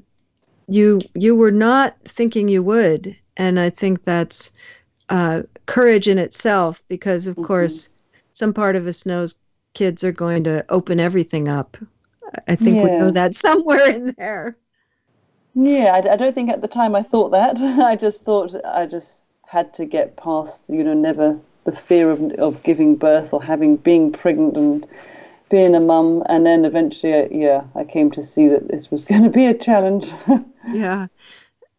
you 0.68 1.00
you 1.14 1.34
were 1.34 1.50
not 1.50 1.96
thinking 2.04 2.48
you 2.48 2.62
would. 2.62 3.16
And 3.36 3.58
I 3.58 3.70
think 3.70 4.04
that's 4.04 4.50
uh, 5.08 5.42
courage 5.66 6.06
in 6.06 6.18
itself 6.18 6.82
because, 6.88 7.26
of 7.26 7.36
mm-hmm. 7.36 7.46
course, 7.46 7.88
some 8.40 8.54
part 8.54 8.74
of 8.74 8.86
us 8.86 9.04
knows 9.04 9.36
kids 9.74 10.02
are 10.02 10.12
going 10.12 10.42
to 10.44 10.64
open 10.70 10.98
everything 10.98 11.46
up. 11.46 11.76
I 12.48 12.56
think 12.56 12.76
yeah. 12.76 12.84
we 12.84 12.90
know 12.90 13.10
that 13.10 13.36
somewhere 13.46 13.90
in 13.90 14.14
there. 14.16 14.56
Yeah, 15.54 15.92
I, 15.94 16.14
I 16.14 16.16
don't 16.16 16.34
think 16.34 16.48
at 16.48 16.62
the 16.62 16.68
time 16.68 16.94
I 16.94 17.02
thought 17.02 17.30
that. 17.30 17.60
I 17.60 17.96
just 17.96 18.22
thought 18.22 18.54
I 18.64 18.86
just 18.86 19.26
had 19.46 19.74
to 19.74 19.84
get 19.84 20.16
past, 20.16 20.64
you 20.68 20.82
know, 20.82 20.94
never 20.94 21.38
the 21.64 21.72
fear 21.72 22.10
of 22.10 22.32
of 22.32 22.62
giving 22.62 22.96
birth 22.96 23.34
or 23.34 23.42
having 23.42 23.76
being 23.76 24.10
pregnant 24.10 24.56
and 24.56 24.86
being 25.50 25.74
a 25.74 25.80
mum, 25.80 26.22
and 26.26 26.46
then 26.46 26.64
eventually, 26.64 27.28
yeah, 27.30 27.64
I 27.74 27.84
came 27.84 28.10
to 28.12 28.22
see 28.22 28.48
that 28.48 28.68
this 28.68 28.90
was 28.90 29.04
going 29.10 29.24
to 29.24 29.30
be 29.30 29.44
a 29.44 29.54
challenge. 29.54 30.10
yeah, 30.72 31.08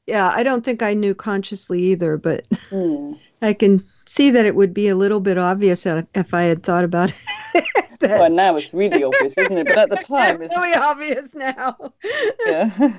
yeah. 0.05 0.31
I 0.35 0.43
don't 0.43 0.63
think 0.63 0.83
I 0.83 0.93
knew 0.93 1.15
consciously 1.15 1.81
either, 1.81 2.17
but 2.17 2.47
mm. 2.69 3.17
I 3.41 3.53
can 3.53 3.83
see 4.05 4.29
that 4.31 4.45
it 4.45 4.55
would 4.55 4.73
be 4.73 4.87
a 4.87 4.95
little 4.95 5.19
bit 5.19 5.37
obvious 5.37 5.85
if 5.85 6.33
I 6.33 6.43
had 6.43 6.63
thought 6.63 6.83
about 6.83 7.13
it. 7.55 7.65
well, 8.01 8.29
now 8.29 8.55
it's 8.55 8.73
really 8.73 9.03
obvious, 9.03 9.37
isn't 9.37 9.57
it? 9.57 9.67
But 9.67 9.77
at 9.77 9.89
the 9.89 9.95
time, 10.07 10.41
it's 10.41 10.55
really 10.55 10.75
obvious 10.75 11.33
now. 11.33 11.93
yeah. 12.45 12.97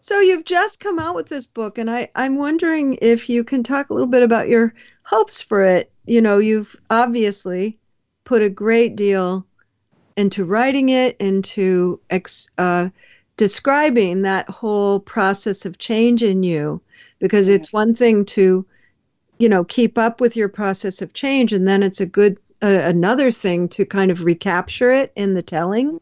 So 0.00 0.20
you've 0.20 0.44
just 0.44 0.80
come 0.80 0.98
out 0.98 1.14
with 1.14 1.28
this 1.28 1.46
book, 1.46 1.78
and 1.78 1.90
I, 1.90 2.10
I'm 2.14 2.36
wondering 2.36 2.98
if 3.02 3.28
you 3.28 3.44
can 3.44 3.62
talk 3.62 3.90
a 3.90 3.92
little 3.94 4.08
bit 4.08 4.22
about 4.22 4.48
your 4.48 4.74
hopes 5.02 5.40
for 5.40 5.62
it. 5.62 5.92
You 6.06 6.20
know, 6.20 6.38
you've 6.38 6.74
obviously 6.88 7.78
put 8.24 8.42
a 8.42 8.48
great 8.48 8.96
deal 8.96 9.46
into 10.16 10.44
writing 10.44 10.88
it, 10.88 11.16
into 11.18 12.00
ex, 12.10 12.48
uh, 12.58 12.88
describing 13.36 14.22
that 14.22 14.48
whole 14.48 15.00
process 15.00 15.64
of 15.64 15.78
change 15.78 16.22
in 16.22 16.42
you, 16.42 16.80
because 17.18 17.48
it's 17.48 17.72
one 17.72 17.94
thing 17.94 18.24
to, 18.24 18.64
you 19.40 19.48
know, 19.48 19.64
keep 19.64 19.96
up 19.96 20.20
with 20.20 20.36
your 20.36 20.48
process 20.48 21.00
of 21.00 21.14
change, 21.14 21.52
and 21.52 21.66
then 21.66 21.82
it's 21.82 22.00
a 22.00 22.06
good 22.06 22.38
uh, 22.62 22.66
another 22.66 23.30
thing 23.30 23.68
to 23.70 23.86
kind 23.86 24.10
of 24.10 24.24
recapture 24.24 24.90
it 24.90 25.12
in 25.16 25.34
the 25.34 25.42
telling. 25.42 25.98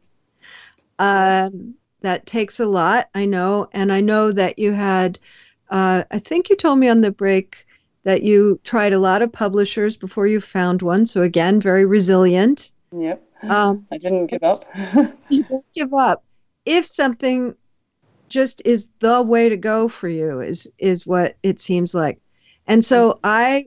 Um, 0.99 1.75
that 2.01 2.27
takes 2.27 2.59
a 2.59 2.67
lot, 2.67 3.09
I 3.15 3.25
know. 3.25 3.69
And 3.73 3.93
I 3.93 4.01
know 4.01 4.33
that 4.33 4.59
you 4.59 4.73
had, 4.73 5.19
uh, 5.71 6.03
I 6.11 6.19
think 6.19 6.51
you 6.51 6.57
told 6.57 6.79
me 6.79 6.89
on 6.89 7.01
the 7.01 7.11
break 7.11 7.65
that 8.05 8.23
you 8.23 8.59
tried 8.65 8.93
a 8.93 8.99
lot 8.99 9.23
of 9.23 9.33
publishers 9.33 9.97
before 9.97 10.27
you 10.27 10.41
found 10.41 10.83
one. 10.83 11.07
So, 11.07 11.23
again, 11.23 11.61
very 11.61 11.85
resilient. 11.85 12.73
Yep. 12.93 13.23
Um, 13.43 13.87
I 13.93 13.99
didn't 13.99 14.27
give 14.27 14.43
up. 14.43 14.59
you 15.29 15.45
didn't 15.45 15.67
give 15.75 15.95
up. 15.95 16.25
If 16.65 16.87
something 16.87 17.55
just 18.29 18.63
is 18.65 18.89
the 18.99 19.23
way 19.23 19.49
to 19.49 19.57
go 19.57 19.89
for 19.89 20.09
you, 20.09 20.41
is, 20.41 20.71
is 20.79 21.07
what 21.07 21.37
it 21.43 21.61
seems 21.61 21.95
like. 21.95 22.21
And 22.69 22.85
so 22.85 23.13
mm-hmm. 23.13 23.21
I 23.25 23.67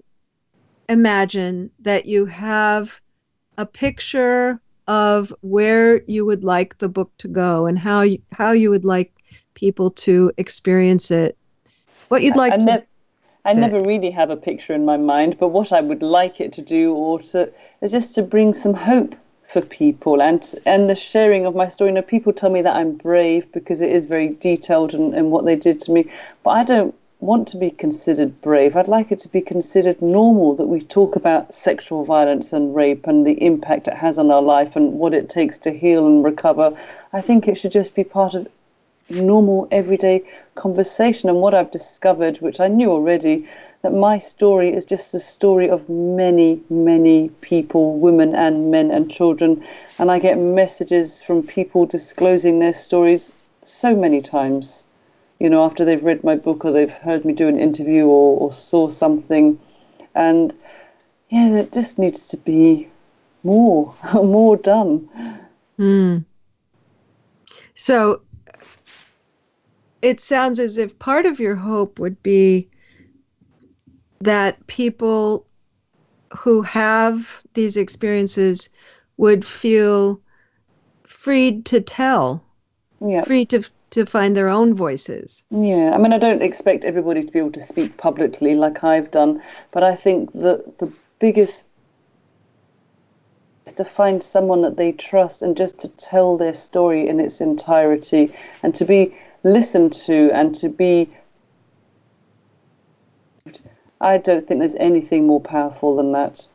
imagine 0.87 1.71
that 1.79 2.05
you 2.05 2.25
have 2.25 3.01
a 3.57 3.65
picture 3.65 4.61
of 4.87 5.33
where 5.41 6.01
you 6.03 6.25
would 6.25 6.43
like 6.43 6.77
the 6.77 6.89
book 6.89 7.11
to 7.17 7.27
go 7.27 7.65
and 7.65 7.77
how 7.77 8.01
you, 8.01 8.21
how 8.31 8.51
you 8.51 8.69
would 8.69 8.85
like 8.85 9.11
people 9.53 9.91
to 9.91 10.31
experience 10.37 11.11
it. 11.11 11.37
What 12.07 12.23
you'd 12.23 12.35
like 12.35 12.53
I, 12.53 12.55
I 12.55 12.59
to. 12.59 12.65
Ne- 12.65 12.85
I 13.43 13.53
never 13.53 13.81
really 13.81 14.11
have 14.11 14.29
a 14.29 14.35
picture 14.35 14.73
in 14.73 14.85
my 14.85 14.97
mind, 14.97 15.39
but 15.39 15.47
what 15.47 15.71
I 15.71 15.81
would 15.81 16.03
like 16.03 16.39
it 16.39 16.53
to 16.53 16.61
do, 16.61 16.93
or 16.93 17.19
to, 17.19 17.51
is 17.81 17.89
just 17.89 18.13
to 18.15 18.21
bring 18.21 18.53
some 18.53 18.75
hope 18.75 19.15
for 19.47 19.61
people 19.61 20.21
and 20.21 20.55
and 20.65 20.89
the 20.89 20.95
sharing 20.95 21.47
of 21.47 21.55
my 21.55 21.67
story. 21.67 21.89
You 21.89 21.95
know, 21.95 22.03
people 22.03 22.33
tell 22.33 22.51
me 22.51 22.61
that 22.61 22.75
I'm 22.75 22.93
brave 22.93 23.51
because 23.51 23.81
it 23.81 23.89
is 23.89 24.05
very 24.05 24.29
detailed 24.29 24.93
and, 24.93 25.15
and 25.15 25.31
what 25.31 25.45
they 25.45 25.55
did 25.55 25.81
to 25.81 25.91
me, 25.91 26.05
but 26.43 26.51
I 26.51 26.63
don't 26.63 26.93
want 27.21 27.47
to 27.47 27.55
be 27.57 27.69
considered 27.69 28.41
brave. 28.41 28.75
I'd 28.75 28.87
like 28.87 29.11
it 29.11 29.19
to 29.19 29.29
be 29.29 29.41
considered 29.41 30.01
normal 30.01 30.55
that 30.55 30.65
we 30.65 30.81
talk 30.81 31.15
about 31.15 31.53
sexual 31.53 32.03
violence 32.03 32.51
and 32.51 32.75
rape 32.75 33.05
and 33.05 33.27
the 33.27 33.43
impact 33.43 33.87
it 33.87 33.93
has 33.93 34.17
on 34.17 34.31
our 34.31 34.41
life 34.41 34.75
and 34.75 34.93
what 34.93 35.13
it 35.13 35.29
takes 35.29 35.59
to 35.59 35.71
heal 35.71 36.07
and 36.07 36.23
recover. 36.23 36.75
I 37.13 37.21
think 37.21 37.47
it 37.47 37.59
should 37.59 37.71
just 37.71 37.93
be 37.93 38.03
part 38.03 38.33
of 38.33 38.47
normal, 39.07 39.67
everyday 39.69 40.23
conversation. 40.55 41.29
And 41.29 41.41
what 41.41 41.53
I've 41.53 41.69
discovered, 41.69 42.37
which 42.37 42.59
I 42.59 42.67
knew 42.67 42.89
already, 42.89 43.47
that 43.83 43.93
my 43.93 44.17
story 44.17 44.73
is 44.73 44.83
just 44.83 45.11
the 45.11 45.19
story 45.19 45.69
of 45.69 45.87
many, 45.87 46.59
many 46.71 47.29
people, 47.41 47.99
women 47.99 48.33
and 48.33 48.71
men 48.71 48.89
and 48.89 49.11
children. 49.11 49.63
And 49.99 50.09
I 50.09 50.17
get 50.17 50.39
messages 50.39 51.21
from 51.21 51.43
people 51.43 51.85
disclosing 51.85 52.57
their 52.57 52.73
stories 52.73 53.29
so 53.63 53.95
many 53.95 54.21
times 54.21 54.87
you 55.41 55.49
know, 55.49 55.65
after 55.65 55.83
they've 55.83 56.03
read 56.03 56.23
my 56.23 56.35
book 56.35 56.63
or 56.63 56.71
they've 56.71 56.91
heard 56.91 57.25
me 57.25 57.33
do 57.33 57.47
an 57.47 57.57
interview 57.57 58.05
or, 58.05 58.39
or 58.39 58.53
saw 58.53 58.87
something. 58.89 59.59
And 60.13 60.53
yeah, 61.29 61.49
there 61.49 61.65
just 61.65 61.97
needs 61.97 62.27
to 62.27 62.37
be 62.37 62.87
more, 63.41 63.95
more 64.13 64.55
done. 64.55 65.09
Mm. 65.79 66.25
So 67.73 68.21
it 70.03 70.19
sounds 70.19 70.59
as 70.59 70.77
if 70.77 70.99
part 70.99 71.25
of 71.25 71.39
your 71.39 71.55
hope 71.55 71.97
would 71.97 72.21
be 72.21 72.69
that 74.19 74.67
people 74.67 75.47
who 76.37 76.61
have 76.61 77.41
these 77.55 77.77
experiences 77.77 78.69
would 79.17 79.43
feel 79.43 80.21
freed 81.03 81.65
to 81.65 81.81
tell, 81.81 82.45
yeah. 83.03 83.23
free 83.23 83.45
to 83.45 83.63
to 83.91 84.05
find 84.05 84.35
their 84.35 84.47
own 84.47 84.73
voices. 84.73 85.43
Yeah, 85.51 85.91
I 85.93 85.97
mean, 85.97 86.13
I 86.13 86.17
don't 86.17 86.41
expect 86.41 86.85
everybody 86.85 87.21
to 87.21 87.31
be 87.31 87.39
able 87.39 87.51
to 87.51 87.59
speak 87.59 87.97
publicly 87.97 88.55
like 88.55 88.83
I've 88.83 89.11
done, 89.11 89.41
but 89.71 89.83
I 89.83 89.95
think 89.95 90.31
that 90.33 90.79
the 90.79 90.91
biggest 91.19 91.65
is 93.65 93.73
to 93.73 93.85
find 93.85 94.23
someone 94.23 94.61
that 94.61 94.77
they 94.77 94.93
trust 94.93 95.41
and 95.41 95.55
just 95.55 95.79
to 95.79 95.87
tell 95.89 96.37
their 96.37 96.53
story 96.53 97.07
in 97.07 97.19
its 97.19 97.41
entirety 97.41 98.33
and 98.63 98.73
to 98.75 98.85
be 98.85 99.15
listened 99.43 99.93
to 99.93 100.31
and 100.33 100.55
to 100.55 100.69
be. 100.69 101.09
I 103.99 104.17
don't 104.17 104.47
think 104.47 104.59
there's 104.61 104.75
anything 104.75 105.27
more 105.27 105.41
powerful 105.41 105.95
than 105.97 106.13
that. 106.13 106.47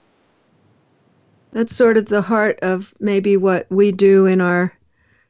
That's 1.52 1.76
sort 1.76 1.96
of 1.96 2.06
the 2.06 2.22
heart 2.22 2.58
of 2.62 2.92
maybe 2.98 3.36
what 3.36 3.66
we 3.70 3.92
do 3.92 4.26
in 4.26 4.40
our 4.40 4.72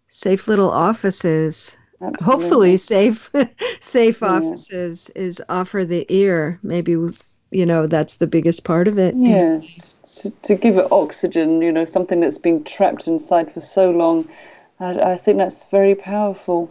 safe 0.09 0.49
little 0.49 0.71
offices. 0.71 1.77
Absolutely. 2.01 2.43
Hopefully, 2.43 2.77
safe, 2.77 3.31
safe 3.81 4.23
yeah. 4.23 4.29
offices 4.29 5.11
is 5.11 5.43
offer 5.49 5.85
the 5.85 6.07
ear. 6.09 6.59
Maybe 6.63 6.93
you 6.93 7.67
know 7.67 7.87
that's 7.87 8.17
the 8.17 8.27
biggest 8.27 8.65
part 8.65 8.89
of 8.89 8.99
it. 8.99 9.15
Yeah, 9.17 9.61
to, 10.21 10.31
to 10.31 10.55
give 10.55 10.79
it 10.79 10.91
oxygen. 10.91 11.63
You 11.63 11.73
know, 11.73 11.85
something 11.85 12.21
that's 12.21 12.39
been 12.39 12.65
trapped 12.65 13.07
inside 13.07 13.53
for 13.53 13.61
so 13.61 13.91
long. 13.91 14.29
I, 14.81 15.13
I 15.13 15.17
think 15.17 15.39
that's 15.39 15.67
very 15.67 15.95
powerful 15.95 16.71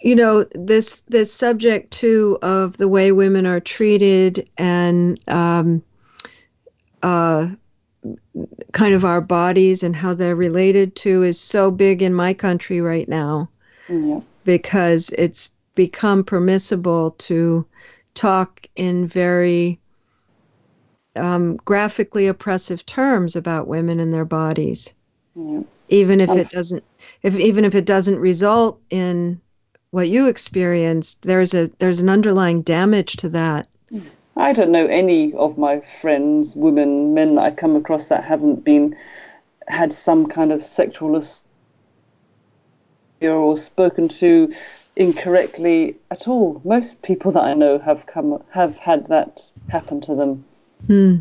you 0.00 0.14
know 0.14 0.44
this 0.52 1.00
this 1.08 1.32
subject 1.32 1.90
too 1.90 2.38
of 2.42 2.76
the 2.76 2.88
way 2.88 3.12
women 3.12 3.46
are 3.46 3.60
treated 3.60 4.48
and 4.56 5.20
um, 5.28 5.82
uh, 7.02 7.48
kind 8.72 8.94
of 8.94 9.04
our 9.04 9.20
bodies 9.20 9.82
and 9.82 9.96
how 9.96 10.14
they're 10.14 10.36
related 10.36 10.94
to 10.96 11.22
is 11.22 11.40
so 11.40 11.70
big 11.70 12.02
in 12.02 12.14
my 12.14 12.34
country 12.34 12.80
right 12.80 13.08
now 13.08 13.48
mm, 13.88 14.14
yeah. 14.14 14.20
because 14.44 15.10
it's 15.18 15.50
become 15.74 16.24
permissible 16.24 17.12
to 17.12 17.66
talk 18.14 18.66
in 18.76 19.06
very 19.06 19.78
um, 21.16 21.56
graphically 21.64 22.26
oppressive 22.26 22.84
terms 22.86 23.34
about 23.36 23.68
women 23.68 24.00
and 24.00 24.12
their 24.12 24.24
bodies 24.24 24.92
yeah. 25.34 25.62
even 25.88 26.20
if 26.20 26.30
um, 26.30 26.38
it 26.38 26.50
doesn't 26.50 26.84
if 27.22 27.36
even 27.36 27.64
if 27.64 27.74
it 27.74 27.84
doesn't 27.84 28.18
result 28.18 28.80
in 28.90 29.40
what 29.90 30.08
you 30.08 30.28
experienced 30.28 31.22
there's 31.22 31.54
a 31.54 31.68
there's 31.78 32.00
an 32.00 32.08
underlying 32.08 32.62
damage 32.62 33.16
to 33.16 33.28
that 33.28 33.68
mm. 33.92 34.02
I 34.38 34.52
don't 34.52 34.70
know 34.70 34.86
any 34.86 35.34
of 35.34 35.58
my 35.58 35.80
friends, 35.80 36.54
women, 36.54 37.12
men 37.12 37.34
that 37.34 37.42
I've 37.42 37.56
come 37.56 37.74
across 37.74 38.08
that 38.08 38.22
haven't 38.22 38.64
been 38.64 38.96
had 39.66 39.92
some 39.92 40.26
kind 40.26 40.52
of 40.52 40.62
sexual 40.62 41.16
assault 41.16 41.44
or 43.20 43.56
spoken 43.56 44.06
to 44.08 44.54
incorrectly 44.94 45.96
at 46.12 46.28
all. 46.28 46.60
Most 46.64 47.02
people 47.02 47.32
that 47.32 47.42
I 47.42 47.54
know 47.54 47.78
have 47.80 48.06
come 48.06 48.42
have 48.50 48.78
had 48.78 49.08
that 49.08 49.50
happen 49.68 50.00
to 50.02 50.14
them. 50.14 50.44
Hmm. 50.86 51.16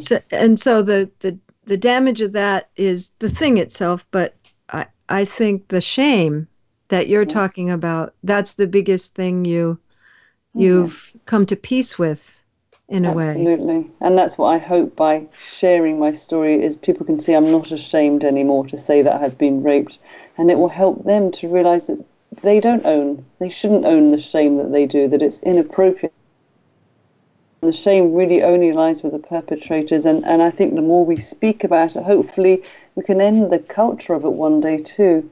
So, 0.00 0.20
and 0.30 0.60
so 0.60 0.82
the, 0.82 1.10
the 1.20 1.38
the 1.64 1.76
damage 1.76 2.20
of 2.20 2.32
that 2.32 2.68
is 2.76 3.12
the 3.18 3.30
thing 3.30 3.56
itself, 3.56 4.06
but 4.10 4.36
I 4.68 4.86
I 5.08 5.24
think 5.24 5.68
the 5.68 5.80
shame 5.80 6.48
that 6.88 7.08
you're 7.08 7.24
talking 7.24 7.70
about 7.70 8.14
that's 8.24 8.54
the 8.54 8.66
biggest 8.66 9.14
thing 9.14 9.46
you 9.46 9.78
Mm-hmm. 10.56 10.62
you've 10.62 11.16
come 11.26 11.46
to 11.46 11.56
peace 11.56 11.98
with 11.98 12.42
in 12.88 13.04
a 13.04 13.08
Absolutely. 13.08 13.44
way. 13.44 13.52
Absolutely. 13.52 13.90
And 14.00 14.18
that's 14.18 14.38
what 14.38 14.48
I 14.48 14.58
hope 14.58 14.96
by 14.96 15.26
sharing 15.38 15.98
my 15.98 16.12
story 16.12 16.62
is 16.64 16.74
people 16.76 17.04
can 17.06 17.18
see 17.18 17.34
I'm 17.34 17.52
not 17.52 17.70
ashamed 17.70 18.24
anymore 18.24 18.66
to 18.66 18.76
say 18.76 19.02
that 19.02 19.20
I've 19.22 19.38
been 19.38 19.62
raped 19.62 19.98
and 20.38 20.50
it 20.50 20.58
will 20.58 20.68
help 20.68 21.04
them 21.04 21.30
to 21.32 21.48
realize 21.48 21.88
that 21.88 22.02
they 22.42 22.60
don't 22.60 22.84
own 22.86 23.24
they 23.38 23.48
shouldn't 23.48 23.84
own 23.84 24.10
the 24.10 24.20
shame 24.20 24.56
that 24.56 24.70
they 24.70 24.86
do 24.86 25.08
that 25.08 25.22
it's 25.22 25.40
inappropriate 25.40 26.12
the 27.62 27.72
shame 27.72 28.14
really 28.14 28.42
only 28.42 28.72
lies 28.72 29.02
with 29.02 29.12
the 29.12 29.18
perpetrators 29.18 30.06
and, 30.06 30.24
and 30.24 30.42
I 30.42 30.50
think 30.50 30.74
the 30.74 30.82
more 30.82 31.04
we 31.04 31.16
speak 31.16 31.64
about 31.64 31.96
it 31.96 32.04
hopefully 32.04 32.62
we 32.94 33.02
can 33.02 33.20
end 33.20 33.50
the 33.50 33.58
culture 33.58 34.14
of 34.14 34.24
it 34.24 34.32
one 34.32 34.60
day 34.60 34.82
too 34.82 35.28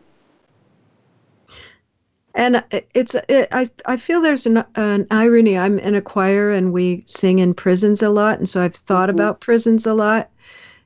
and 2.36 2.62
it's 2.70 3.14
it, 3.28 3.48
I 3.50 3.68
I 3.86 3.96
feel 3.96 4.20
there's 4.20 4.46
an, 4.46 4.62
an 4.76 5.06
irony. 5.10 5.56
I'm 5.56 5.78
in 5.78 5.94
a 5.94 6.02
choir 6.02 6.50
and 6.50 6.72
we 6.72 7.02
sing 7.06 7.38
in 7.38 7.54
prisons 7.54 8.02
a 8.02 8.10
lot, 8.10 8.38
and 8.38 8.48
so 8.48 8.60
I've 8.60 8.74
thought 8.74 9.08
mm-hmm. 9.08 9.18
about 9.18 9.40
prisons 9.40 9.86
a 9.86 9.94
lot. 9.94 10.30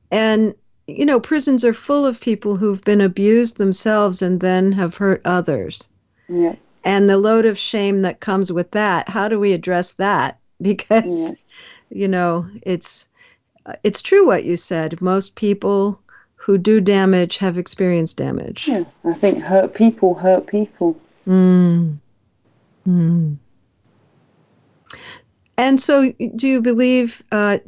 And 0.09 0.55
you 0.87 1.05
know, 1.05 1.19
prisons 1.19 1.63
are 1.65 1.73
full 1.73 2.05
of 2.05 2.21
people 2.21 2.55
who've 2.55 2.83
been 2.83 3.01
abused 3.01 3.57
themselves 3.57 4.21
and 4.21 4.39
then 4.39 4.71
have 4.71 4.95
hurt 4.95 5.21
others. 5.25 5.87
Yeah. 6.27 6.55
And 6.83 7.09
the 7.09 7.17
load 7.17 7.45
of 7.45 7.57
shame 7.57 8.01
that 8.01 8.21
comes 8.21 8.51
with 8.51 8.71
that. 8.71 9.07
How 9.07 9.27
do 9.27 9.39
we 9.39 9.53
address 9.53 9.93
that? 9.93 10.39
Because 10.61 11.29
yeah. 11.29 11.31
you 11.89 12.07
know, 12.07 12.47
it's 12.61 13.09
it's 13.83 14.03
true 14.03 14.27
what 14.27 14.45
you 14.45 14.55
said. 14.55 15.01
Most 15.01 15.35
people 15.35 15.99
who 16.35 16.59
do 16.59 16.79
damage 16.79 17.37
have 17.37 17.57
experienced 17.57 18.17
damage. 18.17 18.67
Yeah, 18.67 18.83
I 19.03 19.13
think 19.13 19.39
hurt 19.39 19.73
people 19.73 20.13
hurt 20.13 20.45
people. 20.45 21.01
Mm. 21.27 21.97
Mm. 22.87 23.37
And 25.57 25.79
so, 25.79 26.11
do 26.35 26.47
you 26.47 26.61
believe 26.61 27.21
uh, 27.31 27.59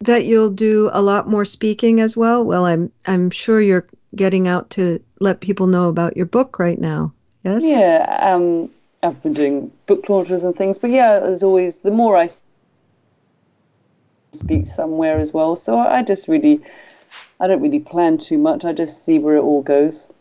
that 0.00 0.26
you'll 0.26 0.50
do 0.50 0.90
a 0.92 1.00
lot 1.00 1.28
more 1.28 1.44
speaking 1.44 2.00
as 2.00 2.16
well? 2.16 2.44
Well, 2.44 2.66
I'm 2.66 2.92
I'm 3.06 3.30
sure 3.30 3.60
you're 3.60 3.86
getting 4.14 4.48
out 4.48 4.70
to 4.70 5.02
let 5.20 5.40
people 5.40 5.66
know 5.66 5.88
about 5.88 6.16
your 6.16 6.26
book 6.26 6.58
right 6.58 6.78
now. 6.78 7.14
Yes. 7.44 7.64
Yeah, 7.64 8.18
um, 8.20 8.70
I've 9.02 9.22
been 9.22 9.32
doing 9.32 9.72
book 9.86 10.08
launches 10.08 10.44
and 10.44 10.54
things, 10.54 10.78
but 10.78 10.90
yeah, 10.90 11.20
as 11.22 11.42
always 11.42 11.78
the 11.78 11.90
more 11.90 12.16
I 12.16 12.28
speak 14.32 14.66
somewhere 14.66 15.18
as 15.18 15.32
well. 15.32 15.56
So 15.56 15.78
I 15.78 16.02
just 16.02 16.28
really, 16.28 16.60
I 17.40 17.46
don't 17.46 17.60
really 17.62 17.80
plan 17.80 18.18
too 18.18 18.38
much. 18.38 18.64
I 18.64 18.72
just 18.72 19.04
see 19.04 19.18
where 19.18 19.36
it 19.36 19.42
all 19.42 19.62
goes. 19.62 20.12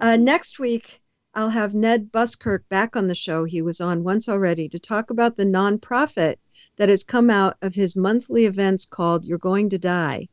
Uh, 0.00 0.16
next 0.16 0.58
week, 0.58 1.02
I'll 1.36 1.50
have 1.50 1.74
Ned 1.74 2.10
Buskirk 2.10 2.66
back 2.70 2.96
on 2.96 3.08
the 3.08 3.14
show. 3.14 3.44
He 3.44 3.60
was 3.60 3.78
on 3.78 4.02
once 4.02 4.26
already 4.26 4.70
to 4.70 4.78
talk 4.78 5.10
about 5.10 5.36
the 5.36 5.44
nonprofit 5.44 6.36
that 6.76 6.88
has 6.88 7.04
come 7.04 7.28
out 7.28 7.58
of 7.60 7.74
his 7.74 7.94
monthly 7.94 8.46
events 8.46 8.86
called 8.86 9.26
You're 9.26 9.36
Going 9.36 9.68
to 9.68 9.78
Die. 9.78 10.28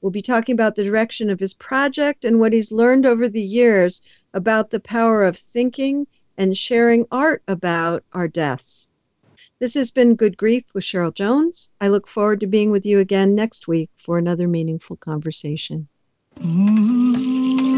We'll 0.00 0.10
be 0.10 0.22
talking 0.22 0.54
about 0.54 0.74
the 0.74 0.84
direction 0.84 1.28
of 1.28 1.38
his 1.38 1.52
project 1.52 2.24
and 2.24 2.40
what 2.40 2.54
he's 2.54 2.72
learned 2.72 3.04
over 3.04 3.28
the 3.28 3.42
years 3.42 4.00
about 4.32 4.70
the 4.70 4.80
power 4.80 5.22
of 5.22 5.36
thinking 5.36 6.06
and 6.38 6.56
sharing 6.56 7.04
art 7.12 7.42
about 7.46 8.02
our 8.14 8.26
deaths. 8.26 8.88
This 9.58 9.74
has 9.74 9.90
been 9.90 10.14
Good 10.14 10.38
Grief 10.38 10.64
with 10.72 10.84
Cheryl 10.84 11.12
Jones. 11.12 11.68
I 11.78 11.88
look 11.88 12.06
forward 12.06 12.40
to 12.40 12.46
being 12.46 12.70
with 12.70 12.86
you 12.86 13.00
again 13.00 13.34
next 13.34 13.68
week 13.68 13.90
for 13.98 14.16
another 14.16 14.48
meaningful 14.48 14.96
conversation. 14.96 15.88
Mm-hmm. 16.40 17.77